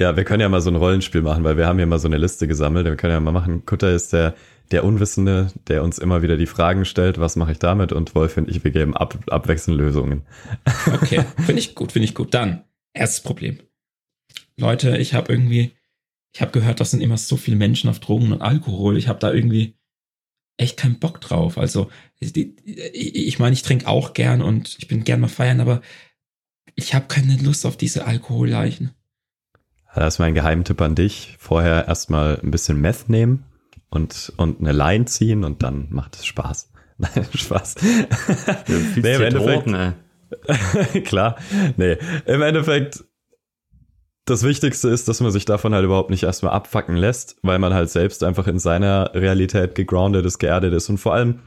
Ja, 0.00 0.16
wir 0.16 0.24
können 0.24 0.40
ja 0.40 0.48
mal 0.48 0.60
so 0.60 0.70
ein 0.70 0.76
Rollenspiel 0.76 1.22
machen, 1.22 1.42
weil 1.42 1.56
wir 1.56 1.66
haben 1.66 1.80
ja 1.80 1.86
mal 1.86 1.98
so 1.98 2.06
eine 2.06 2.18
Liste 2.18 2.46
gesammelt. 2.46 2.86
Wir 2.86 2.94
können 2.94 3.14
ja 3.14 3.20
mal 3.20 3.32
machen. 3.32 3.66
Kutter 3.66 3.90
ist 3.92 4.12
der, 4.12 4.36
der 4.70 4.84
Unwissende, 4.84 5.52
der 5.66 5.82
uns 5.82 5.98
immer 5.98 6.22
wieder 6.22 6.36
die 6.36 6.46
Fragen 6.46 6.84
stellt, 6.84 7.18
was 7.18 7.34
mache 7.34 7.52
ich 7.52 7.58
damit? 7.58 7.92
Und 7.92 8.14
Wolf 8.14 8.36
und 8.36 8.48
ich, 8.48 8.62
wir 8.62 8.70
geben 8.70 8.96
ab, 8.96 9.18
abwechselnd 9.28 9.76
Lösungen. 9.76 10.22
Okay, 10.86 11.24
finde 11.44 11.58
ich 11.58 11.74
gut, 11.74 11.90
finde 11.90 12.04
ich 12.04 12.14
gut. 12.14 12.32
Dann, 12.32 12.62
erstes 12.94 13.22
Problem. 13.22 13.58
Leute, 14.56 14.98
ich 14.98 15.14
habe 15.14 15.32
irgendwie, 15.32 15.72
ich 16.32 16.42
habe 16.42 16.52
gehört, 16.52 16.78
das 16.78 16.92
sind 16.92 17.00
immer 17.00 17.18
so 17.18 17.36
viele 17.36 17.56
Menschen 17.56 17.90
auf 17.90 17.98
Drogen 17.98 18.30
und 18.30 18.40
Alkohol. 18.40 18.98
Ich 18.98 19.08
habe 19.08 19.18
da 19.18 19.32
irgendwie 19.32 19.74
echt 20.58 20.76
keinen 20.76 21.00
Bock 21.00 21.20
drauf. 21.20 21.58
Also, 21.58 21.90
ich 22.20 22.34
meine, 22.34 22.52
ich, 22.92 23.38
mein, 23.40 23.52
ich 23.52 23.62
trinke 23.62 23.88
auch 23.88 24.12
gern 24.12 24.42
und 24.42 24.76
ich 24.78 24.86
bin 24.86 25.02
gern 25.02 25.20
mal 25.20 25.28
feiern, 25.28 25.60
aber 25.60 25.80
ich 26.76 26.94
habe 26.94 27.06
keine 27.08 27.36
Lust 27.36 27.66
auf 27.66 27.76
diese 27.76 28.06
Alkoholleichen. 28.06 28.92
Das 29.94 30.14
ist 30.14 30.18
mein 30.18 30.34
Geheimtipp 30.34 30.80
an 30.80 30.94
dich. 30.94 31.36
Vorher 31.38 31.88
erstmal 31.88 32.38
ein 32.42 32.50
bisschen 32.50 32.80
Meth 32.80 33.08
nehmen 33.08 33.44
und, 33.90 34.32
und 34.36 34.60
eine 34.60 34.72
Line 34.72 35.06
ziehen 35.06 35.44
und 35.44 35.62
dann 35.62 35.88
macht 35.90 36.16
es 36.16 36.26
Spaß. 36.26 36.70
Nein, 36.98 37.26
Spaß. 37.32 37.76
nee, 38.96 39.14
im 39.14 39.22
Endeffekt. 39.22 39.66
Drogen, 39.66 39.94
klar. 41.04 41.36
Nee, 41.76 41.96
im 42.26 42.42
Endeffekt, 42.42 43.04
das 44.24 44.42
Wichtigste 44.42 44.88
ist, 44.88 45.08
dass 45.08 45.20
man 45.20 45.30
sich 45.30 45.44
davon 45.44 45.74
halt 45.74 45.84
überhaupt 45.84 46.10
nicht 46.10 46.24
erstmal 46.24 46.52
abfacken 46.52 46.96
lässt, 46.96 47.36
weil 47.42 47.58
man 47.58 47.72
halt 47.72 47.88
selbst 47.88 48.22
einfach 48.24 48.46
in 48.46 48.58
seiner 48.58 49.14
Realität 49.14 49.74
gegroundet 49.74 50.26
ist, 50.26 50.38
geerdet 50.38 50.74
ist. 50.74 50.88
Und 50.90 50.98
vor 50.98 51.14
allem, 51.14 51.38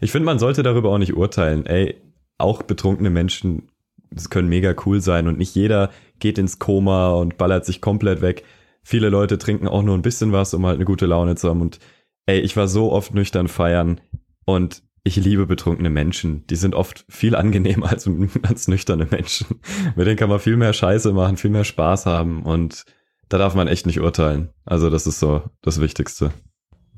ich 0.00 0.12
finde, 0.12 0.26
man 0.26 0.38
sollte 0.38 0.62
darüber 0.62 0.90
auch 0.90 0.98
nicht 0.98 1.14
urteilen. 1.14 1.64
Ey, 1.66 1.96
auch 2.36 2.62
betrunkene 2.62 3.10
Menschen 3.10 3.70
das 4.10 4.30
können 4.30 4.48
mega 4.48 4.74
cool 4.84 5.00
sein 5.00 5.28
und 5.28 5.38
nicht 5.38 5.54
jeder 5.54 5.90
geht 6.18 6.38
ins 6.38 6.58
Koma 6.58 7.10
und 7.10 7.36
ballert 7.36 7.64
sich 7.64 7.80
komplett 7.80 8.20
weg. 8.20 8.44
Viele 8.82 9.08
Leute 9.08 9.38
trinken 9.38 9.68
auch 9.68 9.82
nur 9.82 9.96
ein 9.96 10.02
bisschen 10.02 10.32
was, 10.32 10.54
um 10.54 10.64
halt 10.64 10.76
eine 10.76 10.84
gute 10.84 11.06
Laune 11.06 11.34
zu 11.34 11.48
haben. 11.48 11.60
Und 11.60 11.78
ey, 12.26 12.40
ich 12.40 12.56
war 12.56 12.68
so 12.68 12.92
oft 12.92 13.14
nüchtern 13.14 13.48
feiern 13.48 14.00
und 14.44 14.82
ich 15.02 15.16
liebe 15.16 15.46
betrunkene 15.46 15.90
Menschen. 15.90 16.46
Die 16.48 16.56
sind 16.56 16.74
oft 16.74 17.04
viel 17.08 17.36
angenehmer 17.36 17.88
als, 17.90 18.08
als 18.42 18.68
nüchterne 18.68 19.06
Menschen. 19.10 19.60
Mit 19.94 20.06
denen 20.06 20.16
kann 20.16 20.28
man 20.28 20.40
viel 20.40 20.56
mehr 20.56 20.72
Scheiße 20.72 21.12
machen, 21.12 21.36
viel 21.36 21.50
mehr 21.50 21.64
Spaß 21.64 22.06
haben 22.06 22.42
und 22.42 22.84
da 23.28 23.38
darf 23.38 23.54
man 23.54 23.68
echt 23.68 23.86
nicht 23.86 24.00
urteilen. 24.00 24.50
Also 24.64 24.90
das 24.90 25.06
ist 25.06 25.18
so 25.18 25.42
das 25.62 25.80
Wichtigste. 25.80 26.32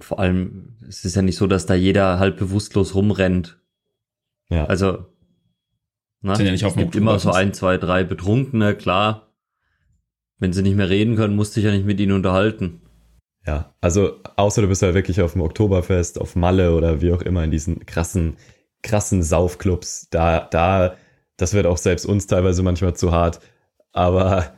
Vor 0.00 0.20
allem, 0.20 0.76
es 0.86 1.04
ist 1.04 1.16
ja 1.16 1.22
nicht 1.22 1.36
so, 1.36 1.46
dass 1.46 1.66
da 1.66 1.74
jeder 1.74 2.18
halb 2.18 2.38
bewusstlos 2.38 2.94
rumrennt. 2.94 3.60
Ja. 4.48 4.66
Also, 4.66 5.06
na, 6.20 6.34
sind 6.34 6.46
ja 6.46 6.52
nicht 6.52 6.64
auf 6.64 6.76
es 6.76 6.82
gibt 6.82 6.96
immer 6.96 7.18
so 7.18 7.30
ein, 7.30 7.54
zwei, 7.54 7.76
drei 7.76 8.04
Betrunkene, 8.04 8.74
klar. 8.74 9.32
Wenn 10.38 10.52
sie 10.52 10.62
nicht 10.62 10.76
mehr 10.76 10.88
reden 10.88 11.16
können, 11.16 11.36
musst 11.36 11.56
du 11.56 11.60
dich 11.60 11.66
ja 11.66 11.72
nicht 11.74 11.86
mit 11.86 12.00
ihnen 12.00 12.12
unterhalten. 12.12 12.80
Ja, 13.46 13.74
also 13.80 14.20
außer 14.36 14.62
du 14.62 14.68
bist 14.68 14.82
ja 14.82 14.94
wirklich 14.94 15.20
auf 15.22 15.32
dem 15.32 15.42
Oktoberfest, 15.42 16.20
auf 16.20 16.36
Malle 16.36 16.74
oder 16.74 17.00
wie 17.00 17.12
auch 17.12 17.22
immer 17.22 17.44
in 17.44 17.50
diesen 17.50 17.86
krassen, 17.86 18.36
krassen 18.82 19.22
Saufclubs. 19.22 20.08
Da, 20.10 20.40
da, 20.40 20.96
das 21.36 21.54
wird 21.54 21.66
auch 21.66 21.78
selbst 21.78 22.04
uns 22.04 22.26
teilweise 22.26 22.62
manchmal 22.62 22.94
zu 22.94 23.12
hart. 23.12 23.40
Aber 23.92 24.52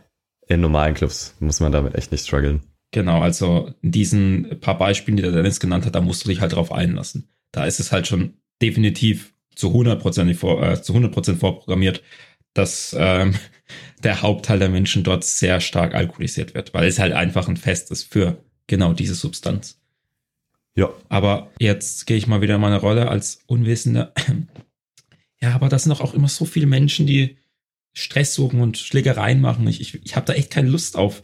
in 0.48 0.60
normalen 0.60 0.94
Clubs 0.94 1.36
muss 1.40 1.60
man 1.60 1.72
damit 1.72 1.94
echt 1.94 2.10
nicht 2.10 2.26
strugglen. 2.26 2.62
Genau, 2.90 3.20
also 3.20 3.72
in 3.82 3.92
diesen 3.92 4.58
paar 4.60 4.76
Beispielen, 4.76 5.16
die 5.16 5.22
der 5.22 5.32
Dennis 5.32 5.60
genannt 5.60 5.86
hat, 5.86 5.94
da 5.94 6.00
musst 6.00 6.24
du 6.24 6.28
dich 6.28 6.40
halt 6.40 6.54
drauf 6.54 6.72
einlassen. 6.72 7.28
Da 7.52 7.64
ist 7.64 7.78
es 7.78 7.92
halt 7.92 8.08
schon 8.08 8.34
definitiv 8.60 9.32
zu 9.60 9.68
100% 9.68 10.34
vor, 10.34 10.62
äh, 10.62 10.82
zu 10.82 10.94
100% 10.94 11.36
vorprogrammiert, 11.36 12.02
dass 12.54 12.96
ähm, 12.98 13.34
der 14.02 14.22
Hauptteil 14.22 14.58
der 14.58 14.70
Menschen 14.70 15.04
dort 15.04 15.24
sehr 15.24 15.60
stark 15.60 15.94
alkoholisiert 15.94 16.54
wird, 16.54 16.74
weil 16.74 16.88
es 16.88 16.98
halt 16.98 17.12
einfach 17.12 17.46
ein 17.48 17.56
Fest 17.56 17.90
ist 17.90 18.04
für 18.04 18.42
genau 18.66 18.92
diese 18.92 19.14
Substanz. 19.14 19.78
Ja. 20.74 20.90
Aber 21.08 21.50
jetzt 21.58 22.06
gehe 22.06 22.16
ich 22.16 22.26
mal 22.26 22.40
wieder 22.40 22.54
in 22.54 22.60
meine 22.60 22.80
Rolle 22.80 23.08
als 23.08 23.42
Unwissender. 23.46 24.12
Ja, 25.42 25.54
aber 25.54 25.70
das 25.70 25.84
sind 25.84 25.90
doch 25.90 26.02
auch 26.02 26.12
immer 26.12 26.28
so 26.28 26.44
viele 26.44 26.66
Menschen, 26.66 27.06
die 27.06 27.38
Stress 27.94 28.34
suchen 28.34 28.60
und 28.60 28.76
Schlägereien 28.76 29.40
machen. 29.40 29.66
Ich, 29.68 29.80
ich, 29.80 29.94
ich 30.04 30.14
habe 30.14 30.26
da 30.26 30.34
echt 30.34 30.50
keine 30.50 30.68
Lust 30.68 30.96
auf 30.98 31.22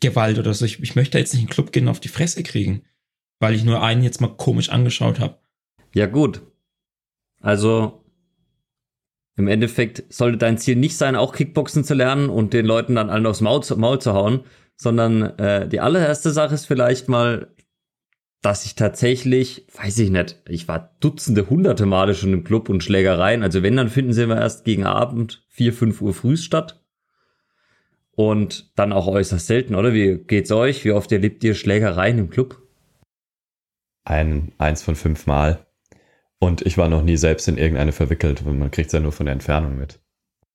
Gewalt 0.00 0.40
oder 0.40 0.52
so. 0.52 0.64
Ich, 0.64 0.82
ich 0.82 0.96
möchte 0.96 1.16
jetzt 1.16 1.32
nicht 1.32 1.42
in 1.42 1.46
den 1.46 1.54
Club 1.54 1.70
gehen 1.70 1.84
und 1.84 1.90
auf 1.90 2.00
die 2.00 2.08
Fresse 2.08 2.42
kriegen, 2.42 2.82
weil 3.38 3.54
ich 3.54 3.62
nur 3.62 3.80
einen 3.80 4.02
jetzt 4.02 4.20
mal 4.20 4.36
komisch 4.36 4.68
angeschaut 4.68 5.20
habe. 5.20 5.38
Ja, 5.94 6.06
gut. 6.06 6.42
Also 7.42 8.04
im 9.36 9.48
Endeffekt 9.48 10.04
sollte 10.12 10.38
dein 10.38 10.58
Ziel 10.58 10.76
nicht 10.76 10.96
sein, 10.96 11.16
auch 11.16 11.34
Kickboxen 11.34 11.84
zu 11.84 11.94
lernen 11.94 12.28
und 12.28 12.52
den 12.52 12.66
Leuten 12.66 12.94
dann 12.94 13.10
allen 13.10 13.26
aufs 13.26 13.40
Maul 13.40 13.62
zu, 13.62 13.76
Maul 13.76 14.00
zu 14.00 14.12
hauen, 14.12 14.40
sondern 14.76 15.22
äh, 15.38 15.68
die 15.68 15.80
allererste 15.80 16.30
Sache 16.30 16.54
ist 16.54 16.66
vielleicht 16.66 17.08
mal, 17.08 17.54
dass 18.42 18.66
ich 18.66 18.74
tatsächlich, 18.74 19.66
weiß 19.74 19.98
ich 20.00 20.10
nicht, 20.10 20.42
ich 20.48 20.68
war 20.68 20.96
dutzende, 21.00 21.48
hunderte 21.48 21.86
Male 21.86 22.14
schon 22.14 22.32
im 22.32 22.44
Club 22.44 22.68
und 22.68 22.82
Schlägereien. 22.82 23.42
Also 23.42 23.62
wenn, 23.62 23.76
dann 23.76 23.88
finden 23.88 24.12
sie 24.12 24.24
immer 24.24 24.40
erst 24.40 24.64
gegen 24.64 24.84
Abend, 24.84 25.44
vier, 25.48 25.72
fünf 25.72 26.02
Uhr 26.02 26.12
früh 26.12 26.36
statt. 26.36 26.80
Und 28.14 28.78
dann 28.78 28.92
auch 28.92 29.06
äußerst 29.06 29.46
selten, 29.46 29.74
oder? 29.74 29.94
Wie 29.94 30.18
geht's 30.18 30.52
euch? 30.52 30.84
Wie 30.84 30.92
oft 30.92 31.10
erlebt 31.12 31.42
ihr 31.44 31.54
Schlägereien 31.54 32.18
im 32.18 32.28
Club? 32.28 32.60
Ein, 34.04 34.52
eins 34.58 34.82
von 34.82 34.96
fünf 34.96 35.26
Mal. 35.26 35.66
Und 36.42 36.66
ich 36.66 36.76
war 36.76 36.88
noch 36.88 37.04
nie 37.04 37.16
selbst 37.16 37.46
in 37.46 37.56
irgendeine 37.56 37.92
verwickelt, 37.92 38.44
weil 38.44 38.54
man 38.54 38.72
kriegt 38.72 38.88
es 38.88 38.92
ja 38.92 38.98
nur 38.98 39.12
von 39.12 39.26
der 39.26 39.32
Entfernung 39.32 39.78
mit. 39.78 40.00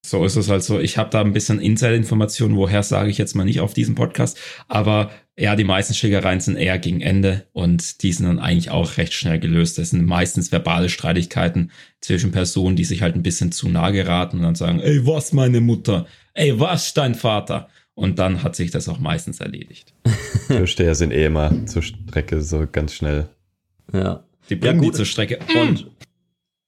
So 0.06 0.26
ist 0.26 0.36
es 0.36 0.50
halt 0.50 0.62
so. 0.62 0.82
Ich 0.82 0.98
habe 0.98 1.10
da 1.10 1.22
ein 1.22 1.32
bisschen 1.32 1.62
Insider-Informationen, 1.62 2.58
woher 2.58 2.84
sage 2.84 3.10
ich 3.10 3.18
jetzt 3.18 3.36
mal 3.36 3.46
nicht 3.46 3.62
auf 3.62 3.74
diesem 3.74 3.96
Podcast. 3.96 4.38
Aber 4.68 5.12
ja, 5.38 5.56
die 5.56 5.64
meisten 5.64 5.94
Schlägereien 5.94 6.42
sind 6.42 6.58
eher 6.58 6.78
gegen 6.78 7.00
Ende 7.00 7.46
und 7.54 8.04
die 8.04 8.12
sind 8.12 8.26
dann 8.26 8.40
eigentlich 8.40 8.70
auch 8.70 8.98
recht 8.98 9.14
schnell 9.14 9.40
gelöst. 9.40 9.78
Das 9.78 9.92
sind 9.92 10.06
meistens 10.06 10.52
verbale 10.52 10.90
Streitigkeiten 10.90 11.72
zwischen 12.02 12.34
Personen, 12.34 12.76
die 12.76 12.84
sich 12.84 13.02
halt 13.02 13.16
ein 13.16 13.24
bisschen 13.24 13.54
zu 13.54 13.70
nah 13.70 13.92
geraten 13.92 14.40
und 14.40 14.44
dann 14.44 14.56
sagen, 14.56 14.82
ey, 14.82 15.08
was 15.08 15.32
meine 15.32 15.62
Mutter? 15.62 16.06
Ey, 16.34 16.60
was 16.60 16.94
dein 16.96 17.16
Vater? 17.16 17.70
Und 17.94 18.20
dann 18.20 18.44
hat 18.44 18.58
sich 18.58 18.72
das 18.72 18.90
auch 18.90 19.00
meistens 19.00 19.40
erledigt. 19.40 19.94
Türsteher 20.48 20.96
sind 20.96 21.14
eh 21.14 21.28
immer 21.28 21.66
zur 21.66 21.82
Strecke 21.82 22.42
so 22.42 22.68
ganz 22.70 22.94
schnell. 22.94 23.30
Ja. 23.94 24.27
Die 24.50 24.56
bringen 24.56 24.84
ja, 24.84 24.90
die 24.90 24.96
zur 24.96 25.06
Strecke. 25.06 25.40
Und 25.56 25.92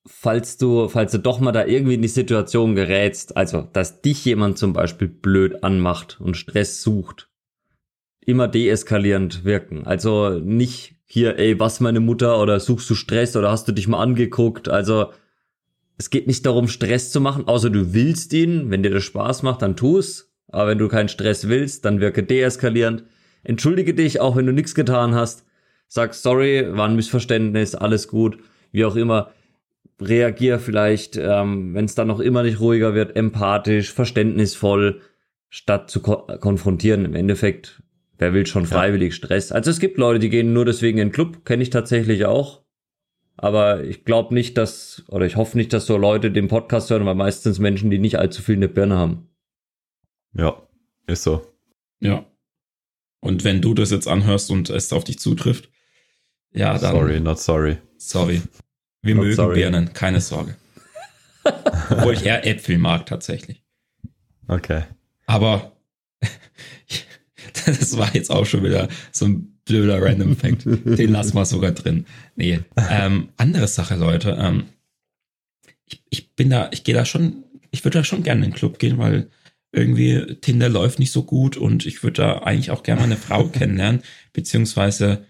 falls 0.06 0.58
du, 0.58 0.90
falls 0.90 1.12
du 1.12 1.20
doch 1.20 1.40
mal 1.40 1.52
da 1.52 1.66
irgendwie 1.66 1.94
in 1.94 2.02
die 2.02 2.08
Situation 2.08 2.76
gerätst, 2.76 3.38
also 3.38 3.68
dass 3.74 4.02
dich 4.02 4.26
jemand 4.26 4.58
zum 4.58 4.74
Beispiel 4.74 5.08
blöd 5.08 5.64
anmacht 5.64 6.20
und 6.20 6.36
Stress 6.36 6.82
sucht, 6.82 7.30
immer 8.26 8.48
deeskalierend 8.48 9.44
wirken. 9.46 9.86
Also 9.86 10.40
nicht 10.40 10.96
hier, 11.06 11.40
ey, 11.40 11.60
was 11.60 11.80
meine 11.80 12.00
Mutter 12.00 12.42
oder 12.42 12.60
suchst 12.60 12.90
du 12.90 12.96
Stress 12.96 13.36
oder 13.36 13.52
hast 13.52 13.68
du 13.68 13.72
dich 13.72 13.88
mal 13.88 14.02
angeguckt? 14.02 14.70
Also 14.70 15.12
es 15.98 16.10
geht 16.10 16.28
nicht 16.28 16.46
darum, 16.46 16.68
Stress 16.68 17.12
zu 17.12 17.20
machen, 17.20 17.48
außer 17.48 17.70
du 17.70 17.94
willst 17.94 18.32
ihn. 18.34 18.70
Wenn 18.70 18.84
dir 18.84 18.92
das 18.92 19.04
Spaß 19.04 19.44
macht, 19.44 19.62
dann 19.62 19.76
tu 19.76 19.98
es. 19.98 20.32
Aber 20.48 20.70
wenn 20.70 20.78
du 20.78 20.88
keinen 20.88 21.10
Stress 21.10 21.48
willst, 21.48 21.86
dann 21.86 22.00
wirke 22.00 22.24
deeskalierend. 22.24 23.04
Entschuldige 23.44 23.94
dich, 23.94 24.20
auch 24.20 24.36
wenn 24.36 24.46
du 24.46 24.54
nichts 24.54 24.76
getan 24.76 25.16
hast 25.16 25.46
sag 25.90 26.14
sorry, 26.14 26.66
war 26.78 26.88
ein 26.88 26.96
Missverständnis, 26.96 27.76
alles 27.76 28.08
gut, 28.08 28.38
wie 28.72 28.86
auch 28.86 28.96
immer. 28.96 29.32
Reagier 30.00 30.60
vielleicht, 30.60 31.18
ähm, 31.18 31.74
wenn 31.74 31.84
es 31.84 31.96
dann 31.96 32.08
noch 32.08 32.22
immer 32.22 32.44
nicht 32.44 32.62
ruhiger 32.62 32.94
wird, 32.94 33.18
empathisch, 33.18 33.92
verständnisvoll, 33.92 35.02
statt 35.50 35.90
zu 35.90 36.02
ko 36.02 36.28
konfrontieren. 36.40 37.04
Im 37.04 37.16
Endeffekt, 37.16 37.82
wer 38.18 38.34
will 38.34 38.46
schon 38.46 38.66
freiwillig 38.66 39.16
Stress? 39.16 39.52
Also 39.52 39.72
es 39.72 39.80
gibt 39.80 39.98
Leute, 39.98 40.20
die 40.20 40.30
gehen 40.30 40.54
nur 40.54 40.64
deswegen 40.64 41.00
in 41.00 41.08
den 41.10 41.14
Club, 41.14 41.44
kenne 41.44 41.64
ich 41.64 41.70
tatsächlich 41.70 42.26
auch. 42.26 42.62
Aber 43.36 43.84
ich 43.84 44.06
glaube 44.06 44.34
nicht, 44.34 44.58
dass, 44.58 45.04
oder 45.08 45.26
ich 45.26 45.38
hoffe 45.38 45.58
nicht, 45.58 45.74
dass 45.74 45.86
so 45.86 45.98
Leute 45.98 46.30
den 46.30 46.50
Podcast 46.50 46.90
hören, 46.90 47.06
weil 47.06 47.16
meistens 47.16 47.60
Menschen, 47.60 47.90
die 47.90 47.98
nicht 47.98 48.20
allzu 48.20 48.42
viel 48.42 48.56
in 48.56 48.62
der 48.62 48.68
Birne 48.68 48.98
haben. 48.98 49.30
Ja, 50.34 50.62
ist 51.08 51.24
so. 51.24 51.42
Ja. 52.00 52.26
Und 53.22 53.44
wenn 53.44 53.62
du 53.62 53.74
das 53.74 53.92
jetzt 53.92 54.08
anhörst 54.08 54.52
und 54.52 54.70
es 54.70 54.94
auf 54.94 55.04
dich 55.04 55.20
zutrifft, 55.20 55.70
ja, 56.54 56.78
dann. 56.78 56.94
Sorry, 56.94 57.20
not 57.20 57.40
sorry. 57.40 57.78
Sorry. 57.98 58.42
Wir 59.02 59.16
not 59.16 59.24
mögen 59.24 59.36
sorry. 59.36 59.56
Birnen, 59.56 59.94
keine 59.94 60.22
Sorge. 60.22 60.56
Obwohl 61.90 62.14
ich 62.14 62.26
eher 62.26 62.46
Äpfel 62.46 62.78
mag, 62.78 63.06
tatsächlich. 63.06 63.64
Okay. 64.48 64.84
Aber 65.26 65.74
das 67.66 67.98
war 67.98 68.14
jetzt 68.14 68.32
auch 68.32 68.46
schon 68.46 68.64
wieder 68.64 68.90
so 69.12 69.26
ein 69.26 69.60
blöder 69.66 70.02
Random 70.02 70.36
Fact. 70.36 70.66
Den 70.66 71.12
lassen 71.12 71.36
wir 71.36 71.46
sogar 71.46 71.72
drin. 71.72 72.06
Nee. 72.36 72.60
Ähm, 72.90 73.30
andere 73.38 73.68
Sache, 73.68 73.96
Leute. 73.96 74.38
Ähm, 74.40 74.66
ich, 75.86 76.04
ich 76.10 76.36
bin 76.36 76.50
da, 76.50 76.70
ich 76.72 76.84
gehe 76.84 76.96
da 76.96 77.06
schon, 77.06 77.44
ich 77.72 77.86
würde 77.86 78.00
da 78.00 78.04
schon 78.04 78.24
gerne 78.24 78.44
in 78.44 78.52
den 78.52 78.58
Club 78.58 78.80
gehen, 78.80 78.98
weil 78.98 79.30
irgendwie 79.72 80.38
Tinder 80.42 80.70
läuft 80.70 80.98
nicht 80.98 81.12
so 81.12 81.24
gut 81.24 81.56
und 81.56 81.86
ich 81.86 82.02
würde 82.02 82.22
da 82.22 82.40
eigentlich 82.40 82.72
auch 82.72 82.82
gerne 82.84 83.02
mal 83.02 83.06
eine 83.06 83.18
Frau 83.18 83.48
kennenlernen, 83.50 84.02
beziehungsweise 84.34 85.26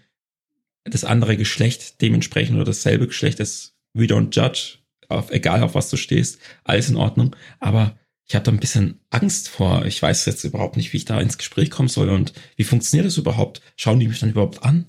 das 0.84 1.04
andere 1.04 1.36
Geschlecht 1.36 2.00
dementsprechend 2.00 2.56
oder 2.56 2.64
dasselbe 2.64 3.06
Geschlecht 3.06 3.40
ist, 3.40 3.76
we 3.94 4.04
don't 4.04 4.34
judge, 4.34 4.78
auf, 5.08 5.30
egal 5.30 5.62
auf 5.62 5.74
was 5.74 5.90
du 5.90 5.96
stehst, 5.96 6.38
alles 6.64 6.88
in 6.88 6.96
Ordnung. 6.96 7.36
Aber 7.58 7.98
ich 8.26 8.34
habe 8.34 8.44
da 8.44 8.52
ein 8.52 8.60
bisschen 8.60 9.00
Angst 9.10 9.48
vor. 9.48 9.84
Ich 9.86 10.00
weiß 10.00 10.24
jetzt 10.26 10.44
überhaupt 10.44 10.76
nicht, 10.76 10.92
wie 10.92 10.98
ich 10.98 11.04
da 11.04 11.20
ins 11.20 11.36
Gespräch 11.36 11.70
kommen 11.70 11.88
soll 11.88 12.10
und 12.10 12.32
wie 12.56 12.64
funktioniert 12.64 13.06
das 13.06 13.16
überhaupt? 13.16 13.60
Schauen 13.76 13.98
die 13.98 14.06
mich 14.06 14.20
dann 14.20 14.30
überhaupt 14.30 14.62
an? 14.62 14.86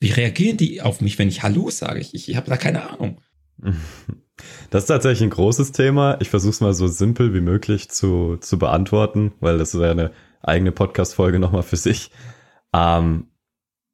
Wie 0.00 0.10
reagieren 0.10 0.58
die 0.58 0.82
auf 0.82 1.00
mich, 1.00 1.18
wenn 1.18 1.28
ich 1.28 1.42
Hallo 1.42 1.70
sage? 1.70 1.98
Ich, 2.00 2.28
ich, 2.28 2.36
habe 2.36 2.50
da 2.50 2.56
keine 2.56 2.90
Ahnung. 2.90 3.20
Das 4.70 4.84
ist 4.84 4.88
tatsächlich 4.88 5.22
ein 5.22 5.30
großes 5.30 5.72
Thema. 5.72 6.16
Ich 6.20 6.30
versuche 6.30 6.50
es 6.50 6.60
mal 6.60 6.72
so 6.72 6.86
simpel 6.86 7.34
wie 7.34 7.40
möglich 7.40 7.88
zu, 7.88 8.36
zu 8.36 8.56
beantworten, 8.56 9.32
weil 9.40 9.58
das 9.58 9.76
wäre 9.76 9.90
eine 9.90 10.12
eigene 10.42 10.70
Podcast-Folge 10.70 11.40
nochmal 11.40 11.64
für 11.64 11.76
sich. 11.76 12.12
Ähm, 12.72 13.26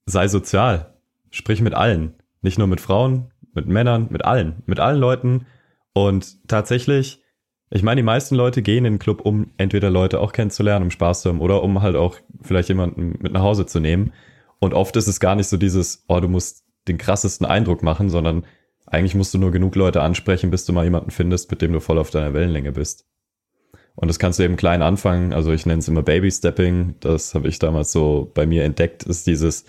sei 0.04 0.28
sozial. 0.28 0.93
Sprich 1.34 1.60
mit 1.60 1.74
allen. 1.74 2.14
Nicht 2.42 2.58
nur 2.58 2.68
mit 2.68 2.80
Frauen, 2.80 3.32
mit 3.54 3.66
Männern, 3.66 4.06
mit 4.08 4.24
allen. 4.24 4.62
Mit 4.66 4.78
allen 4.78 5.00
Leuten. 5.00 5.46
Und 5.92 6.46
tatsächlich, 6.46 7.24
ich 7.70 7.82
meine, 7.82 7.98
die 7.98 8.04
meisten 8.04 8.36
Leute 8.36 8.62
gehen 8.62 8.84
in 8.84 8.94
den 8.94 8.98
Club, 9.00 9.20
um 9.20 9.50
entweder 9.56 9.90
Leute 9.90 10.20
auch 10.20 10.30
kennenzulernen, 10.30 10.84
um 10.84 10.90
Spaß 10.92 11.22
zu 11.22 11.30
haben 11.30 11.40
oder 11.40 11.64
um 11.64 11.82
halt 11.82 11.96
auch 11.96 12.18
vielleicht 12.40 12.68
jemanden 12.68 13.18
mit 13.20 13.32
nach 13.32 13.42
Hause 13.42 13.66
zu 13.66 13.80
nehmen. 13.80 14.12
Und 14.60 14.74
oft 14.74 14.94
ist 14.94 15.08
es 15.08 15.18
gar 15.18 15.34
nicht 15.34 15.48
so 15.48 15.56
dieses, 15.56 16.04
oh, 16.06 16.20
du 16.20 16.28
musst 16.28 16.66
den 16.86 16.98
krassesten 16.98 17.46
Eindruck 17.46 17.82
machen, 17.82 18.10
sondern 18.10 18.46
eigentlich 18.86 19.16
musst 19.16 19.34
du 19.34 19.38
nur 19.38 19.50
genug 19.50 19.74
Leute 19.74 20.02
ansprechen, 20.02 20.52
bis 20.52 20.64
du 20.66 20.72
mal 20.72 20.84
jemanden 20.84 21.10
findest, 21.10 21.50
mit 21.50 21.62
dem 21.62 21.72
du 21.72 21.80
voll 21.80 21.98
auf 21.98 22.10
deiner 22.10 22.32
Wellenlänge 22.32 22.70
bist. 22.70 23.08
Und 23.96 24.06
das 24.06 24.20
kannst 24.20 24.38
du 24.38 24.44
eben 24.44 24.54
klein 24.54 24.82
anfangen. 24.82 25.32
Also 25.32 25.50
ich 25.50 25.66
nenne 25.66 25.80
es 25.80 25.88
immer 25.88 26.02
Baby 26.02 26.30
Stepping. 26.30 26.94
Das 27.00 27.34
habe 27.34 27.48
ich 27.48 27.58
damals 27.58 27.90
so 27.90 28.30
bei 28.34 28.46
mir 28.46 28.62
entdeckt, 28.62 29.02
ist 29.02 29.26
dieses, 29.26 29.64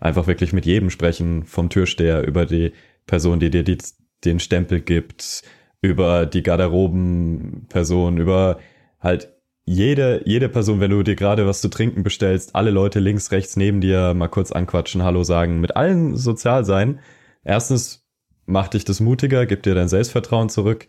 einfach 0.00 0.26
wirklich 0.26 0.52
mit 0.52 0.66
jedem 0.66 0.90
sprechen, 0.90 1.44
vom 1.44 1.68
Türsteher 1.68 2.26
über 2.26 2.46
die 2.46 2.72
Person, 3.06 3.38
die 3.38 3.50
dir 3.50 3.62
die, 3.62 3.78
den 4.24 4.40
Stempel 4.40 4.80
gibt, 4.80 5.42
über 5.82 6.26
die 6.26 6.42
Garderobenperson, 6.42 8.18
über 8.18 8.58
halt 8.98 9.32
jede, 9.64 10.22
jede 10.24 10.48
Person, 10.48 10.80
wenn 10.80 10.90
du 10.90 11.02
dir 11.02 11.16
gerade 11.16 11.46
was 11.46 11.60
zu 11.60 11.68
trinken 11.68 12.02
bestellst, 12.02 12.56
alle 12.56 12.70
Leute 12.70 12.98
links, 12.98 13.30
rechts 13.30 13.56
neben 13.56 13.80
dir 13.80 14.14
mal 14.14 14.28
kurz 14.28 14.50
anquatschen, 14.50 15.02
Hallo 15.02 15.22
sagen, 15.22 15.60
mit 15.60 15.76
allen 15.76 16.16
sozial 16.16 16.64
sein. 16.64 17.00
Erstens 17.44 18.04
macht 18.46 18.74
dich 18.74 18.84
das 18.84 19.00
mutiger, 19.00 19.46
gibt 19.46 19.66
dir 19.66 19.74
dein 19.74 19.88
Selbstvertrauen 19.88 20.48
zurück. 20.48 20.86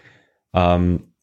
Ähm, 0.54 1.14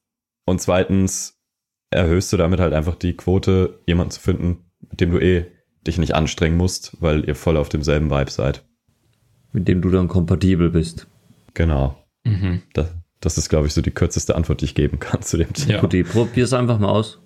und 0.46 0.60
zweitens 0.60 1.42
erhöhst 1.90 2.32
du 2.32 2.36
damit 2.36 2.60
halt 2.60 2.74
einfach 2.74 2.94
die 2.94 3.16
Quote, 3.16 3.80
jemanden 3.86 4.12
zu 4.12 4.20
finden, 4.20 4.70
mit 4.88 5.00
dem 5.00 5.10
du 5.10 5.18
eh 5.18 5.46
dich 5.86 5.98
nicht 5.98 6.14
anstrengen 6.14 6.56
musst, 6.56 6.96
weil 7.00 7.26
ihr 7.26 7.34
voll 7.34 7.56
auf 7.56 7.68
demselben 7.68 8.10
Vibe 8.10 8.30
seid. 8.30 8.64
Mit 9.52 9.68
dem 9.68 9.80
du 9.80 9.90
dann 9.90 10.08
kompatibel 10.08 10.70
bist. 10.70 11.06
Genau. 11.54 11.96
Mhm. 12.24 12.62
Das, 12.74 12.94
das, 13.20 13.38
ist, 13.38 13.48
glaube 13.48 13.66
ich, 13.66 13.74
so 13.74 13.80
die 13.80 13.90
kürzeste 13.90 14.34
Antwort, 14.36 14.60
die 14.60 14.66
ich 14.66 14.74
geben 14.74 14.98
kann 14.98 15.22
zu 15.22 15.36
dem 15.36 15.52
Thema. 15.52 15.72
Ja. 15.72 15.80
Gut, 15.80 16.08
probier 16.10 16.44
es 16.44 16.52
einfach 16.52 16.78
mal 16.78 16.90
aus. 16.90 17.20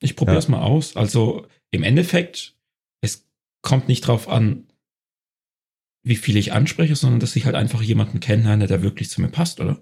Ich 0.00 0.16
probiere 0.16 0.38
es 0.38 0.46
ja. 0.46 0.52
mal 0.52 0.62
aus. 0.62 0.96
Also 0.96 1.46
im 1.70 1.82
Endeffekt, 1.82 2.56
es 3.00 3.26
kommt 3.62 3.88
nicht 3.88 4.06
drauf 4.06 4.28
an, 4.28 4.66
wie 6.02 6.16
viel 6.16 6.36
ich 6.36 6.52
anspreche, 6.52 6.96
sondern 6.96 7.20
dass 7.20 7.36
ich 7.36 7.46
halt 7.46 7.54
einfach 7.54 7.80
jemanden 7.80 8.20
kennenlerne, 8.20 8.66
der 8.66 8.82
wirklich 8.82 9.08
zu 9.08 9.20
mir 9.22 9.28
passt, 9.28 9.60
oder? 9.60 9.80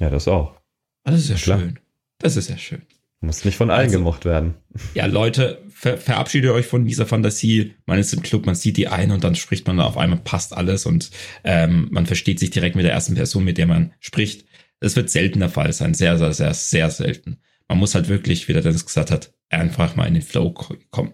Ja, 0.00 0.10
das 0.10 0.28
auch. 0.28 0.60
Ah, 1.04 1.12
das 1.12 1.20
ist 1.20 1.30
ja 1.30 1.36
Klar. 1.36 1.60
schön. 1.60 1.78
Das 2.18 2.36
ist 2.36 2.50
ja 2.50 2.58
schön. 2.58 2.82
Muss 3.20 3.44
nicht 3.44 3.56
von 3.56 3.70
allen 3.70 3.86
also, 3.86 3.98
gemocht 3.98 4.24
werden. 4.24 4.54
Ja, 4.94 5.06
Leute, 5.06 5.62
ver 5.68 5.98
verabschiedet 5.98 6.52
euch 6.52 6.66
von 6.66 6.84
dieser 6.84 7.04
Fantasie. 7.04 7.74
Man 7.84 7.98
ist 7.98 8.12
im 8.12 8.22
Club, 8.22 8.46
man 8.46 8.54
sieht 8.54 8.76
die 8.76 8.88
ein 8.88 9.10
und 9.10 9.24
dann 9.24 9.34
spricht 9.34 9.66
man 9.66 9.80
auf 9.80 9.96
einmal, 9.96 10.20
passt 10.20 10.56
alles 10.56 10.86
und 10.86 11.10
ähm, 11.42 11.88
man 11.90 12.06
versteht 12.06 12.38
sich 12.38 12.50
direkt 12.50 12.76
mit 12.76 12.84
der 12.84 12.92
ersten 12.92 13.16
Person, 13.16 13.44
mit 13.44 13.58
der 13.58 13.66
man 13.66 13.92
spricht. 13.98 14.46
Das 14.78 14.94
wird 14.94 15.10
selten 15.10 15.40
der 15.40 15.48
Fall 15.48 15.72
sein. 15.72 15.94
Sehr, 15.94 16.16
sehr, 16.16 16.32
sehr, 16.32 16.54
sehr 16.54 16.90
selten. 16.90 17.38
Man 17.66 17.78
muss 17.78 17.96
halt 17.96 18.08
wirklich, 18.08 18.46
wie 18.46 18.52
der 18.52 18.62
Dennis 18.62 18.86
gesagt 18.86 19.10
hat, 19.10 19.34
einfach 19.50 19.96
mal 19.96 20.06
in 20.06 20.14
den 20.14 20.22
Flow 20.22 20.52
kommen. 20.52 21.12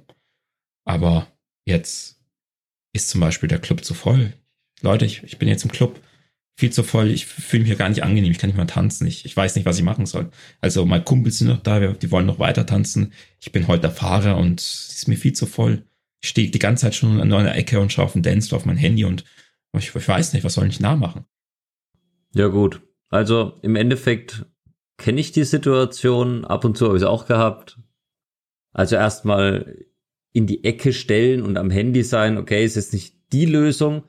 Aber 0.84 1.26
jetzt 1.64 2.20
ist 2.92 3.08
zum 3.08 3.22
Beispiel 3.22 3.48
der 3.48 3.60
Club 3.60 3.84
zu 3.84 3.94
voll. 3.94 4.34
Leute, 4.82 5.06
ich, 5.06 5.22
ich 5.22 5.38
bin 5.38 5.48
jetzt 5.48 5.64
im 5.64 5.72
Club 5.72 6.00
viel 6.56 6.70
zu 6.70 6.82
voll. 6.82 7.10
Ich 7.10 7.26
fühle 7.26 7.62
mich 7.62 7.68
hier 7.68 7.76
gar 7.76 7.88
nicht 7.88 8.02
angenehm. 8.02 8.30
Ich 8.30 8.38
kann 8.38 8.48
nicht 8.48 8.56
mal 8.56 8.66
tanzen. 8.66 9.06
Ich, 9.06 9.24
ich 9.24 9.36
weiß 9.36 9.56
nicht, 9.56 9.64
was 9.64 9.78
ich 9.78 9.84
machen 9.84 10.06
soll. 10.06 10.30
Also 10.60 10.86
meine 10.86 11.04
Kumpels 11.04 11.38
sind 11.38 11.48
noch 11.48 11.62
da, 11.62 11.80
die 11.80 12.10
wollen 12.10 12.26
noch 12.26 12.38
weiter 12.38 12.66
tanzen. 12.66 13.12
Ich 13.40 13.52
bin 13.52 13.66
heute 13.66 13.82
der 13.82 13.90
Fahrer 13.90 14.36
und 14.36 14.60
es 14.60 14.94
ist 14.94 15.08
mir 15.08 15.16
viel 15.16 15.32
zu 15.32 15.46
voll. 15.46 15.84
Ich 16.22 16.28
stehe 16.28 16.50
die 16.50 16.58
ganze 16.58 16.82
Zeit 16.82 16.94
schon 16.94 17.20
an 17.20 17.32
einer 17.32 17.56
Ecke 17.56 17.80
und 17.80 17.92
schaue 17.92 18.06
auf 18.06 18.12
den 18.12 18.22
Dance 18.22 18.54
auf 18.54 18.64
mein 18.64 18.76
Handy 18.76 19.04
und 19.04 19.24
ich, 19.76 19.94
ich 19.94 20.08
weiß 20.08 20.32
nicht, 20.32 20.44
was 20.44 20.54
soll 20.54 20.68
ich 20.68 20.78
nachmachen? 20.78 21.24
Ja 22.34 22.46
gut. 22.46 22.80
Also 23.10 23.58
im 23.62 23.76
Endeffekt 23.76 24.46
kenne 24.96 25.20
ich 25.20 25.32
die 25.32 25.44
Situation. 25.44 26.44
Ab 26.44 26.64
und 26.64 26.76
zu 26.76 26.86
habe 26.86 26.96
ich 26.96 27.02
es 27.02 27.08
auch 27.08 27.26
gehabt. 27.26 27.78
Also 28.72 28.96
erstmal 28.96 29.84
in 30.32 30.46
die 30.46 30.64
Ecke 30.64 30.92
stellen 30.92 31.42
und 31.42 31.56
am 31.56 31.70
Handy 31.70 32.04
sein. 32.04 32.38
Okay, 32.38 32.64
ist 32.64 32.76
jetzt 32.76 32.92
nicht 32.92 33.16
die 33.32 33.46
Lösung 33.46 34.04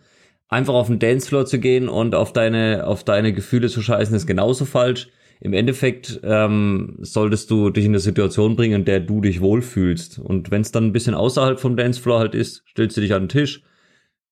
einfach 0.48 0.74
auf 0.74 0.88
den 0.88 1.00
Dancefloor 1.00 1.46
zu 1.46 1.60
gehen 1.60 1.90
und 1.90 2.16
auf 2.16 2.34
deine, 2.34 2.86
auf 2.88 3.04
deine 3.04 3.34
Gefühle 3.34 3.70
zu 3.70 3.82
scheißen, 3.82 4.16
ist 4.16 4.28
genauso 4.28 4.66
falsch. 4.66 5.10
Im 5.42 5.54
Endeffekt 5.54 6.22
ähm, 6.24 6.98
solltest 7.02 7.52
du 7.52 7.70
dich 7.70 7.86
in 7.86 7.92
eine 7.92 8.00
Situation 8.00 8.56
bringen, 8.56 8.82
in 8.82 8.86
der 8.86 9.02
du 9.02 9.22
dich 9.22 9.42
wohlfühlst. 9.42 10.20
Und 10.20 10.50
wenn 10.50 10.62
es 10.62 10.72
dann 10.72 10.86
ein 10.86 10.94
bisschen 10.94 11.14
außerhalb 11.14 11.60
vom 11.60 11.76
Dancefloor 11.76 12.20
halt 12.20 12.36
ist, 12.36 12.64
stellst 12.70 12.96
du 12.96 13.02
dich 13.02 13.14
an 13.14 13.24
den 13.24 13.30
Tisch, 13.30 13.64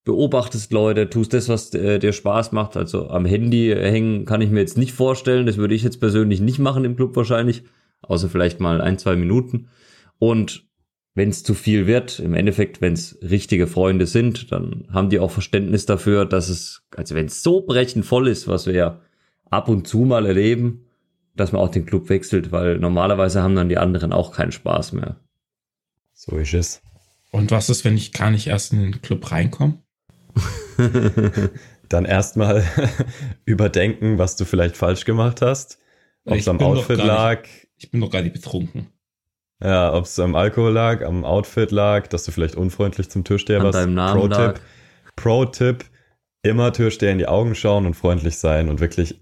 beobachtest 0.05 0.71
Leute, 0.71 1.09
tust 1.09 1.33
das, 1.33 1.49
was 1.49 1.73
äh, 1.73 1.99
dir 1.99 2.13
Spaß 2.13 2.51
macht. 2.53 2.77
Also 2.77 3.09
am 3.09 3.25
Handy 3.25 3.73
hängen 3.75 4.25
kann 4.25 4.41
ich 4.41 4.49
mir 4.49 4.61
jetzt 4.61 4.77
nicht 4.77 4.93
vorstellen. 4.93 5.45
Das 5.45 5.57
würde 5.57 5.75
ich 5.75 5.83
jetzt 5.83 5.99
persönlich 5.99 6.39
nicht 6.39 6.59
machen 6.59 6.85
im 6.85 6.95
Club 6.95 7.15
wahrscheinlich. 7.15 7.63
Außer 8.01 8.29
vielleicht 8.29 8.59
mal 8.59 8.81
ein, 8.81 8.97
zwei 8.97 9.15
Minuten. 9.15 9.69
Und 10.19 10.65
wenn 11.15 11.29
es 11.29 11.43
zu 11.43 11.53
viel 11.53 11.85
wird, 11.85 12.19
im 12.19 12.33
Endeffekt, 12.33 12.81
wenn 12.81 12.93
es 12.93 13.17
richtige 13.21 13.67
Freunde 13.67 14.07
sind, 14.07 14.51
dann 14.51 14.87
haben 14.91 15.09
die 15.09 15.19
auch 15.19 15.31
Verständnis 15.31 15.85
dafür, 15.85 16.25
dass 16.25 16.49
es, 16.49 16.83
also 16.95 17.13
wenn 17.15 17.27
es 17.27 17.43
so 17.43 17.61
brechend 17.61 18.05
voll 18.05 18.27
ist, 18.27 18.47
was 18.47 18.65
wir 18.65 18.73
ja 18.73 19.01
ab 19.49 19.69
und 19.69 19.87
zu 19.87 19.99
mal 19.99 20.25
erleben, 20.25 20.85
dass 21.35 21.51
man 21.51 21.61
auch 21.61 21.69
den 21.69 21.85
Club 21.85 22.09
wechselt, 22.09 22.51
weil 22.51 22.79
normalerweise 22.79 23.41
haben 23.41 23.55
dann 23.55 23.69
die 23.69 23.77
anderen 23.77 24.11
auch 24.11 24.31
keinen 24.31 24.51
Spaß 24.51 24.93
mehr. 24.93 25.17
So 26.13 26.37
ist 26.37 26.53
es. 26.53 26.81
Und 27.31 27.51
was 27.51 27.69
ist, 27.69 27.83
wenn 27.85 27.97
ich 27.97 28.11
gar 28.11 28.31
nicht 28.31 28.47
erst 28.47 28.73
in 28.73 28.81
den 28.81 29.01
Club 29.01 29.31
reinkomme? 29.31 29.79
dann 31.89 32.05
erstmal 32.05 32.63
überdenken, 33.45 34.17
was 34.17 34.35
du 34.35 34.45
vielleicht 34.45 34.77
falsch 34.77 35.05
gemacht 35.05 35.41
hast. 35.41 35.79
Ob 36.25 36.37
es 36.37 36.47
am 36.47 36.59
Outfit 36.59 36.97
lag. 36.97 37.41
Nicht, 37.41 37.67
ich 37.77 37.91
bin 37.91 38.01
doch 38.01 38.09
gar 38.09 38.21
nicht 38.21 38.33
betrunken. 38.33 38.92
Ja, 39.61 39.93
ob 39.93 40.05
es 40.05 40.19
am 40.19 40.35
Alkohol 40.35 40.71
lag, 40.71 41.05
am 41.05 41.23
Outfit 41.23 41.71
lag, 41.71 42.07
dass 42.07 42.25
du 42.25 42.31
vielleicht 42.31 42.55
unfreundlich 42.55 43.09
zum 43.09 43.23
Türsteher 43.23 43.63
warst. 43.63 43.79
Pro-Tipp. 43.95 44.61
Pro-Tipp, 45.15 45.85
immer 46.41 46.73
Türsteher 46.73 47.11
in 47.11 47.17
die 47.17 47.27
Augen 47.27 47.55
schauen 47.55 47.85
und 47.85 47.93
freundlich 47.93 48.37
sein 48.37 48.69
und 48.69 48.79
wirklich 48.81 49.21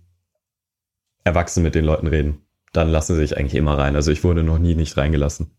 erwachsen 1.24 1.64
mit 1.64 1.76
den 1.76 1.86
Leuten 1.86 2.08
reden. 2.08 2.42
Dann 2.74 2.90
lassen 2.90 3.16
sie 3.16 3.22
sich 3.22 3.38
eigentlich 3.38 3.56
immer 3.56 3.78
rein. 3.78 3.96
Also 3.96 4.12
ich 4.12 4.24
wurde 4.24 4.44
noch 4.44 4.58
nie 4.58 4.76
nicht 4.76 4.98
reingelassen. 4.98 5.52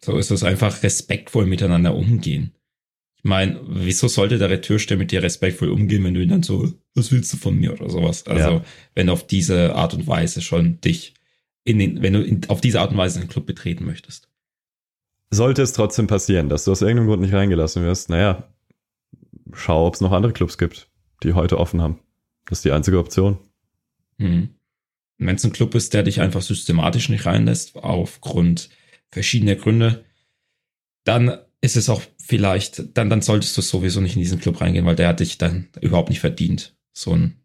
So 0.00 0.16
ist 0.16 0.30
es 0.30 0.44
einfach 0.44 0.82
respektvoll 0.82 1.46
miteinander 1.46 1.94
umgehen. 1.94 2.54
Ich 3.16 3.24
meine, 3.24 3.60
wieso 3.68 4.08
sollte 4.08 4.38
der 4.38 4.62
Türsteher 4.62 4.96
mit 4.96 5.10
dir 5.10 5.22
respektvoll 5.22 5.68
umgehen, 5.68 6.04
wenn 6.04 6.14
du 6.14 6.22
ihn 6.22 6.30
dann 6.30 6.42
so, 6.42 6.72
was 6.94 7.12
willst 7.12 7.32
du 7.32 7.36
von 7.36 7.54
mir 7.54 7.72
oder 7.72 7.90
sowas? 7.90 8.26
Also, 8.26 8.50
ja. 8.50 8.64
wenn 8.94 9.08
du 9.08 9.12
auf 9.12 9.26
diese 9.26 9.74
Art 9.74 9.92
und 9.92 10.06
Weise 10.06 10.40
schon 10.40 10.80
dich 10.80 11.14
in 11.64 11.78
den, 11.78 12.02
wenn 12.02 12.12
du 12.12 12.22
in, 12.22 12.48
auf 12.48 12.60
diese 12.60 12.80
Art 12.80 12.90
und 12.90 12.96
Weise 12.96 13.20
den 13.20 13.28
Club 13.28 13.46
betreten 13.46 13.84
möchtest. 13.84 14.28
Sollte 15.30 15.62
es 15.62 15.72
trotzdem 15.72 16.06
passieren, 16.06 16.48
dass 16.48 16.64
du 16.64 16.72
aus 16.72 16.82
irgendeinem 16.82 17.08
Grund 17.08 17.22
nicht 17.22 17.34
reingelassen 17.34 17.84
wirst, 17.84 18.08
naja, 18.08 18.48
schau, 19.52 19.86
ob 19.86 19.94
es 19.94 20.00
noch 20.00 20.12
andere 20.12 20.32
Clubs 20.32 20.58
gibt, 20.58 20.88
die 21.22 21.34
heute 21.34 21.58
offen 21.58 21.80
haben. 21.80 22.00
Das 22.46 22.58
ist 22.58 22.64
die 22.64 22.72
einzige 22.72 22.98
Option. 22.98 23.38
Hm. 24.18 24.50
Wenn 25.18 25.36
es 25.36 25.44
ein 25.44 25.52
Club 25.52 25.74
ist, 25.74 25.94
der 25.94 26.02
dich 26.02 26.20
einfach 26.20 26.42
systematisch 26.42 27.08
nicht 27.10 27.26
reinlässt, 27.26 27.76
aufgrund 27.76 28.70
verschiedener 29.10 29.54
Gründe, 29.54 30.04
dann 31.04 31.38
ist 31.60 31.76
es 31.76 31.88
auch 31.88 32.02
vielleicht, 32.18 32.96
dann, 32.96 33.10
dann 33.10 33.22
solltest 33.22 33.56
du 33.56 33.62
sowieso 33.62 34.00
nicht 34.00 34.16
in 34.16 34.22
diesen 34.22 34.40
Club 34.40 34.60
reingehen, 34.60 34.86
weil 34.86 34.96
der 34.96 35.08
hat 35.08 35.20
dich 35.20 35.38
dann 35.38 35.68
überhaupt 35.80 36.08
nicht 36.08 36.20
verdient. 36.20 36.74
So 36.92 37.12
ein, 37.12 37.36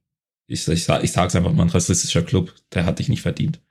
ich, 0.48 0.68
ich, 0.68 0.88
ich 0.90 1.12
sag's 1.12 1.36
einfach 1.36 1.52
mal, 1.52 1.64
ein 1.64 1.70
rassistischer 1.70 2.24
Club, 2.24 2.54
der 2.74 2.86
hat 2.86 3.00
dich 3.00 3.10
nicht 3.10 3.22
verdient. 3.22 3.62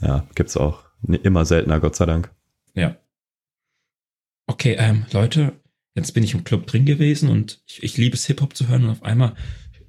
Ja, 0.00 0.26
gibt's 0.34 0.56
auch. 0.56 0.84
Immer 1.06 1.44
seltener, 1.44 1.80
Gott 1.80 1.96
sei 1.96 2.06
Dank. 2.06 2.30
Ja. 2.74 2.96
Okay, 4.46 4.76
ähm, 4.78 5.06
Leute, 5.12 5.52
jetzt 5.94 6.12
bin 6.12 6.24
ich 6.24 6.34
im 6.34 6.44
Club 6.44 6.66
drin 6.66 6.84
gewesen 6.84 7.28
und 7.28 7.62
ich, 7.66 7.82
ich 7.82 7.96
liebe 7.96 8.16
es, 8.16 8.26
Hip-Hop 8.26 8.56
zu 8.56 8.68
hören 8.68 8.84
und 8.84 8.90
auf 8.90 9.02
einmal 9.02 9.34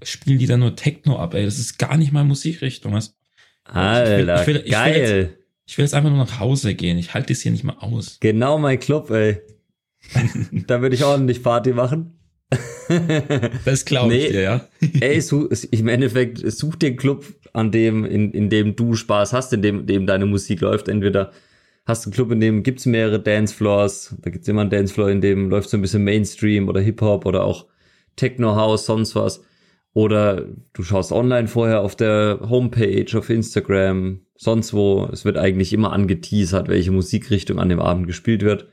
spielen 0.03 0.39
die 0.39 0.47
da 0.47 0.57
nur 0.57 0.75
Techno 0.75 1.17
ab, 1.19 1.33
ey. 1.33 1.45
Das 1.45 1.59
ist 1.59 1.77
gar 1.77 1.97
nicht 1.97 2.11
mal 2.11 2.23
Musikrichtung. 2.23 2.93
Was? 2.93 3.15
Alter, 3.63 4.19
ich 4.19 4.27
will, 4.27 4.35
ich 4.35 4.47
will, 4.47 4.63
ich 4.65 4.71
geil. 4.71 4.93
Will 4.93 5.01
jetzt, 5.01 5.37
ich 5.65 5.77
will 5.77 5.85
jetzt 5.85 5.93
einfach 5.93 6.09
nur 6.09 6.19
nach 6.19 6.39
Hause 6.39 6.75
gehen. 6.75 6.97
Ich 6.97 7.13
halte 7.13 7.33
das 7.33 7.41
hier 7.41 7.51
nicht 7.51 7.63
mal 7.63 7.77
aus. 7.79 8.17
Genau 8.19 8.57
mein 8.57 8.79
Club, 8.79 9.09
ey. 9.11 9.41
da 10.67 10.81
würde 10.81 10.95
ich 10.95 11.03
ordentlich 11.03 11.43
Party 11.43 11.73
machen. 11.73 12.17
das 13.65 13.85
glaube 13.85 14.13
ich 14.13 14.23
nee, 14.23 14.31
dir, 14.31 14.41
ja. 14.41 14.67
ey, 14.99 15.21
su 15.21 15.47
im 15.71 15.87
Endeffekt, 15.87 16.39
such 16.51 16.75
den 16.75 16.97
Club, 16.97 17.25
an 17.53 17.71
dem, 17.71 18.05
in, 18.05 18.31
in 18.31 18.49
dem 18.49 18.75
du 18.75 18.95
Spaß 18.95 19.33
hast, 19.33 19.53
in 19.53 19.61
dem, 19.61 19.85
dem 19.85 20.05
deine 20.05 20.25
Musik 20.25 20.61
läuft. 20.61 20.87
Entweder 20.87 21.31
hast 21.85 22.05
du 22.05 22.09
einen 22.09 22.13
Club, 22.13 22.31
in 22.31 22.39
dem 22.39 22.63
gibt's 22.63 22.85
mehrere 22.85 23.19
Dancefloors, 23.19 24.15
da 24.21 24.29
gibt's 24.29 24.47
immer 24.47 24.61
einen 24.61 24.69
Dancefloor, 24.69 25.09
in 25.09 25.21
dem 25.21 25.49
läuft 25.49 25.69
so 25.69 25.77
ein 25.77 25.81
bisschen 25.81 26.03
Mainstream 26.03 26.69
oder 26.69 26.81
Hip-Hop 26.81 27.25
oder 27.25 27.43
auch 27.43 27.67
Techno 28.15 28.55
House, 28.55 28.85
sonst 28.85 29.15
was. 29.15 29.43
Oder 29.93 30.47
du 30.73 30.83
schaust 30.83 31.11
online 31.11 31.47
vorher 31.49 31.81
auf 31.81 31.95
der 31.95 32.39
Homepage, 32.49 33.17
auf 33.17 33.29
Instagram, 33.29 34.21
sonst 34.35 34.73
wo. 34.73 35.09
Es 35.11 35.25
wird 35.25 35.37
eigentlich 35.37 35.73
immer 35.73 35.91
angeteasert, 35.91 36.69
welche 36.69 36.91
Musikrichtung 36.91 37.59
an 37.59 37.67
dem 37.67 37.81
Abend 37.81 38.07
gespielt 38.07 38.41
wird. 38.43 38.67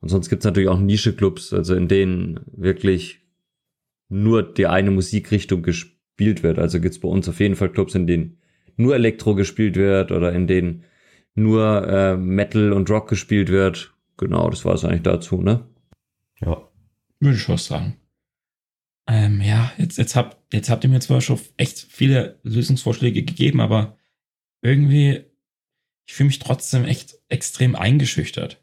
Und 0.00 0.08
sonst 0.08 0.30
gibt's 0.30 0.46
natürlich 0.46 0.70
auch 0.70 0.80
Nische-Clubs, 0.80 1.52
also 1.52 1.74
in 1.74 1.88
denen 1.88 2.40
wirklich 2.56 3.20
nur 4.08 4.42
die 4.42 4.66
eine 4.66 4.90
Musikrichtung 4.90 5.62
gespielt 5.62 5.92
wird. 6.24 6.58
Also 6.58 6.80
gibt's 6.80 7.00
bei 7.00 7.08
uns 7.08 7.28
auf 7.28 7.40
jeden 7.40 7.56
Fall 7.56 7.70
Clubs, 7.70 7.94
in 7.94 8.06
denen 8.06 8.38
nur 8.76 8.94
Elektro 8.94 9.34
gespielt 9.34 9.76
wird 9.76 10.12
oder 10.12 10.32
in 10.32 10.46
denen 10.46 10.84
nur 11.34 11.86
äh, 11.88 12.16
Metal 12.16 12.72
und 12.72 12.90
Rock 12.90 13.08
gespielt 13.08 13.48
wird. 13.48 13.94
Genau, 14.16 14.48
das 14.50 14.64
war 14.64 14.74
es 14.74 14.84
eigentlich 14.84 15.02
dazu, 15.02 15.42
ne? 15.42 15.66
Ja. 16.40 16.68
Würde 17.20 17.36
ich 17.36 17.48
was 17.48 17.66
sagen. 17.66 17.96
Ähm, 19.08 19.40
ja, 19.40 19.72
jetzt, 19.78 19.98
jetzt, 19.98 20.14
habt, 20.14 20.36
jetzt 20.52 20.70
habt 20.70 20.84
ihr 20.84 20.90
mir 20.90 21.00
zwar 21.00 21.20
schon 21.20 21.40
echt 21.56 21.78
viele 21.78 22.38
Lösungsvorschläge 22.42 23.24
gegeben, 23.24 23.60
aber 23.60 23.96
irgendwie, 24.60 25.24
ich 26.06 26.14
fühle 26.14 26.28
mich 26.28 26.38
trotzdem 26.38 26.84
echt 26.84 27.18
extrem 27.28 27.74
eingeschüchtert. 27.74 28.62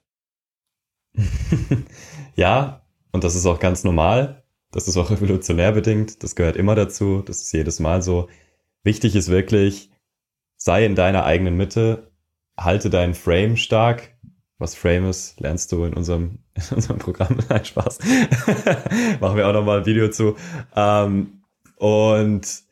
ja, 2.36 2.86
und 3.12 3.24
das 3.24 3.36
ist 3.36 3.46
auch 3.46 3.60
ganz 3.60 3.84
normal. 3.84 4.44
Das 4.72 4.88
ist 4.88 4.98
auch 4.98 5.12
evolutionär 5.18 5.72
bedingt. 5.72 6.24
Das 6.24 6.36
gehört 6.36 6.56
immer 6.56 6.76
dazu. 6.76 7.22
Das 7.26 7.42
ist 7.42 7.52
jedes 7.54 7.80
Mal 7.80 8.02
so. 8.02 8.30
Wichtig 8.84 9.16
ist 9.16 9.30
wirklich, 9.30 9.92
sei 10.58 10.86
in 10.86 10.96
deiner 10.96 11.26
eigenen 11.26 11.58
Mitte, 11.58 12.12
halte 12.58 12.90
deinen 12.90 13.14
Frame 13.14 13.58
stark. 13.58 14.16
Was 14.58 14.76
Frame 14.76 15.10
ist, 15.10 15.40
lernst 15.40 15.72
du 15.72 15.86
in 15.86 15.94
unserem, 15.94 16.40
in 16.54 16.76
unserem 16.76 17.00
Programm. 17.00 17.38
Nein, 17.50 17.66
Spaß. 17.66 18.00
Machen 19.20 19.38
wir 19.38 19.48
auch 19.48 19.54
nochmal 19.54 19.80
ein 19.80 19.86
Video 19.86 20.10
zu. 20.10 20.36
Ähm, 20.76 21.44
und 21.78 22.64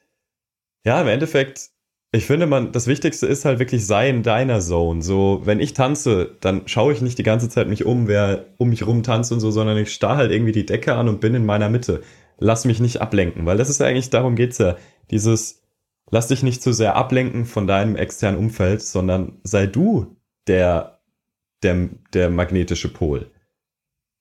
Ja, 0.83 1.01
im 1.01 1.07
Endeffekt, 1.07 1.69
ich 2.11 2.25
finde, 2.25 2.47
man, 2.47 2.71
das 2.71 2.87
Wichtigste 2.87 3.27
ist 3.27 3.43
halt 3.43 3.59
wirklich 3.59 3.85
sei 3.85 4.09
in 4.09 4.23
deiner 4.23 4.61
Zone. 4.61 5.01
So, 5.01 5.41
wenn 5.43 5.59
ich 5.59 5.73
tanze, 5.73 6.37
dann 6.39 6.67
schaue 6.67 6.93
ich 6.93 7.01
nicht 7.01 7.17
die 7.17 7.23
ganze 7.23 7.49
Zeit 7.49 7.67
mich 7.67 7.85
um, 7.85 8.07
wer 8.07 8.45
um 8.57 8.69
mich 8.69 8.87
rum 8.87 9.03
tanzt 9.03 9.31
und 9.31 9.41
so, 9.41 9.51
sondern 9.51 9.77
ich 9.77 9.93
starr 9.93 10.17
halt 10.17 10.31
irgendwie 10.31 10.53
die 10.53 10.65
Decke 10.65 10.95
an 10.95 11.09
und 11.09 11.19
bin 11.19 11.35
in 11.35 11.45
meiner 11.45 11.69
Mitte. 11.69 12.01
Lass 12.39 12.65
mich 12.65 12.79
nicht 12.79 13.01
ablenken, 13.01 13.45
weil 13.45 13.57
das 13.57 13.69
ist 13.69 13.81
eigentlich, 13.81 14.09
darum 14.09 14.35
geht's 14.35 14.57
ja. 14.57 14.77
Dieses, 15.11 15.63
lass 16.09 16.27
dich 16.27 16.43
nicht 16.43 16.61
zu 16.61 16.71
sehr 16.71 16.95
ablenken 16.95 17.45
von 17.45 17.67
deinem 17.67 17.95
externen 17.95 18.39
Umfeld, 18.39 18.81
sondern 18.81 19.39
sei 19.43 19.67
du 19.67 20.17
der, 20.47 21.01
der, 21.61 21.89
der 22.13 22.29
magnetische 22.29 22.93
Pol. 22.93 23.31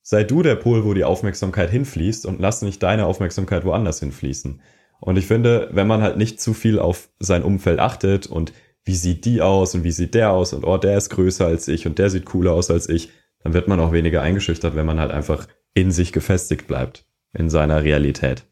Sei 0.03 0.24
du 0.24 0.43
der 0.43 0.57
Pol, 0.57 0.84
wo 0.84 0.95
die 0.95 1.05
Aufmerksamkeit 1.05 1.70
hinfließt 1.70 2.26
und 2.26 2.41
lass 2.41 2.62
nicht 2.62 2.82
deine 2.82 3.07
Aufmerksamkeit 3.07 3.64
woanders 3.64 4.01
hinfließen. 4.01 4.61
Und 5.01 5.16
ich 5.16 5.26
finde, 5.26 5.68
wenn 5.72 5.86
man 5.86 6.03
halt 6.03 6.16
nicht 6.16 6.40
zu 6.40 6.55
viel 6.55 6.78
auf 6.78 7.09
sein 7.18 7.42
Umfeld 7.42 7.78
achtet 7.78 8.26
und 8.26 8.53
wie 8.84 8.94
sieht 8.94 9.24
die 9.24 9.42
aus 9.42 9.74
und 9.74 9.84
wie 9.84 9.90
sieht 9.90 10.14
der 10.14 10.30
aus 10.32 10.53
und 10.53 10.64
oh, 10.64 10.78
der 10.78 10.97
ist 10.97 11.11
größer 11.11 11.47
als 11.47 11.68
ich 11.68 11.86
und 11.86 11.99
der 11.99 12.09
sieht 12.09 12.24
cooler 12.24 12.53
aus 12.53 12.70
als 12.70 12.88
ich, 12.88 13.11
dann 13.40 13.53
wird 13.53 13.68
man 13.68 13.80
auch 13.80 13.92
weniger 13.92 14.22
eingeschüchtert, 14.22 14.76
wenn 14.76 14.86
man 14.86 15.01
halt 15.01 15.11
einfach 15.11 15.47
in 15.74 15.90
sich 15.90 16.12
gefestigt 16.12 16.66
bleibt, 16.66 17.05
in 17.32 17.51
seiner 17.51 17.82
Realität. 17.82 18.44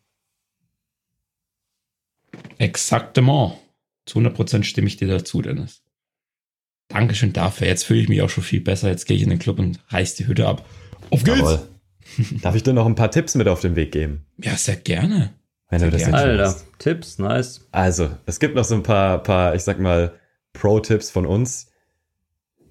Exaktement. 2.59 3.55
Zu 4.07 4.18
100% 4.18 4.64
stimme 4.64 4.88
ich 4.88 4.97
dir 4.97 5.09
dazu, 5.09 5.40
Dennis. 5.40 5.82
Dankeschön 6.88 7.32
dafür. 7.32 7.66
Jetzt 7.66 7.84
fühle 7.84 8.01
ich 8.01 8.09
mich 8.09 8.20
auch 8.20 8.28
schon 8.28 8.45
viel 8.45 8.61
besser. 8.61 8.88
Jetzt 8.88 9.07
gehe 9.07 9.16
ich 9.16 9.22
in 9.22 9.30
den 9.30 9.38
Club 9.38 9.59
und 9.59 9.80
reiß 9.88 10.16
die 10.16 10.26
Hütte 10.26 10.47
ab. 10.47 10.64
Auf 11.11 11.24
geht's! 11.24 11.38
Jawohl. 11.38 11.68
Darf 12.42 12.55
ich 12.55 12.62
dir 12.62 12.74
noch 12.74 12.86
ein 12.86 12.95
paar 12.95 13.11
Tipps 13.11 13.34
mit 13.34 13.49
auf 13.49 13.61
den 13.61 13.76
Weg 13.76 13.92
geben? 13.92 14.26
Ja, 14.36 14.57
sehr 14.57 14.76
gerne. 14.76 15.32
Wenn 15.80 15.90
du 15.90 15.96
das. 15.96 16.12
Alter, 16.12 16.54
Tipps, 16.78 17.18
nice. 17.18 17.66
Also, 17.72 18.10
es 18.26 18.38
gibt 18.38 18.54
noch 18.54 18.64
so 18.64 18.74
ein 18.74 18.82
paar, 18.82 19.22
paar 19.22 19.54
ich 19.54 19.62
sag 19.62 19.78
mal, 19.80 20.12
Pro-Tipps 20.52 21.10
von 21.10 21.26
uns. 21.26 21.72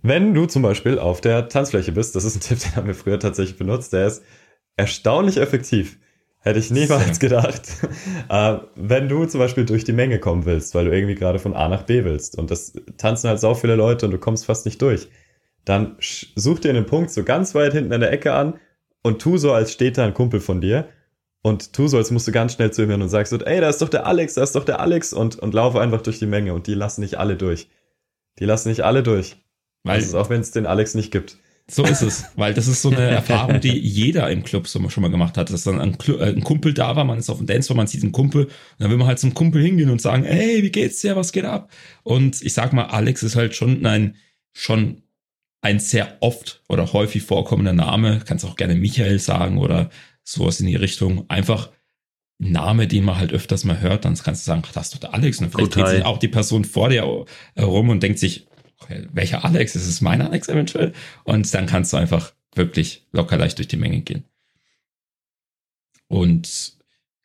Wenn 0.01 0.33
du 0.33 0.45
zum 0.45 0.61
Beispiel 0.61 0.99
auf 0.99 1.21
der 1.21 1.49
Tanzfläche 1.49 1.91
bist, 1.91 2.15
das 2.15 2.23
ist 2.23 2.35
ein 2.35 2.39
Tipp, 2.41 2.59
den 2.59 2.75
haben 2.75 2.87
wir 2.87 2.95
früher 2.95 3.19
tatsächlich 3.19 3.57
benutzt, 3.57 3.93
der 3.93 4.07
ist 4.07 4.23
erstaunlich 4.77 5.37
effektiv. 5.37 5.97
Hätte 6.39 6.59
ich 6.59 6.71
niemals 6.71 7.19
gedacht. 7.21 7.61
äh, 8.29 8.57
wenn 8.75 9.07
du 9.09 9.25
zum 9.25 9.39
Beispiel 9.39 9.65
durch 9.65 9.83
die 9.83 9.93
Menge 9.93 10.19
kommen 10.19 10.45
willst, 10.45 10.75
weil 10.75 10.85
du 10.85 10.91
irgendwie 10.91 11.15
gerade 11.15 11.39
von 11.39 11.53
A 11.53 11.69
nach 11.69 11.83
B 11.83 12.03
willst 12.03 12.37
und 12.37 12.51
das 12.51 12.73
tanzen 12.97 13.29
halt 13.29 13.39
so 13.39 13.53
viele 13.53 13.75
Leute 13.75 14.05
und 14.05 14.11
du 14.11 14.17
kommst 14.17 14.45
fast 14.45 14.65
nicht 14.65 14.81
durch, 14.81 15.07
dann 15.65 15.95
such 15.99 16.59
dir 16.59 16.69
einen 16.69 16.85
Punkt 16.85 17.11
so 17.11 17.23
ganz 17.23 17.55
weit 17.55 17.73
hinten 17.73 17.93
in 17.93 18.01
der 18.01 18.11
Ecke 18.11 18.33
an 18.33 18.59
und 19.03 19.21
tu 19.21 19.37
so, 19.37 19.53
als 19.53 19.71
steht 19.71 19.97
da 19.97 20.05
ein 20.05 20.13
Kumpel 20.13 20.41
von 20.41 20.59
dir 20.59 20.89
und 21.43 21.73
tu 21.73 21.87
so, 21.87 21.97
als 21.97 22.09
musst 22.09 22.27
du 22.27 22.31
ganz 22.31 22.53
schnell 22.53 22.71
zu 22.71 22.83
ihm 22.83 22.89
hin 22.89 23.01
und 23.01 23.09
sagst 23.09 23.31
so, 23.31 23.37
ey, 23.37 23.59
da 23.59 23.69
ist 23.69 23.81
doch 23.81 23.89
der 23.89 24.07
Alex, 24.07 24.35
da 24.35 24.43
ist 24.43 24.55
doch 24.55 24.63
der 24.63 24.79
Alex 24.79 25.11
und, 25.11 25.37
und 25.37 25.53
laufe 25.53 25.79
einfach 25.81 26.01
durch 26.01 26.17
die 26.17 26.25
Menge 26.25 26.53
und 26.53 26.67
die 26.67 26.73
lassen 26.73 27.01
nicht 27.01 27.15
alle 27.15 27.35
durch. 27.35 27.67
Die 28.39 28.45
lassen 28.45 28.69
nicht 28.69 28.81
alle 28.81 29.03
durch. 29.03 29.35
Weil, 29.83 29.95
also, 29.95 30.17
auch 30.17 30.29
wenn 30.29 30.39
es 30.39 30.51
den 30.51 30.65
Alex 30.65 30.95
nicht 30.95 31.11
gibt. 31.11 31.37
So 31.69 31.83
ist 31.83 32.01
es, 32.01 32.25
weil 32.35 32.53
das 32.53 32.67
ist 32.67 32.81
so 32.81 32.89
eine 32.89 33.01
Erfahrung, 33.09 33.59
die 33.59 33.77
jeder 33.77 34.29
im 34.31 34.43
Club 34.43 34.67
so 34.67 34.89
schon 34.89 35.01
mal 35.01 35.11
gemacht 35.11 35.37
hat, 35.37 35.49
dass 35.49 35.63
dann 35.63 35.81
ein, 35.81 35.97
äh, 36.07 36.29
ein 36.29 36.43
Kumpel 36.43 36.73
da 36.73 36.95
war, 36.95 37.03
man 37.03 37.19
ist 37.19 37.29
auf 37.29 37.37
dem 37.37 37.47
Dance, 37.47 37.73
man 37.73 37.87
sieht 37.87 38.03
einen 38.03 38.13
Kumpel 38.13 38.45
und 38.45 38.51
dann 38.79 38.89
will 38.89 38.97
man 38.97 39.07
halt 39.07 39.19
zum 39.19 39.33
Kumpel 39.33 39.61
hingehen 39.61 39.89
und 39.89 40.01
sagen, 40.01 40.23
hey, 40.23 40.63
wie 40.63 40.71
geht's 40.71 41.01
dir, 41.01 41.17
was 41.17 41.33
geht 41.33 41.45
ab? 41.45 41.69
Und 42.03 42.41
ich 42.41 42.53
sag 42.53 42.71
mal, 42.71 42.85
Alex 42.85 43.21
ist 43.21 43.35
halt 43.35 43.53
schon 43.53 43.85
ein, 43.85 44.15
schon 44.53 45.03
ein 45.61 45.79
sehr 45.79 46.17
oft 46.21 46.63
oder 46.69 46.91
häufig 46.93 47.23
vorkommender 47.23 47.73
Name, 47.73 48.21
kannst 48.25 48.45
auch 48.45 48.55
gerne 48.55 48.75
Michael 48.75 49.19
sagen 49.19 49.57
oder 49.57 49.89
sowas 50.23 50.59
in 50.59 50.67
die 50.67 50.75
Richtung, 50.75 51.29
einfach 51.29 51.69
ein 52.41 52.51
Name, 52.51 52.87
den 52.87 53.03
man 53.03 53.17
halt 53.17 53.31
öfters 53.31 53.63
mal 53.63 53.79
hört, 53.79 54.05
dann 54.05 54.15
kannst 54.15 54.45
du 54.45 54.45
sagen, 54.45 54.63
das 54.73 54.87
ist 54.87 54.95
doch 54.95 54.99
der 54.99 55.13
Alex 55.13 55.39
und 55.39 55.51
vielleicht 55.51 55.73
Total. 55.73 55.89
geht 55.89 55.97
sich 55.97 56.05
auch 56.05 56.17
die 56.17 56.27
Person 56.27 56.65
vor 56.65 56.89
dir 56.89 57.25
herum 57.55 57.89
und 57.89 58.01
denkt 58.03 58.19
sich, 58.19 58.47
welcher 59.13 59.45
Alex? 59.45 59.75
Ist 59.75 59.87
es 59.87 60.01
mein 60.01 60.21
Alex 60.21 60.49
eventuell? 60.49 60.93
Und 61.23 61.53
dann 61.53 61.67
kannst 61.67 61.93
du 61.93 61.97
einfach 61.97 62.33
wirklich 62.55 63.07
locker 63.11 63.37
leicht 63.37 63.57
durch 63.57 63.67
die 63.67 63.77
Menge 63.77 64.01
gehen. 64.01 64.25
Und 66.07 66.77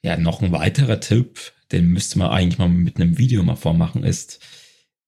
ja, 0.02 0.16
noch 0.16 0.40
ein 0.40 0.52
weiterer 0.52 1.00
Tipp, 1.00 1.52
den 1.72 1.88
müsste 1.88 2.18
man 2.18 2.30
eigentlich 2.30 2.58
mal 2.58 2.68
mit 2.68 2.96
einem 2.96 3.18
Video 3.18 3.42
mal 3.42 3.56
vormachen, 3.56 4.04
ist 4.04 4.40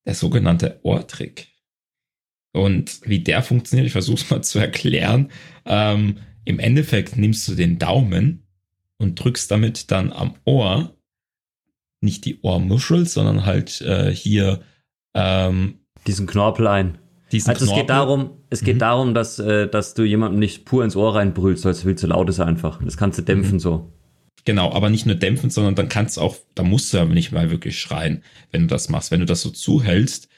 der 0.04 0.14
sogenannte 0.14 0.80
Ohrtrick. 0.82 1.48
Und 2.52 3.00
wie 3.04 3.20
der 3.20 3.42
funktioniert, 3.42 3.86
ich 3.86 3.92
versuche 3.92 4.16
es 4.16 4.30
mal 4.30 4.42
zu 4.42 4.58
erklären. 4.58 5.30
Ähm, 5.64 6.16
Im 6.44 6.58
Endeffekt 6.58 7.16
nimmst 7.16 7.46
du 7.48 7.54
den 7.54 7.78
Daumen 7.78 8.46
und 8.98 9.22
drückst 9.22 9.50
damit 9.50 9.90
dann 9.90 10.12
am 10.12 10.34
Ohr 10.44 10.96
nicht 12.00 12.24
die 12.24 12.40
Ohrmuschel, 12.40 13.06
sondern 13.06 13.44
halt 13.44 13.80
äh, 13.82 14.14
hier 14.14 14.62
ähm, 15.14 15.80
diesen 16.06 16.26
Knorpel 16.26 16.66
ein. 16.66 16.98
Diesen 17.32 17.50
also 17.50 17.66
Knorpel. 17.66 17.80
es 17.80 17.82
geht 17.82 17.90
darum, 17.90 18.30
es 18.48 18.60
geht 18.62 18.74
mhm. 18.76 18.80
darum, 18.80 19.14
dass, 19.14 19.38
äh, 19.38 19.68
dass 19.68 19.94
du 19.94 20.02
jemandem 20.02 20.40
nicht 20.40 20.64
pur 20.64 20.82
ins 20.82 20.96
Ohr 20.96 21.14
reinbrüllst, 21.14 21.64
weil 21.64 21.72
es 21.72 21.82
viel 21.82 21.96
zu 21.96 22.06
laut 22.06 22.28
ist 22.28 22.40
einfach. 22.40 22.82
Das 22.82 22.96
kannst 22.96 23.18
du 23.18 23.22
dämpfen 23.22 23.54
mhm. 23.54 23.60
so. 23.60 23.92
Genau, 24.44 24.72
aber 24.72 24.88
nicht 24.88 25.06
nur 25.06 25.14
dämpfen, 25.14 25.50
sondern 25.50 25.74
dann 25.74 25.88
kannst 25.88 26.16
du 26.16 26.22
auch, 26.22 26.36
da 26.54 26.62
musst 26.62 26.92
du 26.92 26.98
aber 26.98 27.12
nicht 27.12 27.30
mal 27.30 27.50
wirklich 27.50 27.78
schreien, 27.78 28.24
wenn 28.50 28.62
du 28.62 28.66
das 28.68 28.88
machst. 28.88 29.10
Wenn 29.10 29.20
du 29.20 29.26
das 29.26 29.42
so 29.42 29.50
zuhältst, 29.50 30.28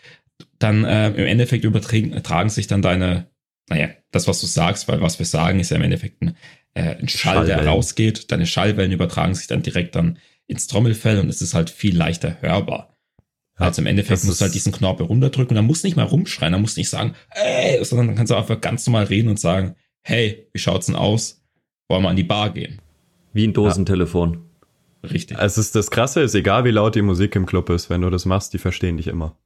dann 0.59 0.85
äh, 0.85 1.11
im 1.11 1.27
Endeffekt 1.27 1.65
übertragen 1.65 2.51
sich 2.51 2.67
dann 2.67 2.83
deine, 2.83 3.29
naja, 3.69 3.91
das, 4.11 4.29
was 4.29 4.41
du 4.41 4.47
sagst, 4.47 4.89
weil 4.89 5.01
was 5.01 5.19
wir 5.19 5.27
sagen, 5.27 5.61
ist 5.61 5.71
ja 5.71 5.77
im 5.77 5.83
Endeffekt 5.83 6.23
ein, 6.23 6.37
äh, 6.75 6.97
ein 6.97 7.09
Schall, 7.09 7.47
der 7.47 7.67
rausgeht. 7.67 8.31
Deine 8.31 8.47
Schallwellen 8.47 8.93
übertragen 8.93 9.35
sich 9.35 9.47
dann 9.47 9.63
direkt 9.63 9.95
dann 9.95 10.19
ins 10.47 10.67
Trommelfell 10.67 11.21
und 11.21 11.29
es 11.29 11.41
ist 11.41 11.55
halt 11.55 11.71
viel 11.71 11.97
leichter 11.97 12.41
hörbar. 12.41 12.97
Also 13.57 13.81
im 13.83 13.87
Endeffekt 13.87 14.25
musst 14.25 14.41
du 14.41 14.45
halt 14.45 14.55
diesen 14.55 14.73
Knorpel 14.73 15.07
runterdrücken 15.07 15.51
und 15.51 15.57
dann 15.57 15.67
musst 15.67 15.85
du 15.85 15.89
nicht 15.89 15.97
mal 15.97 16.05
rumschreien, 16.05 16.53
dann 16.53 16.63
musst 16.63 16.77
du 16.77 16.81
nicht 16.81 16.91
sagen, 16.91 17.15
ey, 17.31 17.85
sondern 17.85 18.09
dann 18.09 18.17
kannst 18.17 18.31
du 18.31 18.37
einfach 18.37 18.61
ganz 18.61 18.87
normal 18.87 19.05
reden 19.05 19.29
und 19.29 19.39
sagen, 19.39 19.77
hey, 20.03 20.49
wie 20.53 20.59
schaut's 20.59 20.87
denn 20.87 20.97
aus? 20.97 21.43
Wollen 21.89 22.03
wir 22.03 22.09
an 22.09 22.17
die 22.17 22.25
Bar 22.25 22.51
gehen? 22.51 22.81
Wie 23.33 23.47
ein 23.47 23.53
Dosentelefon. 23.53 24.33
Ja. 25.03 25.11
Richtig. 25.11 25.37
Es 25.39 25.59
ist 25.59 25.75
das 25.75 25.91
Krasse 25.91 26.21
ist, 26.21 26.35
egal 26.35 26.65
wie 26.65 26.71
laut 26.71 26.95
die 26.95 27.03
Musik 27.03 27.35
im 27.35 27.47
Club 27.47 27.71
ist, 27.71 27.91
wenn 27.91 28.01
du 28.01 28.11
das 28.11 28.25
machst, 28.25 28.53
die 28.55 28.59
verstehen 28.59 28.97
dich 28.97 29.09
immer. 29.09 29.37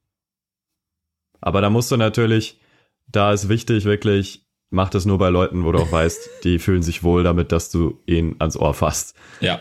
Aber 1.41 1.61
da 1.61 1.71
musst 1.71 1.91
du 1.91 1.97
natürlich, 1.97 2.59
da 3.07 3.33
ist 3.33 3.49
wichtig 3.49 3.85
wirklich 3.85 4.47
mach 4.71 4.91
das 4.91 5.07
nur 5.07 5.19
bei 5.19 5.29
Leuten, 5.29 5.65
wo 5.65 5.73
du 5.73 5.79
auch 5.79 5.93
weißt, 5.93 6.31
die 6.45 6.59
fühlen 6.59 6.83
sich 6.83 7.03
wohl 7.03 7.23
damit, 7.23 7.53
dass 7.53 7.71
du 7.71 8.01
ihn 8.07 8.37
ans 8.39 8.57
Ohr 8.57 8.75
fasst. 8.75 9.15
Ja. 9.41 9.59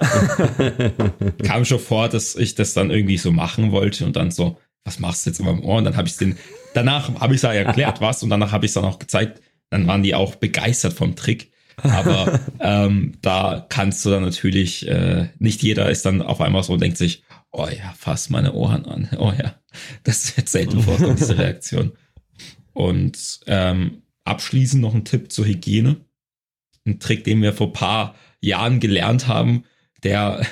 Kam 1.43 1.65
schon 1.65 1.79
vor, 1.79 2.09
dass 2.09 2.35
ich 2.35 2.55
das 2.55 2.73
dann 2.73 2.91
irgendwie 2.91 3.17
so 3.17 3.31
machen 3.31 3.71
wollte 3.71 4.05
und 4.05 4.15
dann 4.15 4.31
so, 4.31 4.57
was 4.83 4.99
machst 4.99 5.25
du 5.25 5.31
jetzt 5.31 5.39
immer 5.39 5.51
im 5.51 5.63
Ohr? 5.63 5.77
Und 5.77 5.85
dann 5.85 5.97
habe 5.97 6.07
ich 6.07 6.17
den, 6.17 6.37
danach 6.73 7.19
habe 7.19 7.33
ich 7.33 7.43
es 7.43 7.43
erklärt, 7.43 8.01
was, 8.01 8.23
und 8.23 8.29
danach 8.29 8.51
habe 8.51 8.65
ich 8.65 8.69
es 8.69 8.75
dann 8.75 8.85
auch 8.85 8.99
gezeigt. 8.99 9.41
Dann 9.69 9.87
waren 9.87 10.03
die 10.03 10.13
auch 10.13 10.35
begeistert 10.35 10.93
vom 10.93 11.15
Trick. 11.15 11.51
Aber 11.77 12.39
ähm, 12.61 13.17
da 13.21 13.65
kannst 13.67 14.05
du 14.05 14.09
dann 14.09 14.23
natürlich, 14.23 14.87
äh, 14.87 15.29
nicht 15.39 15.61
jeder 15.61 15.89
ist 15.89 16.05
dann 16.05 16.21
auf 16.21 16.39
einmal 16.39 16.63
so 16.63 16.73
und 16.73 16.81
denkt 16.81 16.97
sich, 16.97 17.23
oh 17.51 17.67
ja, 17.67 17.93
fass 17.97 18.29
meine 18.29 18.53
Ohren 18.53 18.85
an. 18.85 19.09
Oh 19.17 19.33
ja, 19.37 19.55
das 20.03 20.37
wird 20.37 20.47
selten 20.47 20.81
vorkommen, 20.81 21.17
diese 21.17 21.37
Reaktion. 21.37 21.91
Und 22.75 23.39
ähm, 23.47 24.03
abschließend 24.25 24.83
noch 24.83 24.93
ein 24.93 25.05
Tipp 25.05 25.31
zur 25.31 25.45
Hygiene. 25.45 25.97
Ein 26.85 26.99
Trick, 26.99 27.23
den 27.23 27.41
wir 27.41 27.53
vor 27.53 27.73
paar 27.73 28.13
Jahren 28.41 28.79
gelernt 28.79 29.27
haben, 29.27 29.63
der 30.03 30.45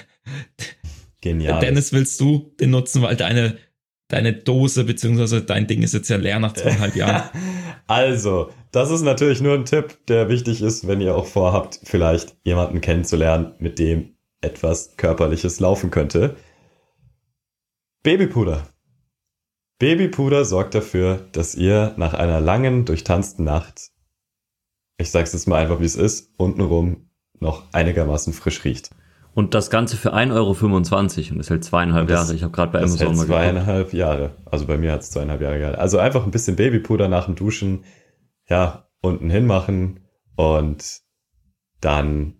Genial. 1.21 1.59
Dennis, 1.59 1.93
willst 1.93 2.19
du 2.19 2.53
den 2.59 2.71
nutzen, 2.71 3.01
weil 3.01 3.15
deine, 3.15 3.57
deine 4.09 4.33
Dose 4.33 4.83
beziehungsweise 4.83 5.41
dein 5.41 5.67
Ding 5.67 5.81
ist 5.81 5.93
jetzt 5.93 6.09
ja 6.09 6.17
leer 6.17 6.39
nach 6.39 6.53
zweieinhalb 6.53 6.95
Jahren. 6.95 7.29
Also, 7.85 8.49
das 8.71 8.89
ist 8.91 9.01
natürlich 9.01 9.41
nur 9.41 9.55
ein 9.55 9.65
Tipp, 9.65 9.97
der 10.07 10.29
wichtig 10.29 10.61
ist, 10.61 10.87
wenn 10.87 11.01
ihr 11.01 11.17
auch 11.17 11.25
vorhabt, 11.25 11.81
vielleicht 11.83 12.33
jemanden 12.45 12.79
kennenzulernen, 12.79 13.55
mit 13.59 13.77
dem 13.77 14.15
etwas 14.39 14.95
Körperliches 14.95 15.59
laufen 15.59 15.91
könnte. 15.91 16.37
Babypuder. 18.01 18.69
Babypuder 19.79 20.45
sorgt 20.45 20.75
dafür, 20.75 21.27
dass 21.31 21.55
ihr 21.55 21.93
nach 21.97 22.13
einer 22.13 22.39
langen, 22.39 22.85
durchtanzten 22.85 23.43
Nacht, 23.43 23.91
ich 24.97 25.11
sag's 25.11 25.33
jetzt 25.33 25.47
mal 25.47 25.61
einfach 25.61 25.79
wie 25.79 25.85
es 25.85 25.95
ist, 25.95 26.31
untenrum 26.37 27.09
noch 27.39 27.63
einigermaßen 27.73 28.33
frisch 28.33 28.63
riecht. 28.63 28.91
Und 29.33 29.55
das 29.55 29.71
Ganze 29.71 29.97
für 29.97 30.13
1,25 30.13 30.33
Euro 30.33 31.31
und 31.31 31.39
das 31.39 31.49
hält 31.49 31.63
zweieinhalb 31.63 32.07
das, 32.07 32.27
Jahre. 32.27 32.35
Ich 32.35 32.43
habe 32.43 32.51
gerade 32.51 32.71
bei 32.71 32.79
Amazon 32.79 32.99
das 32.99 33.07
hält 33.07 33.17
mal 33.17 33.25
zweieinhalb 33.25 33.93
Jahre. 33.93 34.31
Also 34.45 34.67
bei 34.67 34.77
mir 34.77 34.91
hat 34.91 35.01
es 35.01 35.09
zweieinhalb 35.09 35.41
Jahre 35.41 35.57
gehalten. 35.57 35.79
Also 35.79 35.97
einfach 35.97 36.23
ein 36.23 36.31
bisschen 36.31 36.55
Babypuder 36.55 37.07
nach 37.07 37.25
dem 37.25 37.35
Duschen, 37.35 37.83
ja, 38.47 38.87
unten 39.01 39.29
hinmachen 39.29 40.01
und 40.35 41.01
dann, 41.81 42.35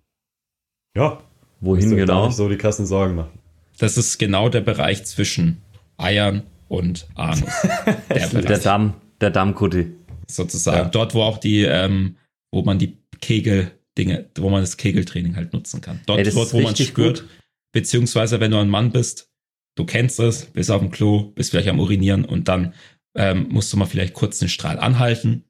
ja. 0.96 1.20
Wohin 1.60 1.96
genau? 1.96 2.30
so 2.30 2.48
die 2.48 2.58
krassen 2.58 2.86
Sorgen 2.86 3.16
machen. 3.16 3.40
Das 3.80 3.98
ist 3.98 4.20
genau 4.20 4.50
der 4.50 4.62
Bereich 4.62 5.06
zwischen 5.06 5.62
Eiern 5.98 6.44
und 6.74 7.08
Anus. 7.16 7.44
Der, 8.10 8.28
der 8.30 8.58
Damm, 8.58 8.96
der 9.22 9.30
Dammkutti. 9.30 9.94
Sozusagen. 10.28 10.78
Ja. 10.78 10.86
Dort, 10.90 11.14
wo 11.14 11.22
auch 11.22 11.38
die, 11.38 11.62
ähm, 11.64 12.16
wo 12.52 12.64
man 12.64 12.80
die 12.80 12.98
Kegel-Dinge, 13.22 14.30
wo 14.38 14.50
man 14.50 14.62
das 14.62 14.78
Kegeltraining 14.78 15.36
halt 15.36 15.54
nutzen 15.54 15.82
kann. 15.82 16.00
Dort, 16.06 16.20
Ey, 16.20 16.32
dort 16.32 16.54
wo 16.54 16.62
man 16.62 16.76
spürt, 16.76 17.22
gut. 17.22 17.30
beziehungsweise 17.72 18.40
wenn 18.40 18.52
du 18.52 18.58
ein 18.58 18.70
Mann 18.70 18.92
bist, 18.92 19.30
du 19.76 19.86
kennst 19.86 20.20
es, 20.20 20.46
bist 20.46 20.72
auf 20.72 20.82
dem 20.82 20.92
Klo, 20.92 21.32
bist 21.36 21.52
vielleicht 21.52 21.70
am 21.70 21.80
Urinieren 21.80 22.26
und 22.26 22.48
dann 22.48 22.74
ähm, 23.16 23.48
musst 23.50 23.72
du 23.72 23.78
mal 23.78 23.86
vielleicht 23.86 24.14
kurz 24.14 24.40
den 24.40 24.50
Strahl 24.50 24.80
anhalten. 24.80 25.44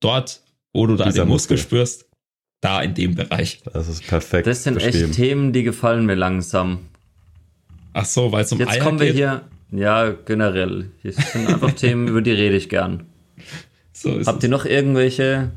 Dort, 0.00 0.42
wo 0.72 0.86
du 0.86 0.94
da 0.94 1.04
den 1.04 1.12
Muskel, 1.12 1.26
Muskel 1.26 1.58
spürst, 1.58 2.08
da 2.60 2.80
in 2.82 2.94
dem 2.94 3.14
Bereich. 3.16 3.60
Das 3.72 3.88
ist 3.88 4.06
perfekt. 4.06 4.46
Das 4.46 4.62
sind 4.62 4.80
echt 4.80 5.12
Themen, 5.14 5.52
die 5.52 5.64
gefallen 5.64 6.06
mir 6.06 6.14
langsam. 6.14 6.80
Ach 7.94 8.04
so, 8.04 8.30
weil 8.30 8.44
es 8.44 8.52
um 8.52 8.58
Jetzt 8.60 8.70
Eier 8.70 8.84
kommen 8.84 9.00
wir 9.00 9.08
geht? 9.08 9.16
hier, 9.16 9.42
ja, 9.70 10.10
generell. 10.10 10.90
Hier 11.02 11.12
sind 11.12 11.46
einfach 11.46 11.72
Themen, 11.76 12.08
über 12.08 12.22
die 12.22 12.32
rede 12.32 12.56
ich 12.56 12.68
gern. 12.68 13.06
So 13.92 14.20
Habt 14.24 14.42
ihr 14.42 14.48
noch 14.48 14.64
irgendwelche? 14.64 15.52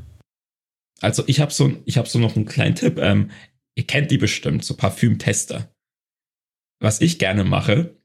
Also 1.00 1.24
ich 1.26 1.40
habe 1.40 1.52
so, 1.52 1.72
ich 1.84 1.98
habe 1.98 2.08
so 2.08 2.18
noch 2.18 2.36
einen 2.36 2.46
kleinen 2.46 2.74
Tipp. 2.74 2.98
Ähm, 2.98 3.30
ihr 3.74 3.86
kennt 3.86 4.10
die 4.10 4.18
bestimmt, 4.18 4.64
so 4.64 4.76
Parfümtester. 4.76 5.72
Was 6.80 7.00
ich 7.00 7.18
gerne 7.18 7.44
mache, 7.44 7.96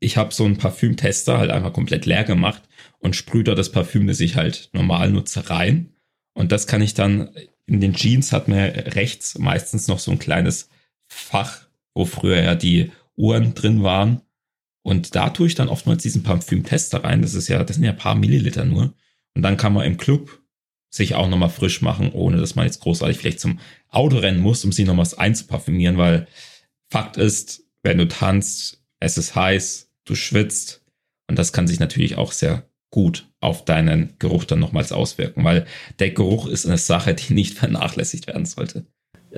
ich 0.00 0.16
habe 0.16 0.32
so 0.32 0.44
einen 0.44 0.58
Parfümtester 0.58 1.38
halt 1.38 1.50
einfach 1.50 1.72
komplett 1.72 2.06
leer 2.06 2.24
gemacht 2.24 2.62
und 2.98 3.16
sprühe 3.16 3.44
da 3.44 3.54
das 3.54 3.72
Parfüm, 3.72 4.06
das 4.06 4.20
ich 4.20 4.36
halt 4.36 4.68
normal 4.72 5.10
nutze, 5.10 5.48
rein. 5.50 5.94
Und 6.34 6.52
das 6.52 6.66
kann 6.66 6.82
ich 6.82 6.94
dann 6.94 7.30
in 7.66 7.80
den 7.80 7.94
Jeans 7.94 8.32
hat 8.32 8.48
man 8.48 8.58
rechts 8.58 9.38
meistens 9.38 9.88
noch 9.88 9.98
so 9.98 10.12
ein 10.12 10.18
kleines 10.18 10.68
Fach, 11.08 11.66
wo 11.94 12.04
früher 12.04 12.42
ja 12.42 12.54
die 12.54 12.92
Uhren 13.16 13.54
drin 13.54 13.82
waren. 13.82 14.22
Und 14.86 15.16
da 15.16 15.30
tue 15.30 15.48
ich 15.48 15.56
dann 15.56 15.68
oftmals 15.68 16.04
diesen 16.04 16.22
Parfümtester 16.22 17.02
rein. 17.02 17.20
Das 17.20 17.34
ist 17.34 17.48
ja, 17.48 17.64
das 17.64 17.74
sind 17.74 17.84
ja 17.84 17.90
ein 17.90 17.96
paar 17.96 18.14
Milliliter 18.14 18.64
nur. 18.64 18.94
Und 19.34 19.42
dann 19.42 19.56
kann 19.56 19.72
man 19.72 19.84
im 19.84 19.96
Club 19.96 20.40
sich 20.90 21.16
auch 21.16 21.28
nochmal 21.28 21.50
frisch 21.50 21.82
machen, 21.82 22.12
ohne 22.12 22.36
dass 22.36 22.54
man 22.54 22.66
jetzt 22.66 22.82
großartig 22.82 23.18
vielleicht 23.18 23.40
zum 23.40 23.58
Auto 23.88 24.18
rennen 24.18 24.38
muss, 24.38 24.64
um 24.64 24.70
sich 24.70 24.86
nochmals 24.86 25.18
einzuparfümieren, 25.18 25.98
weil 25.98 26.28
Fakt 26.88 27.16
ist, 27.16 27.64
wenn 27.82 27.98
du 27.98 28.06
tanzt, 28.06 28.80
es 29.00 29.18
ist 29.18 29.34
heiß, 29.34 29.90
du 30.04 30.14
schwitzt 30.14 30.84
und 31.26 31.36
das 31.36 31.52
kann 31.52 31.66
sich 31.66 31.80
natürlich 31.80 32.14
auch 32.14 32.30
sehr 32.30 32.70
gut 32.90 33.28
auf 33.40 33.64
deinen 33.64 34.14
Geruch 34.20 34.44
dann 34.44 34.60
nochmals 34.60 34.92
auswirken, 34.92 35.42
weil 35.42 35.66
der 35.98 36.12
Geruch 36.12 36.46
ist 36.46 36.64
eine 36.64 36.78
Sache, 36.78 37.12
die 37.12 37.34
nicht 37.34 37.54
vernachlässigt 37.54 38.28
werden 38.28 38.46
sollte. 38.46 38.86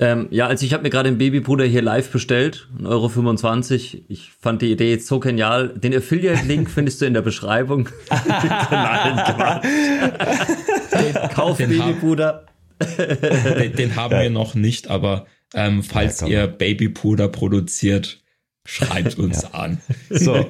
Ähm, 0.01 0.27
ja, 0.31 0.47
also 0.47 0.65
ich 0.65 0.71
habe 0.71 0.83
mir 0.83 0.89
gerade 0.89 1.09
den 1.09 1.17
Babypuder 1.17 1.65
hier 1.65 1.81
live 1.81 2.09
bestellt, 2.09 2.69
1,25 2.81 3.95
Euro. 3.95 4.03
Ich 4.07 4.31
fand 4.39 4.61
die 4.61 4.71
Idee 4.71 4.91
jetzt 4.91 5.07
so 5.07 5.19
genial. 5.19 5.67
Den 5.69 5.93
Affiliate-Link 5.93 6.69
findest 6.71 7.01
du 7.01 7.05
in 7.05 7.13
der 7.13 7.21
Beschreibung. 7.21 7.89
Kauf 11.35 11.57
den 11.57 11.71
Babypuder. 11.71 12.45
Haben, 12.81 13.59
den, 13.59 13.75
den, 13.75 13.95
haben 13.97 14.17
wir 14.17 14.29
noch 14.29 14.55
nicht, 14.55 14.89
aber 14.89 15.25
ähm, 15.53 15.83
falls 15.83 16.21
ja, 16.21 16.27
ihr 16.27 16.47
Babypuder 16.47 17.27
produziert, 17.27 18.23
schreibt 18.63 19.19
uns 19.19 19.41
ja. 19.41 19.49
an. 19.49 19.81
So. 20.09 20.45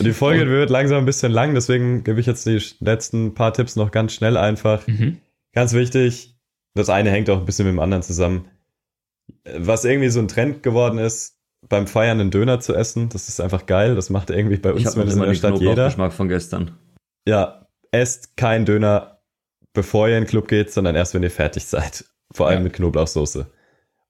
Die 0.00 0.12
Folge 0.12 0.42
Und, 0.42 0.48
wird 0.48 0.70
langsam 0.70 0.98
ein 0.98 1.06
bisschen 1.06 1.30
lang, 1.30 1.54
deswegen 1.54 2.02
gebe 2.02 2.18
ich 2.18 2.26
jetzt 2.26 2.44
die 2.44 2.60
letzten 2.80 3.34
paar 3.34 3.52
Tipps 3.52 3.76
noch 3.76 3.92
ganz 3.92 4.14
schnell 4.14 4.36
einfach. 4.36 4.84
Mhm. 4.88 5.18
Ganz 5.52 5.74
wichtig, 5.74 6.37
das 6.78 6.88
eine 6.88 7.10
hängt 7.10 7.28
auch 7.30 7.38
ein 7.38 7.44
bisschen 7.44 7.66
mit 7.66 7.74
dem 7.74 7.80
anderen 7.80 8.02
zusammen. 8.02 8.48
Was 9.56 9.84
irgendwie 9.84 10.08
so 10.08 10.20
ein 10.20 10.28
Trend 10.28 10.62
geworden 10.62 10.98
ist, 10.98 11.38
beim 11.68 11.86
Feiern 11.86 12.20
einen 12.20 12.30
Döner 12.30 12.60
zu 12.60 12.74
essen, 12.74 13.08
das 13.08 13.28
ist 13.28 13.40
einfach 13.40 13.66
geil. 13.66 13.94
Das 13.94 14.10
macht 14.10 14.30
irgendwie 14.30 14.56
bei 14.56 14.72
uns 14.72 14.92
zumindest 14.92 15.18
in 15.18 15.24
der 15.24 15.34
Stadt 15.34 15.58
jeder. 15.58 15.86
Geschmack 15.86 16.12
von 16.12 16.28
gestern. 16.28 16.78
Ja, 17.26 17.66
esst 17.90 18.36
kein 18.36 18.64
Döner, 18.64 19.20
bevor 19.72 20.08
ihr 20.08 20.16
in 20.16 20.24
den 20.24 20.30
Club 20.30 20.48
geht, 20.48 20.72
sondern 20.72 20.94
erst, 20.94 21.14
wenn 21.14 21.22
ihr 21.22 21.30
fertig 21.30 21.66
seid. 21.66 22.04
Vor 22.32 22.46
allem 22.46 22.58
ja. 22.58 22.64
mit 22.64 22.74
Knoblauchsoße. 22.74 23.50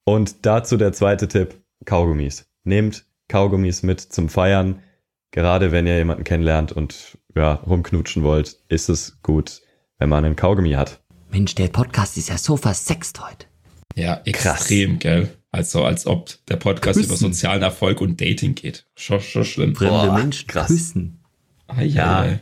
Und 0.04 0.46
dazu 0.46 0.76
der 0.76 0.92
zweite 0.92 1.28
Tipp, 1.28 1.54
Kaugummis. 1.84 2.50
Nehmt 2.64 3.06
Kaugummis 3.28 3.82
mit 3.82 4.00
zum 4.00 4.28
Feiern. 4.28 4.82
Gerade 5.30 5.72
wenn 5.72 5.86
ihr 5.86 5.96
jemanden 5.96 6.24
kennenlernt 6.24 6.72
und 6.72 7.18
ja, 7.34 7.54
rumknutschen 7.54 8.22
wollt, 8.22 8.58
ist 8.68 8.88
es 8.88 9.22
gut, 9.22 9.62
wenn 9.98 10.08
man 10.08 10.24
einen 10.24 10.36
Kaugummi 10.36 10.72
hat. 10.72 11.00
Mensch, 11.30 11.54
der 11.54 11.68
Podcast 11.68 12.16
ist 12.16 12.28
ja 12.28 12.38
so 12.38 12.56
versext 12.56 13.20
heute. 13.20 13.46
Ja, 13.94 14.20
extrem, 14.24 14.92
Krass. 14.92 15.00
gell? 15.00 15.38
Also 15.50 15.84
als 15.84 16.06
ob 16.06 16.30
der 16.46 16.56
Podcast 16.56 16.98
küssen. 16.98 17.08
über 17.08 17.16
sozialen 17.16 17.62
Erfolg 17.62 18.00
und 18.00 18.20
Dating 18.20 18.54
geht. 18.54 18.86
Schon, 18.94 19.20
schon 19.20 19.44
schlimm. 19.44 19.74
Fremde 19.74 20.12
Menschen 20.12 20.46
krass. 20.46 20.68
küssen. 20.68 21.20
Ah, 21.66 21.82
ja. 21.82 22.26
ja. 22.26 22.38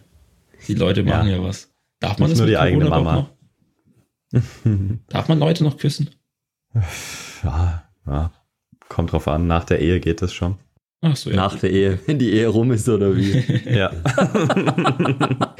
Die 0.66 0.74
Leute 0.74 1.02
machen 1.02 1.28
ja, 1.28 1.36
ja 1.36 1.42
was. 1.42 1.72
Darf 2.00 2.18
man 2.18 2.28
Nicht 2.28 2.32
das 2.32 2.38
nur 2.40 2.48
die 2.48 2.58
eigene 2.58 2.88
Mama. 2.88 3.30
Darf 5.08 5.28
man 5.28 5.38
Leute 5.38 5.64
noch 5.64 5.78
küssen? 5.78 6.10
Ja, 7.42 7.84
ja. 8.06 8.32
Kommt 8.88 9.12
drauf 9.12 9.28
an, 9.28 9.46
nach 9.46 9.64
der 9.64 9.80
Ehe 9.80 10.00
geht 10.00 10.22
es 10.22 10.32
schon. 10.32 10.58
Ach 11.00 11.16
so, 11.16 11.30
ja. 11.30 11.36
Nach 11.36 11.58
der 11.58 11.70
Ehe, 11.70 11.98
wenn 12.06 12.18
die 12.18 12.32
Ehe 12.32 12.48
rum 12.48 12.72
ist 12.72 12.88
oder 12.88 13.16
wie? 13.16 13.38
ja. 13.70 13.92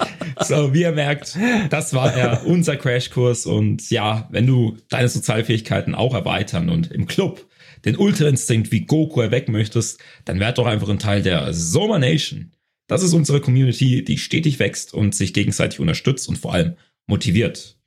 so, 0.49 0.74
wie 0.74 0.82
ihr 0.82 0.92
merkt, 0.92 1.36
das 1.70 1.94
war 1.94 2.16
ja 2.16 2.40
unser 2.44 2.76
Crashkurs 2.76 3.47
und 3.47 3.90
ja, 3.90 4.28
wenn 4.30 4.47
du 4.47 4.76
deine 4.88 5.09
Sozialfähigkeiten 5.09 5.94
auch 5.94 6.14
erweitern 6.14 6.68
und 6.68 6.90
im 6.90 7.07
Club 7.07 7.47
den 7.84 7.97
Ultra-Instinkt 7.97 8.72
wie 8.72 8.86
Goku 8.86 9.20
erwecken 9.20 9.53
möchtest, 9.53 10.01
dann 10.24 10.40
werd 10.40 10.59
doch 10.59 10.66
einfach 10.66 10.88
ein 10.88 10.99
Teil 10.99 11.22
der 11.22 11.53
Soma 11.53 11.99
Nation. 11.99 12.53
Das 12.88 13.03
ist 13.03 13.12
unsere 13.12 13.40
Community, 13.40 14.05
die 14.05 14.18
stetig 14.18 14.59
wächst 14.59 14.94
und 14.94 15.14
sich 15.14 15.32
gegenseitig 15.32 15.80
unterstützt 15.80 16.28
und 16.28 16.38
vor 16.38 16.55
allem 16.55 16.76
motiviert. 17.07 17.78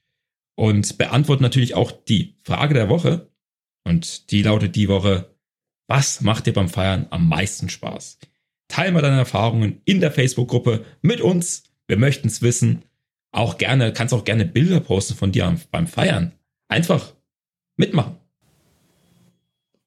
Und 0.55 0.97
beantwortet 0.97 1.41
natürlich 1.41 1.75
auch 1.75 1.91
die 1.91 2.35
Frage 2.43 2.73
der 2.73 2.89
Woche. 2.89 3.29
Und 3.85 4.31
die 4.31 4.41
lautet 4.41 4.75
die 4.75 4.89
Woche, 4.89 5.33
was 5.87 6.21
macht 6.21 6.45
dir 6.45 6.53
beim 6.53 6.69
Feiern 6.69 7.07
am 7.11 7.29
meisten 7.29 7.69
Spaß? 7.69 8.19
Teil 8.67 8.91
mal 8.91 9.01
deine 9.01 9.17
Erfahrungen 9.17 9.81
in 9.85 9.99
der 9.99 10.11
Facebook-Gruppe 10.11 10.85
mit 11.01 11.21
uns. 11.21 11.63
Wir 11.89 11.97
möchten 11.97 12.27
es 12.27 12.43
wissen. 12.43 12.83
Auch 13.31 13.57
gerne, 13.57 13.91
kannst 13.91 14.13
auch 14.13 14.23
gerne 14.23 14.45
Bilder 14.45 14.79
posten 14.79 15.15
von 15.15 15.31
dir 15.31 15.55
beim 15.71 15.87
Feiern. 15.87 16.33
Einfach 16.67 17.15
mitmachen. 17.77 18.17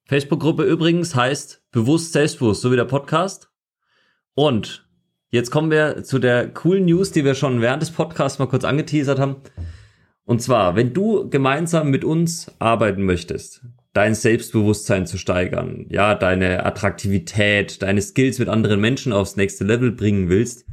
Facebook-Gruppe 0.03 0.63
übrigens 0.63 1.15
heißt 1.15 1.63
Bewusst 1.71 2.11
Selbstbewusst, 2.11 2.61
so 2.61 2.73
wie 2.73 2.75
der 2.75 2.83
Podcast. 2.83 3.49
Und 4.35 4.85
jetzt 5.29 5.49
kommen 5.49 5.71
wir 5.71 6.03
zu 6.03 6.19
der 6.19 6.49
coolen 6.49 6.83
News, 6.83 7.13
die 7.13 7.23
wir 7.23 7.35
schon 7.35 7.61
während 7.61 7.81
des 7.81 7.91
Podcasts 7.91 8.37
mal 8.37 8.47
kurz 8.47 8.65
angeteasert 8.65 9.17
haben. 9.17 9.37
Und 10.25 10.41
zwar, 10.41 10.75
wenn 10.75 10.93
du 10.93 11.29
gemeinsam 11.29 11.89
mit 11.89 12.03
uns 12.03 12.51
arbeiten 12.59 13.03
möchtest, 13.03 13.61
dein 13.93 14.13
Selbstbewusstsein 14.13 15.07
zu 15.07 15.17
steigern, 15.17 15.85
ja, 15.87 16.15
deine 16.15 16.65
Attraktivität, 16.65 17.81
deine 17.81 18.01
Skills 18.01 18.39
mit 18.39 18.49
anderen 18.49 18.81
Menschen 18.81 19.13
aufs 19.13 19.37
nächste 19.37 19.63
Level 19.63 19.93
bringen 19.93 20.27
willst, 20.27 20.65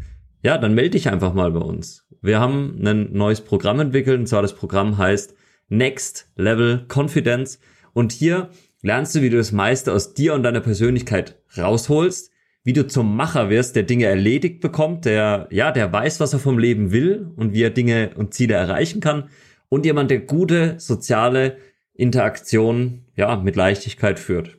ja, 0.43 0.59
dann 0.59 0.75
melde 0.75 0.91
dich 0.91 1.09
einfach 1.09 1.35
mal 1.35 1.51
bei 1.53 1.61
uns. 1.61 2.07
Wir 2.23 2.41
haben 2.41 2.81
ein 2.85 3.13
neues 3.13 3.41
Programm 3.41 3.81
entwickelt, 3.81 4.19
und 4.19 4.27
zwar 4.27 4.43
das 4.43 4.55
Programm 4.55 4.99
heißt 4.99 5.35
Next 5.69 6.31
Level 6.37 6.87
Confidence. 6.89 7.61
Und 7.93 8.13
hier 8.13 8.51
lernst 8.83 9.15
du, 9.15 9.23
wie 9.23 9.31
du 9.31 9.37
das 9.37 9.53
meiste 9.53 9.93
aus 9.93 10.15
dir 10.15 10.35
und 10.35 10.43
deiner 10.43 10.61
Persönlichkeit 10.61 11.39
rausholst, 11.57 12.31
wie 12.63 12.73
du 12.73 12.87
zum 12.87 13.17
Macher 13.17 13.49
wirst, 13.49 13.77
der 13.77 13.85
Dinge 13.85 14.05
erledigt 14.05 14.61
bekommt, 14.61 15.05
der, 15.05 15.49
ja, 15.51 15.73
der 15.73 15.93
weiß, 15.93 16.21
was 16.21 16.33
er 16.33 16.39
vom 16.39 16.59
Leben 16.59 16.93
will 16.93 17.31
und 17.37 17.55
wie 17.55 17.63
er 17.63 17.71
Dinge 17.71 18.11
und 18.17 18.35
Ziele 18.35 18.55
erreichen 18.55 19.01
kann 19.01 19.31
und 19.69 19.87
jemand, 19.87 20.11
der 20.11 20.21
gute 20.21 20.79
soziale 20.79 21.57
Interaktion 21.95 23.05
ja 23.17 23.37
mit 23.37 23.57
Leichtigkeit 23.57 24.19
führt. 24.19 24.59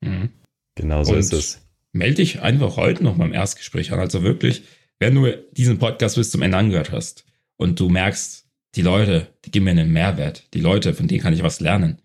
Mhm. 0.00 0.30
Genau 0.76 1.02
so 1.02 1.12
Und 1.12 1.18
ist 1.18 1.32
es. 1.32 1.66
Melde 1.92 2.16
dich 2.16 2.42
einfach 2.42 2.76
heute 2.76 3.02
noch 3.02 3.16
beim 3.16 3.32
Erstgespräch 3.32 3.92
an. 3.92 3.98
Also 3.98 4.22
wirklich, 4.22 4.62
wenn 5.00 5.16
du 5.16 5.26
diesen 5.52 5.78
Podcast 5.78 6.16
bis 6.16 6.30
zum 6.30 6.42
Ende 6.42 6.58
angehört 6.58 6.92
hast 6.92 7.24
und 7.56 7.80
du 7.80 7.88
merkst, 7.88 8.46
die 8.76 8.82
Leute, 8.82 9.26
die 9.44 9.50
geben 9.50 9.64
mir 9.64 9.72
einen 9.72 9.92
Mehrwert, 9.92 10.44
die 10.54 10.60
Leute, 10.60 10.94
von 10.94 11.08
denen 11.08 11.20
kann 11.20 11.34
ich 11.34 11.42
was 11.42 11.58
lernen. 11.58 12.00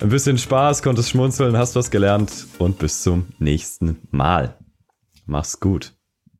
ein 0.00 0.10
bisschen 0.10 0.36
Spaß, 0.36 0.82
konntest 0.82 1.10
schmunzeln, 1.10 1.56
hast 1.56 1.76
was 1.76 1.90
gelernt 1.90 2.46
und 2.58 2.78
bis 2.78 3.02
zum 3.02 3.26
nächsten 3.38 3.98
Mal. 4.10 4.58
Mach's 5.24 5.60
gut. 5.60 5.94